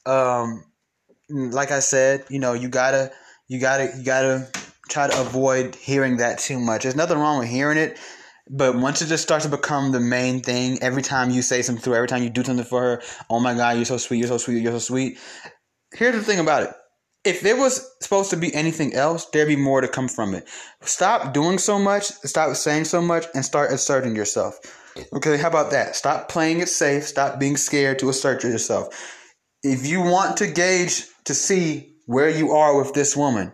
Um, 0.05 0.63
like 1.29 1.71
I 1.71 1.79
said, 1.79 2.25
you 2.29 2.39
know, 2.39 2.53
you 2.53 2.69
gotta, 2.69 3.11
you 3.47 3.59
gotta, 3.59 3.91
you 3.97 4.03
gotta 4.03 4.47
try 4.89 5.07
to 5.07 5.21
avoid 5.21 5.75
hearing 5.75 6.17
that 6.17 6.39
too 6.39 6.59
much. 6.59 6.83
There's 6.83 6.95
nothing 6.95 7.17
wrong 7.17 7.39
with 7.39 7.49
hearing 7.49 7.77
it, 7.77 7.99
but 8.49 8.75
once 8.75 9.01
it 9.01 9.07
just 9.07 9.23
starts 9.23 9.45
to 9.45 9.51
become 9.51 9.91
the 9.91 9.99
main 9.99 10.41
thing, 10.41 10.77
every 10.81 11.01
time 11.01 11.31
you 11.31 11.41
say 11.41 11.63
something 11.63 11.83
to 11.83 11.91
her, 11.91 11.95
every 11.95 12.07
time 12.07 12.21
you 12.21 12.29
do 12.29 12.43
something 12.43 12.65
for 12.65 12.81
her, 12.81 13.01
oh 13.29 13.39
my 13.39 13.55
God, 13.55 13.77
you're 13.77 13.85
so 13.85 13.97
sweet, 13.97 14.19
you're 14.19 14.27
so 14.27 14.37
sweet, 14.37 14.61
you're 14.61 14.73
so 14.73 14.79
sweet. 14.79 15.17
Here's 15.93 16.15
the 16.15 16.23
thing 16.23 16.39
about 16.39 16.63
it 16.63 16.69
if 17.25 17.41
there 17.41 17.57
was 17.57 17.89
supposed 18.01 18.29
to 18.29 18.37
be 18.37 18.53
anything 18.53 18.93
else, 18.93 19.25
there'd 19.25 19.47
be 19.47 19.55
more 19.55 19.81
to 19.81 19.87
come 19.87 20.07
from 20.07 20.33
it. 20.35 20.47
Stop 20.81 21.33
doing 21.33 21.57
so 21.57 21.79
much, 21.79 22.05
stop 22.05 22.55
saying 22.55 22.85
so 22.85 23.01
much, 23.01 23.25
and 23.33 23.43
start 23.43 23.71
asserting 23.71 24.15
yourself. 24.15 24.59
Okay, 25.11 25.37
how 25.37 25.49
about 25.49 25.71
that? 25.71 25.95
Stop 25.95 26.29
playing 26.29 26.59
it 26.59 26.69
safe, 26.69 27.03
stop 27.03 27.39
being 27.39 27.57
scared 27.57 27.99
to 27.99 28.09
assert 28.09 28.43
yourself. 28.43 29.23
If 29.63 29.85
you 29.87 30.01
want 30.01 30.37
to 30.37 30.47
gauge 30.47 31.05
to 31.25 31.33
see 31.33 31.95
where 32.05 32.29
you 32.29 32.51
are 32.51 32.77
with 32.77 32.93
this 32.93 33.17
woman, 33.17 33.53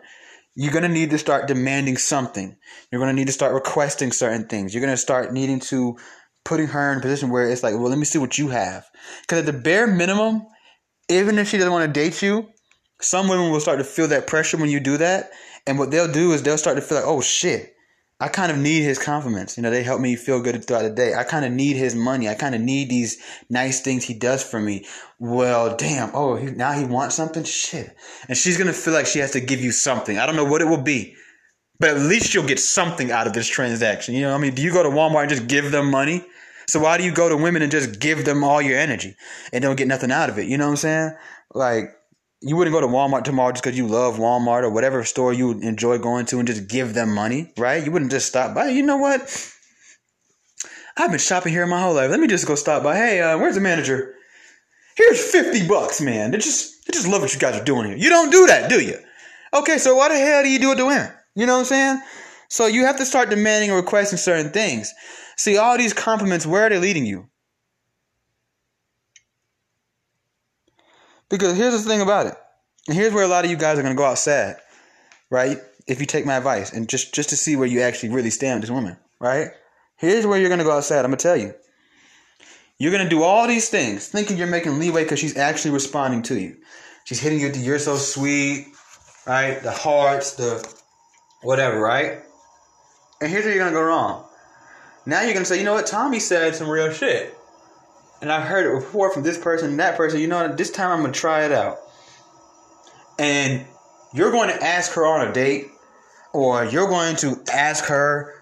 you're 0.55 0.73
going 0.73 0.83
to 0.83 0.89
need 0.89 1.11
to 1.11 1.17
start 1.17 1.47
demanding 1.47 1.97
something. 1.97 2.57
You're 2.91 2.99
going 2.99 3.15
to 3.15 3.19
need 3.19 3.27
to 3.27 3.33
start 3.33 3.53
requesting 3.53 4.11
certain 4.11 4.47
things. 4.47 4.73
You're 4.73 4.81
going 4.81 4.93
to 4.93 4.97
start 4.97 5.31
needing 5.31 5.61
to 5.61 5.97
putting 6.43 6.67
her 6.67 6.91
in 6.91 6.99
a 6.99 7.01
position 7.01 7.29
where 7.29 7.49
it's 7.49 7.63
like, 7.63 7.73
well, 7.73 7.89
let 7.89 7.97
me 7.97 8.05
see 8.05 8.19
what 8.19 8.37
you 8.37 8.49
have. 8.49 8.85
Because 9.21 9.39
at 9.39 9.45
the 9.45 9.53
bare 9.53 9.87
minimum, 9.87 10.45
even 11.09 11.39
if 11.39 11.47
she 11.47 11.57
doesn't 11.57 11.71
want 11.71 11.91
to 11.91 11.99
date 11.99 12.21
you, 12.21 12.49
some 13.01 13.27
women 13.27 13.51
will 13.51 13.59
start 13.59 13.79
to 13.79 13.83
feel 13.83 14.07
that 14.09 14.27
pressure 14.27 14.57
when 14.57 14.69
you 14.69 14.79
do 14.79 14.97
that. 14.97 15.31
And 15.67 15.77
what 15.77 15.91
they'll 15.91 16.11
do 16.11 16.33
is 16.33 16.41
they'll 16.41 16.57
start 16.57 16.77
to 16.77 16.81
feel 16.81 16.97
like, 16.97 17.07
oh 17.07 17.21
shit, 17.21 17.75
I 18.21 18.27
kind 18.27 18.51
of 18.51 18.57
need 18.59 18.83
his 18.83 18.99
compliments. 18.99 19.57
You 19.57 19.63
know, 19.63 19.71
they 19.71 19.81
help 19.81 19.99
me 19.99 20.15
feel 20.15 20.41
good 20.41 20.63
throughout 20.63 20.83
the 20.83 20.91
day. 20.91 21.15
I 21.15 21.23
kind 21.23 21.43
of 21.43 21.51
need 21.51 21.75
his 21.75 21.95
money. 21.95 22.29
I 22.29 22.35
kind 22.35 22.53
of 22.53 22.61
need 22.61 22.89
these 22.89 23.19
nice 23.49 23.81
things 23.81 24.03
he 24.03 24.13
does 24.13 24.43
for 24.43 24.59
me. 24.59 24.85
Well, 25.19 25.75
damn. 25.75 26.11
Oh, 26.13 26.35
he, 26.35 26.51
now 26.51 26.71
he 26.73 26.85
wants 26.85 27.15
something? 27.15 27.43
Shit. 27.43 27.95
And 28.27 28.37
she's 28.37 28.57
going 28.57 28.67
to 28.67 28.73
feel 28.73 28.93
like 28.93 29.07
she 29.07 29.19
has 29.19 29.31
to 29.31 29.39
give 29.39 29.59
you 29.59 29.71
something. 29.71 30.19
I 30.19 30.27
don't 30.27 30.35
know 30.35 30.45
what 30.45 30.61
it 30.61 30.65
will 30.65 30.83
be, 30.83 31.15
but 31.79 31.89
at 31.89 31.97
least 31.97 32.35
you'll 32.35 32.45
get 32.45 32.59
something 32.59 33.11
out 33.11 33.25
of 33.25 33.33
this 33.33 33.47
transaction. 33.47 34.13
You 34.13 34.21
know 34.21 34.35
I 34.35 34.37
mean? 34.37 34.53
Do 34.53 34.61
you 34.61 34.71
go 34.71 34.83
to 34.83 34.89
Walmart 34.89 35.21
and 35.21 35.29
just 35.29 35.47
give 35.47 35.71
them 35.71 35.89
money? 35.89 36.23
So 36.67 36.79
why 36.79 36.97
do 36.99 37.03
you 37.03 37.11
go 37.11 37.27
to 37.27 37.35
women 37.35 37.63
and 37.63 37.71
just 37.71 37.99
give 37.99 38.23
them 38.23 38.43
all 38.43 38.61
your 38.61 38.77
energy 38.77 39.15
and 39.51 39.63
don't 39.63 39.77
get 39.77 39.87
nothing 39.87 40.11
out 40.11 40.29
of 40.29 40.37
it? 40.37 40.45
You 40.45 40.59
know 40.59 40.65
what 40.65 40.71
I'm 40.71 40.77
saying? 40.77 41.11
Like, 41.55 41.95
you 42.41 42.55
wouldn't 42.57 42.73
go 42.73 42.81
to 42.81 42.87
Walmart 42.87 43.23
tomorrow 43.23 43.51
just 43.51 43.63
because 43.63 43.77
you 43.77 43.87
love 43.87 44.17
Walmart 44.17 44.63
or 44.63 44.71
whatever 44.71 45.03
store 45.03 45.31
you 45.31 45.51
enjoy 45.59 45.99
going 45.99 46.25
to 46.27 46.39
and 46.39 46.47
just 46.47 46.67
give 46.67 46.93
them 46.93 47.13
money, 47.13 47.53
right? 47.57 47.83
You 47.83 47.91
wouldn't 47.91 48.11
just 48.11 48.27
stop 48.27 48.55
by. 48.55 48.69
You 48.69 48.83
know 48.83 48.97
what? 48.97 49.21
I've 50.97 51.11
been 51.11 51.19
shopping 51.19 51.53
here 51.53 51.65
my 51.67 51.81
whole 51.81 51.93
life. 51.93 52.09
Let 52.09 52.19
me 52.19 52.27
just 52.27 52.47
go 52.47 52.55
stop 52.55 52.83
by. 52.83 52.95
Hey, 52.95 53.21
uh, 53.21 53.37
where's 53.37 53.55
the 53.55 53.61
manager? 53.61 54.15
Here's 54.97 55.31
fifty 55.31 55.67
bucks, 55.67 56.01
man. 56.01 56.31
They 56.31 56.37
just 56.37 56.85
they 56.85 56.91
just 56.93 57.07
love 57.07 57.21
what 57.21 57.33
you 57.33 57.39
guys 57.39 57.59
are 57.59 57.63
doing 57.63 57.87
here. 57.87 57.97
You 57.97 58.09
don't 58.09 58.31
do 58.31 58.47
that, 58.47 58.69
do 58.69 58.81
you? 58.81 58.97
Okay, 59.53 59.77
so 59.77 59.95
why 59.95 60.09
the 60.09 60.17
hell 60.17 60.43
do 60.43 60.49
you 60.49 60.59
do 60.59 60.71
it 60.71 60.75
to 60.75 60.85
women? 60.85 61.11
You 61.35 61.45
know 61.45 61.53
what 61.53 61.59
I'm 61.59 61.65
saying? 61.65 62.01
So 62.49 62.67
you 62.67 62.85
have 62.85 62.97
to 62.97 63.05
start 63.05 63.29
demanding 63.29 63.69
and 63.69 63.77
requesting 63.77 64.17
certain 64.17 64.51
things. 64.51 64.93
See, 65.37 65.57
all 65.57 65.77
these 65.77 65.93
compliments, 65.93 66.45
where 66.45 66.65
are 66.65 66.69
they 66.69 66.77
leading 66.77 67.05
you? 67.05 67.29
Because 71.31 71.57
here's 71.57 71.81
the 71.81 71.89
thing 71.89 72.01
about 72.01 72.27
it. 72.27 72.35
And 72.87 72.95
here's 72.95 73.13
where 73.13 73.23
a 73.23 73.27
lot 73.27 73.45
of 73.45 73.49
you 73.49 73.57
guys 73.57 73.79
are 73.79 73.81
gonna 73.81 73.95
go 73.95 74.03
out 74.03 74.19
sad, 74.19 74.57
right? 75.29 75.59
If 75.87 75.99
you 75.99 76.05
take 76.05 76.25
my 76.25 76.35
advice 76.35 76.73
and 76.73 76.87
just 76.87 77.15
just 77.15 77.29
to 77.29 77.37
see 77.37 77.55
where 77.55 77.67
you 77.67 77.81
actually 77.81 78.09
really 78.09 78.29
stand 78.29 78.57
with 78.57 78.63
this 78.63 78.71
woman, 78.71 78.97
right? 79.19 79.51
Here's 79.95 80.27
where 80.27 80.39
you're 80.39 80.49
gonna 80.49 80.65
go 80.65 80.71
out 80.71 80.83
sad. 80.83 81.05
I'm 81.05 81.11
gonna 81.11 81.17
tell 81.17 81.37
you. 81.37 81.53
You're 82.77 82.91
gonna 82.91 83.09
do 83.09 83.23
all 83.23 83.47
these 83.47 83.69
things, 83.69 84.07
thinking 84.07 84.37
you're 84.37 84.47
making 84.47 84.77
leeway 84.77 85.03
because 85.03 85.19
she's 85.19 85.37
actually 85.37 85.71
responding 85.71 86.21
to 86.23 86.39
you. 86.39 86.57
She's 87.05 87.19
hitting 87.19 87.39
you 87.39 87.49
"you're 87.49 87.79
so 87.79 87.95
sweet," 87.95 88.67
right? 89.25 89.61
The 89.63 89.71
hearts, 89.71 90.33
the 90.33 90.67
whatever, 91.43 91.79
right? 91.79 92.23
And 93.21 93.31
here's 93.31 93.45
where 93.45 93.53
you're 93.53 93.63
gonna 93.63 93.75
go 93.75 93.83
wrong. 93.83 94.25
Now 95.05 95.21
you're 95.21 95.33
gonna 95.33 95.45
say, 95.45 95.57
you 95.59 95.63
know 95.63 95.73
what? 95.73 95.87
Tommy 95.87 96.19
said 96.19 96.55
some 96.55 96.69
real 96.69 96.91
shit 96.91 97.35
and 98.21 98.31
I've 98.31 98.47
heard 98.47 98.65
it 98.65 98.79
before 98.79 99.11
from 99.13 99.23
this 99.23 99.37
person 99.37 99.71
and 99.71 99.79
that 99.79 99.97
person, 99.97 100.19
you 100.19 100.27
know, 100.27 100.55
this 100.55 100.71
time 100.71 100.91
I'm 100.91 101.01
gonna 101.01 101.13
try 101.13 101.45
it 101.45 101.51
out. 101.51 101.79
And 103.19 103.65
you're 104.13 104.31
going 104.31 104.49
to 104.49 104.63
ask 104.63 104.93
her 104.93 105.05
on 105.05 105.27
a 105.27 105.33
date, 105.33 105.67
or 106.33 106.65
you're 106.65 106.87
going 106.87 107.15
to 107.17 107.39
ask 107.53 107.85
her 107.85 108.33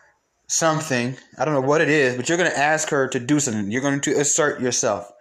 something. 0.47 1.15
I 1.37 1.45
don't 1.45 1.53
know 1.53 1.61
what 1.61 1.81
it 1.81 1.89
is, 1.89 2.15
but 2.15 2.27
you're 2.27 2.37
going 2.37 2.51
to 2.51 2.57
ask 2.57 2.89
her 2.89 3.07
to 3.09 3.19
do 3.19 3.39
something. 3.39 3.71
You're 3.71 3.81
going 3.81 4.01
to 4.01 4.19
assert 4.19 4.61
yourself. 4.61 5.11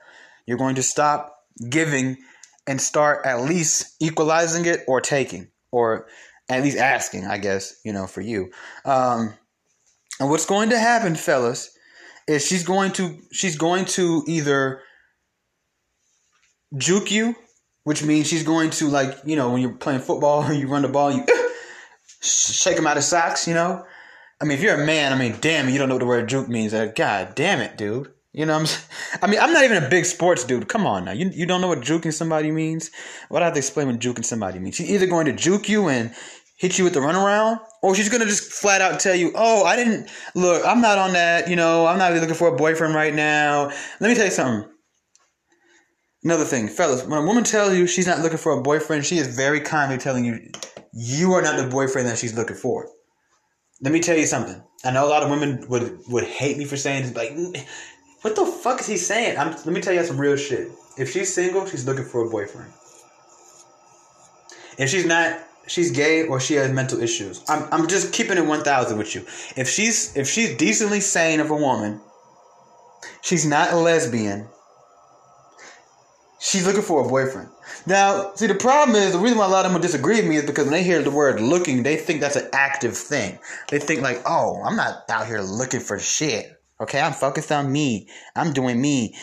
You're 0.46 0.58
going 0.58 0.76
to 0.76 0.82
stop 0.82 1.36
giving 1.68 2.16
and 2.66 2.80
start 2.80 3.26
at 3.26 3.42
least 3.42 3.96
equalizing 4.00 4.64
it 4.64 4.84
or 4.86 5.00
taking, 5.00 5.48
or 5.70 6.06
at 6.48 6.62
least 6.62 6.78
asking, 6.78 7.26
I 7.26 7.38
guess, 7.38 7.78
you 7.84 7.92
know, 7.92 8.06
for 8.06 8.20
you. 8.20 8.50
Um, 8.84 9.34
and 10.20 10.30
what's 10.30 10.46
going 10.46 10.70
to 10.70 10.78
happen, 10.78 11.14
fellas, 11.14 11.70
is 12.28 12.46
she's 12.46 12.64
going 12.64 12.92
to 12.92 13.18
she's 13.32 13.56
going 13.56 13.86
to 13.86 14.22
either 14.26 14.82
juke 16.76 17.10
you 17.10 17.34
which 17.88 18.04
means 18.04 18.26
she's 18.26 18.42
going 18.42 18.68
to 18.68 18.86
like 18.88 19.16
you 19.24 19.34
know 19.34 19.50
when 19.50 19.62
you're 19.62 19.72
playing 19.72 20.00
football 20.00 20.44
or 20.44 20.52
you 20.60 20.68
run 20.68 20.82
the 20.82 20.88
ball, 20.88 21.10
you 21.10 21.24
shake 22.20 22.76
him 22.76 22.86
out 22.86 22.98
of 22.98 23.02
socks. 23.02 23.48
You 23.48 23.54
know, 23.54 23.82
I 24.38 24.44
mean, 24.44 24.58
if 24.58 24.62
you're 24.62 24.78
a 24.78 24.84
man, 24.84 25.10
I 25.10 25.16
mean, 25.16 25.36
damn, 25.40 25.70
you 25.70 25.78
don't 25.78 25.88
know 25.88 25.94
what 25.94 26.00
the 26.00 26.06
word 26.06 26.28
juke 26.28 26.50
means. 26.50 26.74
Like, 26.74 26.94
God 26.94 27.34
damn 27.34 27.60
it, 27.60 27.78
dude. 27.78 28.12
You 28.34 28.44
know, 28.44 28.56
I'm. 28.58 28.66
I 29.22 29.26
mean, 29.26 29.40
I'm 29.40 29.54
not 29.54 29.64
even 29.64 29.82
a 29.82 29.88
big 29.88 30.04
sports 30.04 30.44
dude. 30.44 30.68
Come 30.68 30.86
on 30.86 31.06
now, 31.06 31.12
you 31.12 31.30
you 31.32 31.46
don't 31.46 31.62
know 31.62 31.68
what 31.68 31.80
juking 31.80 32.12
somebody 32.12 32.50
means. 32.50 32.90
What 33.30 33.38
do 33.38 33.44
I 33.44 33.46
have 33.46 33.54
to 33.54 33.58
explain 33.58 33.86
what 33.86 33.98
juking 34.00 34.24
somebody 34.24 34.58
means? 34.58 34.76
She's 34.76 34.90
either 34.90 35.06
going 35.06 35.24
to 35.24 35.32
juke 35.32 35.70
you 35.70 35.88
and 35.88 36.14
hit 36.58 36.76
you 36.76 36.84
with 36.84 36.92
the 36.92 37.00
runaround, 37.00 37.60
or 37.82 37.94
she's 37.94 38.08
gonna 38.08 38.26
just 38.26 38.52
flat 38.52 38.82
out 38.82 39.00
tell 39.00 39.14
you, 39.14 39.32
"Oh, 39.34 39.64
I 39.64 39.76
didn't 39.76 40.10
look. 40.34 40.66
I'm 40.66 40.80
not 40.80 40.98
on 40.98 41.14
that. 41.14 41.48
You 41.48 41.56
know, 41.56 41.86
I'm 41.86 41.98
not 41.98 42.08
really 42.08 42.20
looking 42.20 42.34
for 42.34 42.48
a 42.48 42.56
boyfriend 42.56 42.94
right 42.94 43.14
now." 43.14 43.70
Let 44.00 44.08
me 44.08 44.14
tell 44.14 44.26
you 44.26 44.30
something. 44.30 44.70
Another 46.24 46.44
thing, 46.44 46.68
fellas, 46.68 47.04
when 47.04 47.18
a 47.18 47.26
woman 47.26 47.44
tells 47.44 47.74
you 47.74 47.86
she's 47.86 48.06
not 48.06 48.18
looking 48.18 48.38
for 48.38 48.52
a 48.52 48.60
boyfriend, 48.60 49.06
she 49.06 49.18
is 49.18 49.34
very 49.34 49.60
kindly 49.60 49.98
telling 49.98 50.24
you 50.24 50.40
you 50.92 51.32
are 51.32 51.42
not 51.42 51.56
the 51.56 51.68
boyfriend 51.68 52.08
that 52.08 52.18
she's 52.18 52.36
looking 52.36 52.56
for. 52.56 52.88
Let 53.80 53.92
me 53.92 54.00
tell 54.00 54.16
you 54.16 54.26
something. 54.26 54.60
I 54.84 54.90
know 54.90 55.06
a 55.06 55.08
lot 55.08 55.22
of 55.22 55.30
women 55.30 55.64
would 55.68 56.00
would 56.08 56.24
hate 56.24 56.58
me 56.58 56.64
for 56.64 56.76
saying 56.76 57.04
this, 57.04 57.14
like, 57.14 57.36
what 58.22 58.34
the 58.34 58.44
fuck 58.46 58.80
is 58.80 58.86
he 58.86 58.96
saying? 58.96 59.38
I'm, 59.38 59.52
let 59.52 59.66
me 59.66 59.80
tell 59.80 59.94
you 59.94 60.04
some 60.04 60.20
real 60.20 60.36
shit. 60.36 60.72
If 60.96 61.12
she's 61.12 61.32
single, 61.32 61.66
she's 61.66 61.86
looking 61.86 62.04
for 62.04 62.26
a 62.26 62.28
boyfriend. 62.28 62.72
If 64.76 64.90
she's 64.90 65.06
not, 65.06 65.38
she's 65.68 65.90
gay 65.90 66.26
or 66.26 66.40
she 66.40 66.54
has 66.54 66.72
mental 66.72 67.00
issues. 67.00 67.44
I'm, 67.48 67.68
I'm 67.72 67.88
just 67.88 68.12
keeping 68.12 68.38
it 68.38 68.46
1000 68.46 68.98
with 68.98 69.14
you. 69.14 69.20
If 69.56 69.68
she's 69.68 70.16
if 70.16 70.28
she's 70.28 70.56
decently 70.56 71.00
sane 71.00 71.40
of 71.40 71.50
a 71.50 71.56
woman, 71.56 72.00
she's 73.22 73.46
not 73.46 73.72
a 73.72 73.76
lesbian. 73.76 74.48
She's 76.40 76.66
looking 76.66 76.82
for 76.82 77.04
a 77.04 77.08
boyfriend. 77.08 77.50
Now, 77.86 78.32
see, 78.34 78.46
the 78.46 78.54
problem 78.54 78.96
is 78.96 79.12
the 79.12 79.18
reason 79.18 79.38
why 79.38 79.46
a 79.46 79.48
lot 79.48 79.66
of 79.66 79.72
them 79.72 79.82
disagree 79.82 80.16
with 80.16 80.26
me 80.28 80.36
is 80.36 80.46
because 80.46 80.64
when 80.64 80.72
they 80.72 80.84
hear 80.84 81.02
the 81.02 81.10
word 81.10 81.40
looking, 81.40 81.82
they 81.82 81.96
think 81.96 82.20
that's 82.20 82.36
an 82.36 82.48
active 82.52 82.96
thing. 82.96 83.38
They 83.68 83.80
think 83.80 84.02
like, 84.02 84.22
oh, 84.24 84.62
I'm 84.64 84.76
not 84.76 85.02
out 85.08 85.26
here 85.26 85.40
looking 85.40 85.80
for 85.80 85.98
shit. 85.98 86.52
Okay, 86.80 87.00
I'm 87.00 87.12
focused 87.12 87.50
on 87.50 87.72
me. 87.72 88.08
I'm 88.36 88.52
doing 88.52 88.80
me. 88.80 89.16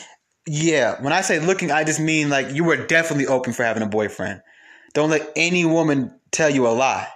Yeah, 0.45 1.01
when 1.01 1.13
I 1.13 1.21
say 1.21 1.39
looking, 1.39 1.71
I 1.71 1.85
just 1.85 2.01
mean 2.01 2.29
like 2.29 2.51
you 2.51 2.65
were 2.65 2.85
definitely 2.85 3.27
open 3.27 3.53
for 3.53 3.63
having 3.63 3.81
a 3.81 3.87
boyfriend. 3.87 4.41
Don't 4.93 5.09
let 5.09 5.31
any 5.35 5.65
woman 5.65 6.19
tell 6.35 6.49
you 6.49 6.67
a 6.67 6.69
lie. 6.69 7.07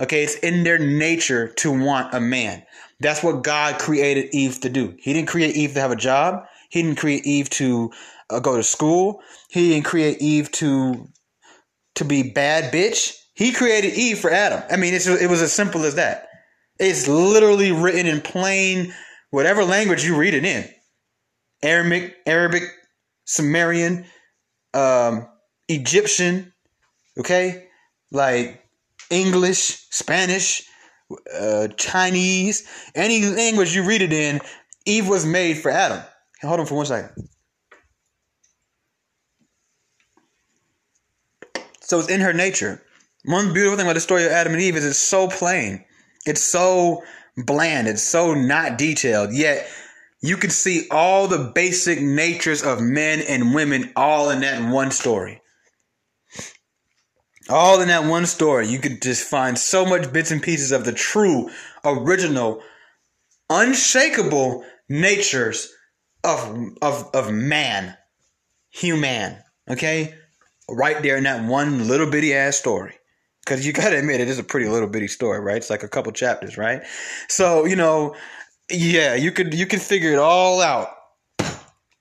Okay, 0.00 0.22
it's 0.22 0.36
in 0.36 0.62
their 0.62 0.78
nature 0.78 1.48
to 1.54 1.70
want 1.70 2.14
a 2.14 2.20
man. 2.20 2.62
That's 3.00 3.22
what 3.22 3.42
God 3.42 3.78
created 3.78 4.28
Eve 4.32 4.60
to 4.60 4.68
do. 4.68 4.94
He 4.98 5.12
didn't 5.12 5.28
create 5.28 5.56
Eve 5.56 5.74
to 5.74 5.80
have 5.80 5.90
a 5.90 5.96
job. 5.96 6.44
He 6.70 6.82
didn't 6.82 6.98
create 6.98 7.26
Eve 7.26 7.50
to 7.50 7.90
uh, 8.30 8.40
go 8.40 8.56
to 8.56 8.62
school. 8.62 9.20
He 9.48 9.70
didn't 9.70 9.86
create 9.86 10.20
Eve 10.20 10.50
to 10.52 11.08
to 11.96 12.04
be 12.04 12.30
bad 12.30 12.72
bitch. 12.72 13.16
He 13.34 13.52
created 13.52 13.94
Eve 13.94 14.18
for 14.18 14.30
Adam. 14.30 14.62
I 14.70 14.76
mean, 14.76 14.94
it 14.94 15.30
was 15.30 15.42
as 15.42 15.52
simple 15.52 15.84
as 15.84 15.96
that. 15.96 16.28
It's 16.78 17.08
literally 17.08 17.72
written 17.72 18.06
in 18.06 18.20
plain, 18.20 18.94
whatever 19.30 19.64
language 19.64 20.04
you 20.04 20.16
read 20.16 20.34
it 20.34 20.44
in. 20.44 20.68
Arabic, 21.62 22.16
Arabic, 22.24 22.62
Sumerian, 23.24 24.06
um, 24.74 25.26
Egyptian, 25.68 26.52
okay, 27.18 27.66
like 28.12 28.62
English, 29.10 29.86
Spanish, 29.90 30.62
uh, 31.34 31.68
Chinese, 31.76 32.66
any 32.94 33.24
language 33.24 33.74
you 33.74 33.82
read 33.82 34.02
it 34.02 34.12
in, 34.12 34.40
Eve 34.84 35.08
was 35.08 35.24
made 35.24 35.58
for 35.58 35.70
Adam. 35.70 36.02
Hold 36.42 36.60
on 36.60 36.66
for 36.66 36.74
one 36.74 36.86
second. 36.86 37.28
So 41.80 41.98
it's 41.98 42.08
in 42.08 42.20
her 42.20 42.32
nature. 42.32 42.82
One 43.24 43.52
beautiful 43.52 43.76
thing 43.76 43.86
about 43.86 43.94
the 43.94 44.00
story 44.00 44.24
of 44.24 44.32
Adam 44.32 44.52
and 44.52 44.62
Eve 44.62 44.76
is 44.76 44.84
it's 44.84 44.98
so 44.98 45.28
plain. 45.28 45.84
It's 46.26 46.42
so 46.42 47.02
bland. 47.36 47.88
It's 47.88 48.02
so 48.02 48.34
not 48.34 48.78
detailed. 48.78 49.32
Yet 49.32 49.68
you 50.20 50.36
can 50.36 50.50
see 50.50 50.86
all 50.90 51.28
the 51.28 51.50
basic 51.54 52.00
natures 52.00 52.62
of 52.62 52.80
men 52.80 53.20
and 53.20 53.54
women 53.54 53.92
all 53.96 54.30
in 54.30 54.40
that 54.40 54.70
one 54.70 54.90
story. 54.90 55.40
All 57.48 57.80
in 57.80 57.88
that 57.88 58.04
one 58.04 58.26
story. 58.26 58.68
You 58.68 58.78
could 58.78 59.00
just 59.00 59.28
find 59.28 59.58
so 59.58 59.86
much 59.86 60.12
bits 60.12 60.30
and 60.30 60.42
pieces 60.42 60.72
of 60.72 60.84
the 60.84 60.92
true, 60.92 61.50
original, 61.84 62.62
unshakable 63.48 64.64
natures 64.88 65.72
of 66.24 66.76
of 66.82 67.10
of 67.14 67.32
man, 67.32 67.96
human. 68.70 69.38
Okay, 69.70 70.14
right 70.68 71.02
there 71.02 71.16
in 71.16 71.24
that 71.24 71.44
one 71.44 71.88
little 71.88 72.10
bitty 72.10 72.34
ass 72.34 72.56
story. 72.56 72.94
Because 73.44 73.66
you 73.66 73.72
gotta 73.72 73.98
admit, 73.98 74.20
it 74.20 74.28
is 74.28 74.38
a 74.38 74.44
pretty 74.44 74.68
little 74.68 74.88
bitty 74.88 75.08
story, 75.08 75.40
right? 75.40 75.56
It's 75.56 75.70
like 75.70 75.82
a 75.82 75.88
couple 75.88 76.12
chapters, 76.12 76.58
right? 76.58 76.82
So 77.28 77.64
you 77.64 77.76
know, 77.76 78.14
yeah, 78.70 79.14
you 79.14 79.32
could 79.32 79.54
you 79.54 79.66
could 79.66 79.80
figure 79.80 80.12
it 80.12 80.18
all 80.18 80.60
out 80.60 80.88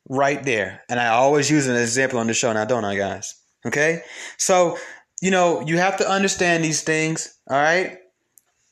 right 0.09 0.43
there. 0.43 0.81
And 0.89 0.99
I 0.99 1.07
always 1.07 1.49
use 1.49 1.67
an 1.67 1.75
example 1.75 2.19
on 2.19 2.27
the 2.27 2.33
show 2.33 2.51
now, 2.53 2.65
don't 2.65 2.85
I, 2.85 2.95
guys? 2.95 3.33
Okay, 3.65 4.01
so 4.37 4.77
you 5.21 5.31
know 5.31 5.61
you 5.61 5.77
have 5.77 5.97
to 5.97 6.09
understand 6.09 6.63
these 6.63 6.81
things. 6.81 7.37
All 7.49 7.57
right, 7.57 7.97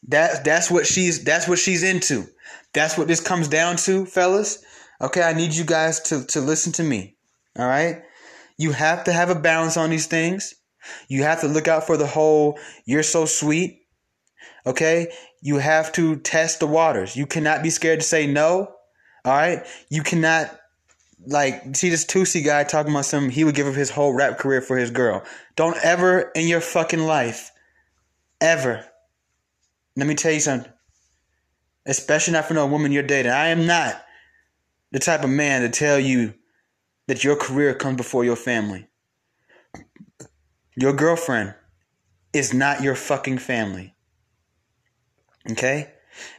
that 0.08 0.44
that's 0.44 0.70
what 0.70 0.86
she's 0.86 1.24
that's 1.24 1.48
what 1.48 1.60
she's 1.60 1.84
into. 1.84 2.26
That's 2.74 2.98
what 2.98 3.08
this 3.08 3.22
comes 3.22 3.48
down 3.48 3.78
to, 3.78 4.06
fellas. 4.06 4.64
Okay, 5.02 5.22
I 5.22 5.34
need 5.34 5.54
you 5.54 5.64
guys 5.66 6.00
to 6.02 6.26
to 6.28 6.42
listen 6.42 6.72
to 6.74 6.84
me. 6.84 7.16
All 7.58 7.68
right. 7.68 8.04
You 8.58 8.72
have 8.72 9.04
to 9.06 9.14
have 9.14 9.30
a 9.30 9.36
balance 9.40 9.78
on 9.78 9.90
these 9.90 10.08
things. 10.08 10.54
You 11.08 11.24
have 11.24 11.42
to 11.42 11.48
look 11.48 11.68
out 11.68 11.86
for 11.86 11.98
the 11.98 12.08
whole, 12.08 12.60
you're 12.86 13.04
so 13.04 13.26
sweet. 13.26 13.82
Okay? 14.66 15.12
You 15.42 15.58
have 15.58 15.92
to 15.94 16.18
test 16.18 16.60
the 16.60 16.68
waters. 16.68 17.16
You 17.16 17.26
cannot 17.26 17.64
be 17.64 17.70
scared 17.70 18.00
to 18.00 18.06
say 18.06 18.28
no. 18.28 18.74
All 19.24 19.34
right? 19.34 19.66
You 19.90 20.04
cannot, 20.04 20.58
like, 21.28 21.76
see 21.76 21.90
this 21.90 22.06
Toosii 22.06 22.46
guy 22.46 22.64
talking 22.64 22.92
about 22.92 23.06
some, 23.06 23.30
he 23.30 23.44
would 23.44 23.56
give 23.56 23.68
up 23.68 23.76
his 23.76 23.90
whole 23.90 24.14
rap 24.14 24.38
career 24.38 24.62
for 24.62 24.78
his 24.78 24.92
girl. 24.92 25.24
Don't 25.56 25.78
ever 25.84 26.32
in 26.36 26.48
your 26.48 26.62
fucking 26.62 27.02
life, 27.02 27.52
ever, 28.42 28.86
let 29.96 30.08
me 30.08 30.16
tell 30.16 30.32
you 30.32 30.40
something. 30.40 30.72
Especially 31.86 32.34
not 32.34 32.46
for 32.46 32.54
no 32.54 32.66
woman 32.66 32.92
you're 32.92 33.04
dating. 33.04 33.32
I 33.32 33.48
am 33.48 33.66
not 33.68 34.02
the 34.92 35.00
type 35.00 35.24
of 35.24 35.30
man 35.30 35.62
to 35.62 35.70
tell 35.70 36.00
you 36.00 36.34
that 37.08 37.24
your 37.24 37.36
career 37.36 37.76
comes 37.76 37.98
before 37.98 38.26
your 38.26 38.36
family. 38.36 38.88
Your 40.76 40.94
girlfriend 40.94 41.54
is 42.34 42.54
not 42.54 42.82
your 42.82 42.96
fucking 42.96 43.38
family. 43.38 43.96
Okay? 45.52 45.94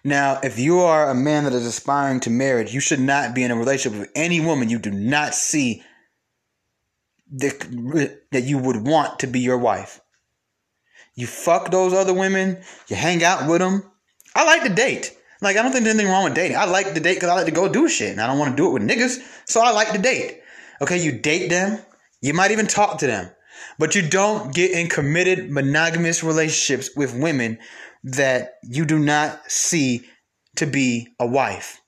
Now, 0.05 0.41
if 0.43 0.59
you 0.59 0.81
are 0.81 1.11
a 1.11 1.15
man 1.15 1.45
that 1.45 1.53
is 1.53 1.67
aspiring 1.67 2.21
to 2.21 2.31
marriage, 2.31 2.73
you 2.73 2.81
should 2.81 3.01
not 3.01 3.35
be 3.35 3.43
in 3.43 3.51
a 3.51 3.57
relationship 3.57 3.99
with 3.99 4.11
any 4.15 4.41
woman 4.41 4.71
you 4.71 4.79
do 4.79 4.91
not 4.91 5.35
see 5.35 5.83
that, 7.33 8.21
that 8.33 8.45
you 8.45 8.59
would 8.59 8.87
want 8.87 9.21
to 9.21 9.27
be 9.27 9.41
your 9.41 9.59
wife. 9.59 10.01
You 11.15 11.27
fuck 11.27 11.71
those 11.71 11.93
other 11.93 12.15
women, 12.15 12.63
you 12.89 12.97
hang 12.97 13.25
out 13.25 13.49
with 13.49 13.61
them. 13.61 13.91
I 14.35 14.45
like 14.45 14.63
to 14.65 14.69
date. 14.69 15.17
Like, 15.41 15.57
I 15.57 15.63
don't 15.63 15.73
think 15.73 15.85
there's 15.85 15.97
anything 15.97 16.13
wrong 16.13 16.25
with 16.25 16.35
dating. 16.35 16.57
I 16.57 16.65
like 16.65 16.95
to 16.95 17.01
date 17.01 17.15
because 17.15 17.29
I 17.29 17.35
like 17.35 17.47
to 17.47 17.53
go 17.53 17.69
do 17.69 17.89
shit, 17.89 18.13
and 18.13 18.21
I 18.21 18.27
don't 18.27 18.39
want 18.39 18.53
to 18.53 18.57
do 18.57 18.69
it 18.69 18.73
with 18.73 18.89
niggas, 18.89 19.19
so 19.45 19.61
I 19.61 19.71
like 19.71 19.93
to 19.93 19.99
date. 19.99 20.41
Okay, 20.81 20.99
you 20.99 21.13
date 21.13 21.49
them, 21.49 21.81
you 22.21 22.35
might 22.35 22.51
even 22.51 22.67
talk 22.67 22.99
to 22.99 23.07
them, 23.07 23.31
but 23.79 23.95
you 23.95 24.07
don't 24.09 24.55
get 24.55 24.73
in 24.73 24.89
committed 24.89 25.51
monogamous 25.51 26.23
relationships 26.23 26.91
with 26.97 27.15
women 27.15 27.59
that 28.07 28.55
you 28.63 28.85
do 28.85 28.99
not 29.01 29.51
see 29.51 30.07
to 30.55 30.65
be 30.67 31.09
a 31.19 31.27
wife. 31.27 31.81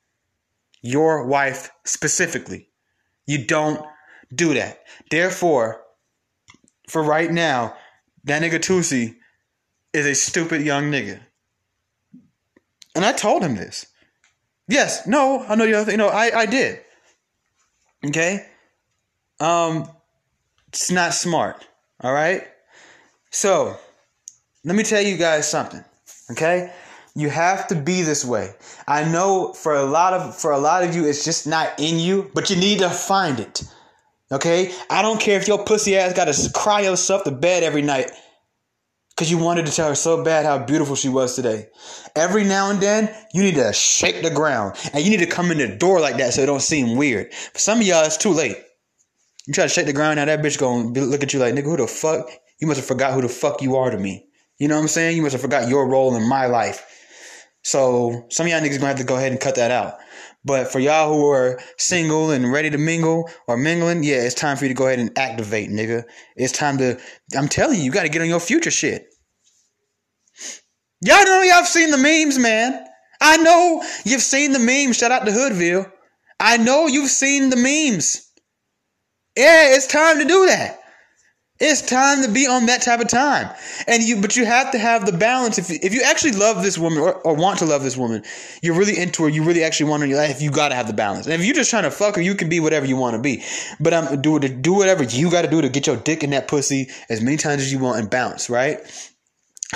Your 0.83 1.25
wife 1.27 1.71
specifically. 1.85 2.69
You 3.27 3.47
don't 3.47 3.85
do 4.35 4.55
that. 4.55 4.81
Therefore, 5.11 5.83
for 6.89 7.03
right 7.03 7.31
now, 7.31 7.77
that 8.25 8.43
nigga 8.43 8.59
Toosii 8.59 9.15
is 9.93 10.07
a 10.07 10.15
stupid 10.15 10.63
young 10.63 10.91
nigga. 10.91 11.21
And 12.97 13.05
I 13.05 13.13
told 13.13 13.43
him 13.43 13.55
this. 13.55 13.87
Yes, 14.67 15.07
no, 15.07 15.45
I 15.49 15.55
know 15.55 15.65
you. 15.65 15.85
You 15.89 15.97
know, 15.97 16.09
I 16.09 16.41
I 16.41 16.47
did. 16.47 16.81
Okay, 18.07 18.45
um, 19.41 19.89
it's 20.69 20.91
not 20.91 21.15
smart. 21.15 21.67
All 22.01 22.13
right. 22.13 22.47
So, 23.31 23.77
let 24.65 24.75
me 24.77 24.83
tell 24.83 25.01
you 25.01 25.17
guys 25.17 25.49
something. 25.49 25.85
Okay, 26.31 26.73
you 27.15 27.31
have 27.31 27.69
to 27.69 27.75
be 27.75 28.03
this 28.03 28.25
way. 28.25 28.53
I 28.87 29.05
know 29.05 29.53
for 29.53 29.75
a 29.75 29.85
lot 29.85 30.13
of 30.13 30.37
for 30.37 30.53
a 30.53 30.59
lot 30.59 30.85
of 30.85 30.95
you, 30.95 31.07
it's 31.07 31.25
just 31.25 31.47
not 31.47 31.79
in 31.79 31.99
you, 31.99 32.31
but 32.35 32.51
you 32.51 32.57
need 32.57 32.81
to 32.81 32.91
find 32.91 33.41
it. 33.41 33.63
Okay, 34.31 34.75
I 34.91 35.01
don't 35.01 35.21
care 35.21 35.41
if 35.41 35.49
your 35.49 35.65
pussy 35.65 35.97
ass 35.97 36.13
got 36.13 36.33
to 36.33 36.51
cry 36.53 36.83
yourself 36.83 37.25
to 37.25 37.31
bed 37.31 37.63
every 37.63 37.81
night 37.81 38.11
because 39.19 39.31
you 39.31 39.39
wanted 39.39 39.67
to 39.67 39.73
tell 39.73 39.89
her 39.89 39.95
so 39.95 40.23
bad 40.23 40.45
how 40.45 40.59
beautiful 40.59 40.95
she 40.95 41.09
was 41.09 41.35
today. 41.35 41.69
Every 42.15 42.45
now 42.45 42.71
and 42.71 42.81
then, 42.81 43.13
you 43.33 43.43
need 43.43 43.57
to 43.57 43.73
shake 43.73 44.23
the 44.23 44.31
ground 44.31 44.77
and 44.93 45.03
you 45.03 45.11
need 45.11 45.21
to 45.21 45.27
come 45.27 45.51
in 45.51 45.59
the 45.59 45.77
door 45.77 45.99
like 45.99 46.19
that 46.19 46.35
so 46.35 46.43
it 46.43 46.47
don't 46.47 46.61
seem 46.61 46.97
weird. 46.97 47.35
For 47.35 47.59
some 47.59 47.81
of 47.81 47.87
y'all, 47.87 48.05
it's 48.05 48.17
too 48.19 48.33
late. 48.33 48.57
You 49.47 49.55
try 49.55 49.65
to 49.65 49.71
shake 49.71 49.87
the 49.87 49.95
ground, 49.95 50.17
now 50.17 50.27
that 50.27 50.41
bitch 50.41 50.59
gonna 50.59 50.89
look 50.89 51.23
at 51.23 51.33
you 51.33 51.41
like, 51.41 51.55
nigga, 51.55 51.65
who 51.65 51.79
the 51.79 51.89
fuck? 51.89 52.29
You 52.61 52.69
must 52.69 52.79
have 52.79 52.87
forgot 52.87 53.15
who 53.15 53.23
the 53.23 53.29
fuck 53.29 53.63
you 53.63 53.77
are 53.77 53.91
to 53.91 53.99
me. 53.99 54.28
You 54.59 54.69
know 54.69 54.77
what 54.77 54.83
I'm 54.83 54.89
saying? 54.89 55.17
You 55.17 55.23
must 55.23 55.33
have 55.33 55.41
forgot 55.43 55.69
your 55.69 55.89
role 55.89 56.15
in 56.17 56.29
my 56.29 56.47
life. 56.47 56.85
So 57.63 58.27
some 58.31 58.47
of 58.47 58.53
y'all 58.53 58.61
niggas 58.61 58.77
gonna 58.79 58.89
have 58.89 58.99
to 58.99 59.05
go 59.05 59.17
ahead 59.17 59.33
and 59.33 59.41
cut 59.41 59.57
that 59.57 59.71
out. 59.71 59.95
But 60.45 60.73
for 60.73 60.79
y'all 60.79 61.13
who 61.13 61.29
are 61.29 61.61
single 61.77 62.31
and 62.31 62.51
ready 62.51 62.71
to 62.71 62.79
mingle 62.79 63.29
or 63.47 63.57
mingling, 63.57 64.03
yeah, 64.03 64.17
it's 64.17 64.35
time 64.35 64.57
for 64.57 64.65
you 64.65 64.69
to 64.69 64.75
go 64.75 64.87
ahead 64.87 64.99
and 64.99 65.17
activate, 65.19 65.69
nigga. 65.69 66.05
It's 66.37 66.53
time 66.53 66.79
to. 66.79 66.99
I'm 67.37 67.49
telling 67.49 67.79
you, 67.79 67.85
you 67.85 67.91
got 67.91 68.05
to 68.05 68.09
get 68.09 68.23
on 68.23 68.29
your 68.29 68.41
future 68.41 68.71
shit. 68.71 69.07
Y'all 71.01 71.25
know 71.25 71.43
y'all 71.43 71.65
seen 71.65 71.91
the 71.91 71.99
memes, 71.99 72.39
man. 72.39 72.85
I 73.21 73.37
know 73.37 73.83
you've 74.05 74.23
seen 74.23 74.53
the 74.53 74.59
memes. 74.59 74.97
Shout 74.97 75.13
out 75.13 75.27
to 75.27 75.33
Hoodville. 75.33 75.91
I 76.41 76.57
know 76.57 76.87
you've 76.87 77.11
seen 77.11 77.51
the 77.51 77.57
memes. 77.57 78.29
Yeah, 79.37 79.75
it's 79.75 79.87
time 79.87 80.19
to 80.19 80.25
do 80.25 80.47
that. 80.47 80.79
It's 81.61 81.83
time 81.83 82.23
to 82.23 82.31
be 82.31 82.47
on 82.47 82.67
that 82.67 82.83
type 82.83 83.01
of 83.01 83.09
time. 83.09 83.53
And 83.89 84.03
you 84.03 84.21
but 84.21 84.37
you 84.37 84.45
have 84.45 84.71
to 84.73 84.79
have 84.79 85.07
the 85.07 85.13
balance. 85.13 85.59
If, 85.59 85.71
you, 85.71 85.79
if 85.83 85.93
you 85.93 86.03
actually 86.03 86.33
love 86.33 86.63
this 86.63 86.79
woman 86.79 87.01
or, 87.01 87.15
or 87.15 87.35
want 87.35 87.59
to 87.59 87.65
love 87.65 87.83
this 87.83 87.97
woman, 87.97 88.23
you're 88.63 88.77
really 88.77 88.97
into 88.97 89.25
her, 89.25 89.29
you 89.29 89.43
really 89.43 89.65
actually 89.65 89.91
want 89.91 90.01
her 90.01 90.05
in 90.05 90.11
your 90.11 90.21
life, 90.21 90.41
you 90.41 90.53
gotta 90.53 90.77
have 90.77 90.87
the 90.87 90.93
balance. 90.93 91.27
And 91.27 91.35
if 91.35 91.45
you're 91.45 91.57
just 91.57 91.71
trying 91.71 91.83
to 91.83 91.91
fuck 91.91 92.15
her, 92.15 92.23
you 92.23 92.37
can 92.37 92.49
be 92.49 92.61
whatever 92.61 92.87
you 92.87 92.97
want 92.97 93.17
to 93.17 93.23
be. 93.23 93.43
But 93.81 93.93
um 93.93 94.21
do 94.21 94.39
do 94.39 94.75
whatever 94.75 95.03
you 95.03 95.31
gotta 95.31 95.51
do 95.51 95.61
to 95.61 95.69
get 95.69 95.89
your 95.89 95.97
dick 95.97 96.23
in 96.23 96.31
that 96.31 96.47
pussy 96.47 96.91
as 97.09 97.21
many 97.21 97.37
times 97.37 97.63
as 97.63 97.73
you 97.73 97.81
want 97.81 97.99
and 97.99 98.09
bounce, 98.09 98.49
right? 98.49 98.79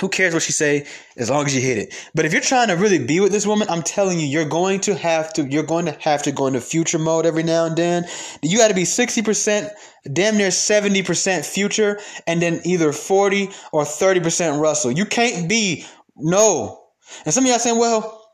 Who 0.01 0.09
cares 0.09 0.33
what 0.33 0.41
she 0.41 0.53
say 0.53 0.87
as 1.17 1.29
long 1.29 1.45
as 1.45 1.53
you 1.53 1.61
hit 1.61 1.77
it? 1.77 2.09
But 2.15 2.25
if 2.25 2.31
you're 2.31 2.41
trying 2.41 2.69
to 2.69 2.73
really 2.73 2.97
be 2.97 3.19
with 3.19 3.31
this 3.31 3.45
woman, 3.45 3.67
I'm 3.69 3.83
telling 3.83 4.19
you, 4.19 4.25
you're 4.25 4.45
going 4.45 4.79
to 4.81 4.95
have 4.95 5.31
to 5.33 5.43
you're 5.43 5.61
going 5.61 5.85
to 5.85 5.91
have 5.99 6.23
to 6.23 6.31
go 6.31 6.47
into 6.47 6.61
future 6.61 6.97
mode 6.97 7.27
every 7.27 7.43
now 7.43 7.65
and 7.65 7.77
then. 7.77 8.05
You 8.41 8.57
got 8.57 8.69
to 8.69 8.73
be 8.73 8.83
60%, 8.83 9.69
damn 10.11 10.37
near 10.37 10.49
70% 10.49 11.45
future 11.45 11.99
and 12.27 12.41
then 12.41 12.61
either 12.65 12.91
40 12.91 13.49
or 13.71 13.83
30% 13.83 14.59
Russell. 14.59 14.91
You 14.91 15.05
can't 15.05 15.47
be 15.47 15.85
no. 16.15 16.81
And 17.25 17.33
some 17.33 17.43
of 17.43 17.49
y'all 17.49 17.59
saying, 17.59 17.77
"Well, 17.77 18.31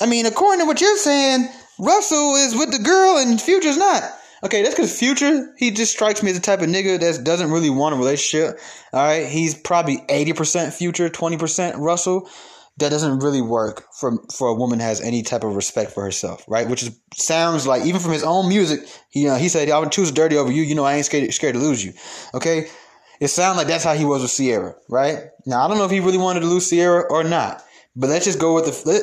I 0.00 0.06
mean, 0.06 0.26
according 0.26 0.60
to 0.60 0.66
what 0.66 0.80
you're 0.80 0.96
saying, 0.96 1.48
Russell 1.78 2.36
is 2.36 2.54
with 2.54 2.72
the 2.72 2.78
girl 2.78 3.18
and 3.18 3.40
Future's 3.40 3.76
not." 3.76 4.02
Okay, 4.44 4.62
that's 4.62 4.74
because 4.74 4.98
Future, 4.98 5.54
he 5.56 5.70
just 5.70 5.92
strikes 5.92 6.22
me 6.22 6.30
as 6.30 6.36
the 6.36 6.42
type 6.42 6.60
of 6.60 6.68
nigga 6.68 7.00
that 7.00 7.24
doesn't 7.24 7.50
really 7.50 7.70
want 7.70 7.94
a 7.94 7.98
relationship. 7.98 8.58
All 8.92 9.02
right, 9.02 9.26
he's 9.26 9.54
probably 9.54 10.04
80% 10.08 10.74
Future, 10.74 11.08
20% 11.08 11.78
Russell. 11.78 12.28
That 12.78 12.90
doesn't 12.90 13.20
really 13.20 13.40
work 13.42 13.84
for 13.92 14.18
for 14.32 14.48
a 14.48 14.54
woman 14.54 14.80
has 14.80 15.00
any 15.00 15.22
type 15.22 15.44
of 15.44 15.54
respect 15.54 15.92
for 15.92 16.02
herself, 16.02 16.44
right? 16.48 16.68
Which 16.68 16.82
is 16.82 16.98
sounds 17.14 17.66
like 17.66 17.84
even 17.84 18.00
from 18.00 18.12
his 18.12 18.24
own 18.24 18.48
music, 18.48 18.80
you 19.12 19.28
uh, 19.28 19.34
know, 19.34 19.38
he 19.38 19.48
said, 19.48 19.70
"I 19.70 19.78
would 19.78 19.92
choose 19.92 20.10
dirty 20.10 20.36
over 20.36 20.50
you." 20.50 20.62
You 20.62 20.74
know, 20.74 20.84
I 20.84 20.94
ain't 20.94 21.06
scared 21.06 21.32
scared 21.32 21.54
to 21.54 21.60
lose 21.60 21.84
you. 21.84 21.92
Okay, 22.34 22.68
it 23.20 23.28
sounds 23.28 23.56
like 23.56 23.68
that's 23.68 23.84
how 23.84 23.94
he 23.94 24.04
was 24.04 24.22
with 24.22 24.36
Ciara, 24.36 24.74
right? 24.88 25.18
Now 25.46 25.64
I 25.64 25.68
don't 25.68 25.78
know 25.78 25.84
if 25.84 25.90
he 25.90 26.00
really 26.00 26.18
wanted 26.18 26.40
to 26.40 26.46
lose 26.46 26.68
Ciara 26.68 27.04
or 27.10 27.22
not, 27.22 27.62
but 27.94 28.10
let's 28.10 28.24
just 28.24 28.40
go 28.40 28.54
with 28.54 28.64
the 28.64 28.90
let, 28.90 29.02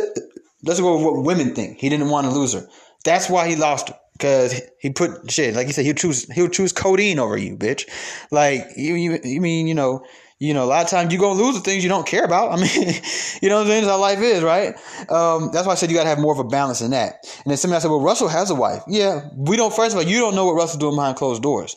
let's 0.64 0.80
go 0.80 0.96
with 0.96 1.06
what 1.06 1.24
women 1.24 1.56
think. 1.56 1.80
He 1.80 1.90
didn't 1.90 2.10
want 2.10 2.28
to 2.28 2.34
lose 2.34 2.54
her. 2.54 2.68
That's 3.06 3.30
why 3.30 3.48
he 3.48 3.56
lost 3.56 3.90
her. 3.90 3.96
Cause 4.20 4.62
he 4.80 4.92
put 4.92 5.32
shit 5.32 5.56
like 5.56 5.66
he 5.66 5.74
said 5.74 5.84
he'll 5.84 5.96
choose 5.96 6.32
he'll 6.32 6.50
choose 6.50 6.72
codeine 6.72 7.18
over 7.18 7.38
you, 7.38 7.58
bitch. 7.58 7.90
Like 8.30 8.68
you 8.76 8.94
you, 8.94 9.20
you 9.24 9.42
mean 9.42 9.66
you 9.66 9.74
know 9.74 10.06
you 10.42 10.56
know 10.56 10.64
a 10.64 10.66
lot 10.66 10.84
of 10.84 10.90
times 10.90 11.14
you 11.14 11.20
gonna 11.20 11.40
lose 11.40 11.56
the 11.56 11.62
things 11.62 11.84
you 11.84 11.90
don't 11.90 12.08
care 12.08 12.26
about. 12.26 12.52
I 12.54 12.56
mean 12.56 12.96
you 13.42 13.50
know 13.50 13.60
what 13.60 13.68
I'm? 13.68 13.70
That's 13.70 13.88
how 13.88 14.00
life 14.00 14.20
is, 14.20 14.42
right? 14.42 14.74
Um, 15.10 15.52
that's 15.54 15.68
why 15.68 15.74
I 15.74 15.76
said 15.76 15.92
you 15.92 15.96
gotta 15.96 16.10
have 16.10 16.20
more 16.20 16.34
of 16.34 16.40
a 16.40 16.44
balance 16.44 16.82
in 16.82 16.92
that. 16.92 17.20
And 17.44 17.52
then 17.52 17.58
somebody 17.58 17.80
said, 17.82 17.92
well, 17.92 18.02
Russell 18.02 18.28
has 18.28 18.50
a 18.50 18.56
wife. 18.56 18.82
Yeah, 18.88 19.30
we 19.36 19.56
don't. 19.56 19.74
First 19.74 19.96
of 19.96 20.02
all, 20.02 20.10
you 20.10 20.20
don't 20.20 20.34
know 20.34 20.46
what 20.46 20.56
Russell's 20.56 20.80
doing 20.80 20.96
behind 20.96 21.16
closed 21.16 21.44
doors. 21.44 21.76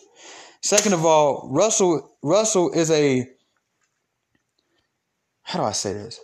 Second 0.63 0.95
of 0.95 1.05
all, 1.05 1.49
Russell 1.53 2.17
Russell 2.23 2.73
is 2.73 2.91
a 2.91 3.29
how 5.43 5.59
do 5.59 5.65
I 5.67 5.73
say 5.73 5.93
this? 5.93 6.19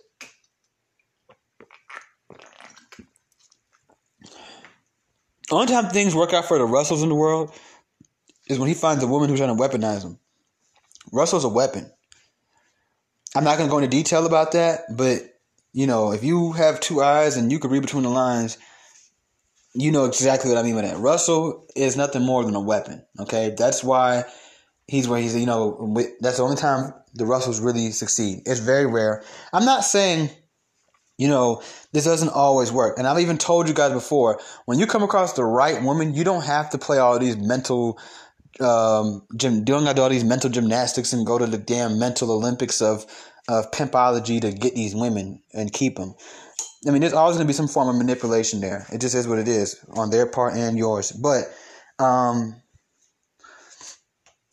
The 5.51 5.57
only 5.57 5.66
time 5.66 5.91
things 5.91 6.14
work 6.14 6.32
out 6.32 6.47
for 6.47 6.57
the 6.57 6.64
Russells 6.64 7.03
in 7.03 7.11
the 7.11 7.14
world 7.14 7.53
is 8.49 8.59
when 8.59 8.68
he 8.68 8.74
finds 8.74 9.05
a 9.05 9.07
woman 9.07 9.28
who's 9.28 9.41
trying 9.41 9.55
to 9.55 9.62
weaponize 9.62 10.05
him. 10.05 10.18
Russell's 11.12 11.45
a 11.45 11.49
weapon. 11.49 11.91
I'm 13.34 13.44
not 13.44 13.58
going 13.58 13.68
to 13.68 13.70
go 13.70 13.78
into 13.78 13.88
detail 13.88 14.26
about 14.26 14.52
that, 14.52 14.80
but 14.96 15.22
you 15.72 15.86
know, 15.86 16.12
if 16.12 16.24
you 16.24 16.52
have 16.52 16.80
two 16.80 17.00
eyes 17.02 17.36
and 17.36 17.52
you 17.52 17.58
can 17.58 17.70
read 17.70 17.82
between 17.82 18.02
the 18.02 18.08
lines, 18.08 18.58
you 19.72 19.92
know 19.92 20.04
exactly 20.04 20.50
what 20.50 20.58
I 20.58 20.62
mean 20.62 20.74
by 20.74 20.82
that. 20.82 20.98
Russell 20.98 21.66
is 21.76 21.96
nothing 21.96 22.22
more 22.22 22.44
than 22.44 22.56
a 22.56 22.60
weapon. 22.60 23.04
Okay, 23.20 23.54
that's 23.56 23.84
why 23.84 24.24
he's 24.88 25.06
where 25.06 25.20
he's. 25.20 25.36
You 25.36 25.46
know, 25.46 25.96
that's 26.20 26.38
the 26.38 26.42
only 26.42 26.56
time 26.56 26.92
the 27.14 27.24
Russells 27.24 27.60
really 27.60 27.92
succeed. 27.92 28.42
It's 28.46 28.58
very 28.58 28.86
rare. 28.86 29.22
I'm 29.52 29.64
not 29.64 29.84
saying 29.84 30.30
you 31.20 31.28
know, 31.28 31.62
this 31.92 32.04
doesn't 32.04 32.30
always 32.30 32.72
work. 32.72 32.96
And 32.96 33.06
I've 33.06 33.18
even 33.20 33.36
told 33.36 33.68
you 33.68 33.74
guys 33.74 33.92
before, 33.92 34.40
when 34.64 34.78
you 34.78 34.86
come 34.86 35.02
across 35.02 35.34
the 35.34 35.44
right 35.44 35.82
woman, 35.82 36.14
you 36.14 36.24
don't 36.24 36.44
have 36.44 36.70
to 36.70 36.78
play 36.78 36.96
all 36.96 37.18
these 37.18 37.36
mental 37.36 37.98
um 38.59 39.22
gym 39.36 39.64
doing 39.64 39.86
all 39.86 40.09
these 40.09 40.24
mental 40.24 40.51
gymnastics 40.51 41.12
and 41.12 41.26
go 41.26 41.38
to 41.38 41.46
the 41.46 41.59
damn 41.59 41.98
mental 41.98 42.30
Olympics 42.32 42.82
of 42.82 43.07
of 43.48 43.70
pimpology 43.70 44.40
to 44.40 44.53
get 44.53 44.74
these 44.74 44.94
women 44.94 45.42
and 45.53 45.72
keep 45.72 45.96
them. 45.96 46.14
I 46.86 46.90
mean, 46.90 47.01
there's 47.01 47.12
always 47.12 47.36
going 47.36 47.46
to 47.46 47.48
be 47.48 47.55
some 47.55 47.68
form 47.68 47.88
of 47.88 47.96
manipulation 47.96 48.61
there. 48.61 48.86
It 48.90 49.01
just 49.01 49.14
is 49.14 49.28
what 49.28 49.38
it 49.38 49.48
is 49.48 49.78
on 49.96 50.11
their 50.11 50.26
part 50.26 50.55
and 50.55 50.78
yours. 50.78 51.12
But 51.12 51.44
um 52.03 52.61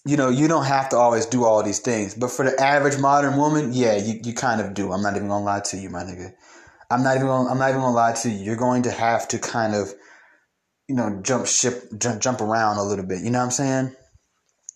you 0.07 0.15
know, 0.15 0.29
you 0.29 0.47
don't 0.47 0.65
have 0.65 0.87
to 0.89 0.95
always 0.95 1.25
do 1.25 1.43
all 1.43 1.61
these 1.63 1.79
things. 1.79 2.15
But 2.15 2.31
for 2.31 2.45
the 2.49 2.59
average 2.61 2.97
modern 2.97 3.35
woman, 3.35 3.73
yeah, 3.73 3.97
you, 3.97 4.19
you 4.23 4.33
kind 4.33 4.61
of 4.61 4.73
do. 4.73 4.93
I'm 4.93 5.01
not 5.01 5.17
even 5.17 5.27
gonna 5.27 5.43
lie 5.43 5.59
to 5.59 5.77
you, 5.77 5.89
my 5.89 6.03
nigga. 6.03 6.31
I'm 6.89 7.03
not 7.03 7.17
even 7.17 7.27
gonna, 7.27 7.49
I'm 7.49 7.57
not 7.57 7.69
even 7.69 7.81
gonna 7.81 7.93
lie 7.93 8.13
to 8.13 8.29
you. 8.29 8.41
You're 8.41 8.55
going 8.55 8.83
to 8.83 8.91
have 8.91 9.27
to 9.29 9.39
kind 9.39 9.75
of, 9.75 9.93
you 10.87 10.95
know, 10.95 11.19
jump 11.23 11.47
ship, 11.47 11.83
jump, 11.97 12.21
jump 12.21 12.41
around 12.41 12.77
a 12.77 12.83
little 12.83 13.05
bit. 13.05 13.23
You 13.23 13.29
know 13.29 13.39
what 13.39 13.45
I'm 13.45 13.51
saying? 13.51 13.95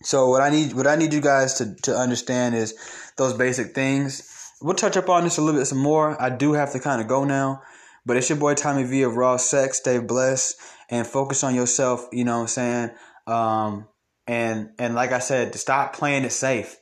So 0.03 0.29
what 0.29 0.41
I 0.41 0.49
need, 0.49 0.73
what 0.73 0.87
I 0.87 0.95
need 0.95 1.13
you 1.13 1.21
guys 1.21 1.55
to, 1.55 1.75
to 1.83 1.95
understand 1.95 2.55
is 2.55 2.75
those 3.17 3.33
basic 3.33 3.73
things. 3.73 4.27
We'll 4.61 4.75
touch 4.75 4.97
up 4.97 5.09
on 5.09 5.23
this 5.23 5.37
a 5.37 5.41
little 5.41 5.59
bit 5.59 5.65
some 5.65 5.77
more. 5.77 6.21
I 6.21 6.29
do 6.29 6.53
have 6.53 6.73
to 6.73 6.79
kind 6.79 7.01
of 7.01 7.07
go 7.07 7.23
now, 7.23 7.61
but 8.05 8.17
it's 8.17 8.29
your 8.29 8.37
boy 8.37 8.55
Tommy 8.55 8.83
V 8.83 9.03
of 9.03 9.15
Raw 9.15 9.37
Sex. 9.37 9.77
Stay 9.77 9.99
blessed 9.99 10.55
and 10.89 11.07
focus 11.07 11.43
on 11.43 11.55
yourself. 11.55 12.07
You 12.11 12.25
know 12.25 12.35
what 12.35 12.41
I'm 12.41 12.47
saying? 12.47 12.89
Um, 13.27 13.87
and 14.27 14.69
and 14.77 14.95
like 14.95 15.11
I 15.11 15.19
said, 15.19 15.53
to 15.53 15.59
stop 15.59 15.93
playing 15.93 16.23
it 16.23 16.31
safe. 16.31 16.77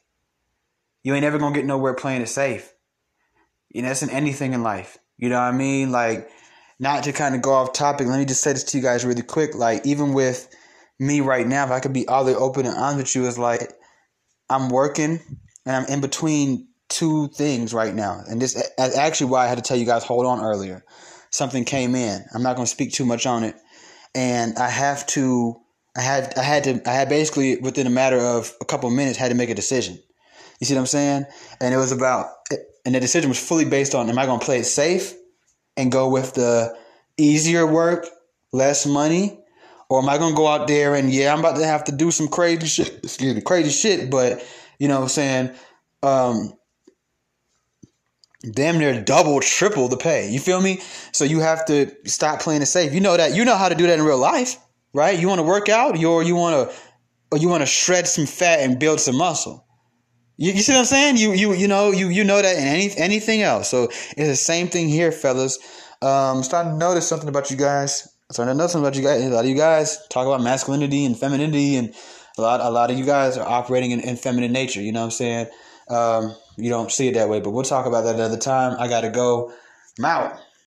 You 1.03 1.13
ain't 1.13 1.25
ever 1.25 1.37
gonna 1.37 1.55
get 1.55 1.65
nowhere 1.65 1.93
playing 1.93 2.21
it 2.21 2.27
safe. 2.27 2.73
You 3.69 3.81
know, 3.81 3.89
that's 3.89 4.03
in 4.03 4.09
anything 4.09 4.53
in 4.53 4.63
life. 4.63 4.97
You 5.17 5.29
know 5.29 5.35
what 5.35 5.43
I 5.43 5.51
mean? 5.51 5.91
Like, 5.91 6.29
not 6.79 7.03
to 7.03 7.11
kind 7.11 7.35
of 7.35 7.41
go 7.41 7.53
off 7.53 7.73
topic, 7.73 8.07
let 8.07 8.19
me 8.19 8.25
just 8.25 8.41
say 8.41 8.53
this 8.53 8.63
to 8.63 8.77
you 8.77 8.83
guys 8.83 9.05
really 9.05 9.21
quick. 9.21 9.53
Like, 9.53 9.85
even 9.85 10.13
with 10.13 10.47
me 10.97 11.21
right 11.21 11.45
now, 11.45 11.65
if 11.65 11.71
I 11.71 11.79
could 11.79 11.93
be 11.93 12.07
all 12.07 12.23
the 12.23 12.37
open 12.37 12.65
and 12.65 12.75
honest 12.75 12.97
with 12.97 13.15
you, 13.15 13.27
is 13.27 13.37
like 13.37 13.73
I'm 14.49 14.69
working 14.69 15.19
and 15.65 15.75
I'm 15.75 15.85
in 15.85 16.01
between 16.01 16.67
two 16.87 17.27
things 17.29 17.73
right 17.73 17.93
now. 17.93 18.21
And 18.27 18.41
this 18.41 18.55
is 18.55 18.97
actually 18.97 19.29
why 19.29 19.45
I 19.45 19.47
had 19.47 19.57
to 19.57 19.63
tell 19.63 19.77
you 19.77 19.85
guys 19.85 20.03
hold 20.03 20.25
on 20.25 20.41
earlier. 20.41 20.83
Something 21.31 21.63
came 21.63 21.95
in. 21.95 22.25
I'm 22.33 22.41
not 22.41 22.55
going 22.55 22.65
to 22.65 22.71
speak 22.71 22.93
too 22.93 23.05
much 23.05 23.27
on 23.27 23.43
it. 23.43 23.55
And 24.15 24.57
I 24.57 24.69
have 24.69 25.05
to 25.07 25.55
I 25.95 26.01
had 26.01 26.33
I 26.37 26.43
had 26.43 26.63
to 26.63 26.81
I 26.89 26.93
had 26.93 27.09
basically 27.09 27.57
within 27.57 27.85
a 27.85 27.91
matter 27.91 28.17
of 28.17 28.51
a 28.61 28.65
couple 28.65 28.89
of 28.89 28.95
minutes 28.95 29.17
had 29.17 29.29
to 29.29 29.35
make 29.35 29.49
a 29.49 29.55
decision. 29.55 29.99
You 30.59 30.65
see 30.65 30.73
what 30.73 30.81
I'm 30.81 30.87
saying? 30.87 31.25
And 31.61 31.73
it 31.73 31.77
was 31.77 31.91
about 31.91 32.27
and 32.85 32.95
the 32.95 32.99
decision 32.99 33.29
was 33.29 33.39
fully 33.39 33.65
based 33.65 33.93
on: 33.93 34.09
Am 34.09 34.17
I 34.17 34.25
going 34.25 34.39
to 34.39 34.45
play 34.45 34.59
it 34.59 34.65
safe 34.65 35.13
and 35.79 35.91
go 35.91 36.09
with 36.09 36.33
the 36.33 36.75
easier 37.17 37.65
work, 37.65 38.05
less 38.51 38.85
money, 38.85 39.39
or 39.89 40.01
am 40.01 40.09
I 40.09 40.17
to 40.17 40.35
go 40.35 40.45
out 40.45 40.67
there 40.67 40.93
and 40.93 41.11
yeah, 41.11 41.33
I'm 41.33 41.39
about 41.39 41.55
to 41.55 41.65
have 41.65 41.85
to 41.85 41.93
do 41.93 42.11
some 42.11 42.27
crazy 42.27 42.67
shit, 42.67 42.99
excuse 43.01 43.33
me, 43.33 43.41
crazy 43.41 43.71
shit, 43.71 44.11
but 44.11 44.45
you 44.77 44.89
know, 44.89 44.97
what 44.97 45.03
I'm 45.03 45.09
saying, 45.09 45.51
um, 46.03 46.53
damn 48.51 48.77
near 48.77 49.01
double, 49.01 49.39
triple 49.39 49.87
the 49.87 49.97
pay. 49.97 50.29
You 50.29 50.39
feel 50.39 50.61
me? 50.61 50.81
So 51.13 51.23
you 51.23 51.39
have 51.39 51.65
to 51.65 51.95
stop 52.05 52.41
playing 52.41 52.61
it 52.61 52.67
safe. 52.67 52.93
You 52.93 52.99
know 52.99 53.15
that. 53.15 53.33
You 53.33 53.45
know 53.45 53.55
how 53.55 53.69
to 53.69 53.75
do 53.75 53.87
that 53.87 53.99
in 53.99 54.05
real 54.05 54.17
life, 54.17 54.57
right? 54.93 55.17
You 55.17 55.27
want 55.27 55.39
to 55.39 55.43
work 55.43 55.69
out, 55.69 56.01
or 56.03 56.23
you 56.23 56.35
want 56.35 56.69
to, 56.69 56.75
or 57.31 57.37
you 57.37 57.47
want 57.47 57.61
to 57.61 57.67
shred 57.67 58.07
some 58.07 58.25
fat 58.25 58.59
and 58.59 58.79
build 58.79 58.99
some 58.99 59.17
muscle. 59.17 59.65
You, 60.39 60.53
you 60.53 60.61
see 60.61 60.71
what 60.71 60.79
I'm 60.79 60.85
saying? 60.85 61.17
You 61.17 61.33
you 61.33 61.51
you 61.53 61.67
know 61.67 61.91
you 61.91 62.07
you 62.07 62.23
know 62.23 62.41
that 62.41 62.55
in 62.55 62.63
any 62.63 62.89
anything 62.95 63.41
else. 63.41 63.67
So 63.67 63.83
it's 63.83 64.15
the 64.15 64.35
same 64.37 64.69
thing 64.69 64.87
here, 64.87 65.11
fellas. 65.11 65.59
Um, 66.01 66.43
starting 66.43 66.71
to 66.71 66.77
notice 66.77 67.05
something 67.05 67.27
about 67.27 67.51
you 67.51 67.57
guys. 67.57 68.07
Starting 68.31 68.53
to 68.53 68.57
notice 68.57 68.71
something 68.71 68.87
about 68.87 68.95
you 68.95 69.03
guys. 69.03 69.21
A 69.21 69.29
lot 69.35 69.43
of 69.43 69.49
you 69.49 69.57
guys 69.57 69.99
talk 70.07 70.25
about 70.25 70.41
masculinity 70.41 71.03
and 71.03 71.19
femininity, 71.19 71.75
and 71.75 71.93
a 72.37 72.41
lot 72.41 72.61
a 72.61 72.69
lot 72.69 72.89
of 72.89 72.97
you 72.97 73.05
guys 73.05 73.37
are 73.37 73.45
operating 73.45 73.91
in, 73.91 73.99
in 73.99 74.15
feminine 74.15 74.53
nature. 74.53 74.81
You 74.81 74.93
know 74.93 75.01
what 75.01 75.07
I'm 75.07 75.11
saying? 75.11 75.47
Um, 75.89 76.35
you 76.55 76.69
don't 76.69 76.89
see 76.89 77.09
it 77.09 77.15
that 77.15 77.27
way, 77.27 77.41
but 77.41 77.49
we'll 77.49 77.63
talk 77.63 77.85
about 77.85 78.05
that 78.05 78.15
another 78.15 78.37
time. 78.37 78.77
I 78.79 78.87
gotta 78.87 79.09
go. 79.09 79.51
I'm 79.97 80.05
out. 80.05 80.39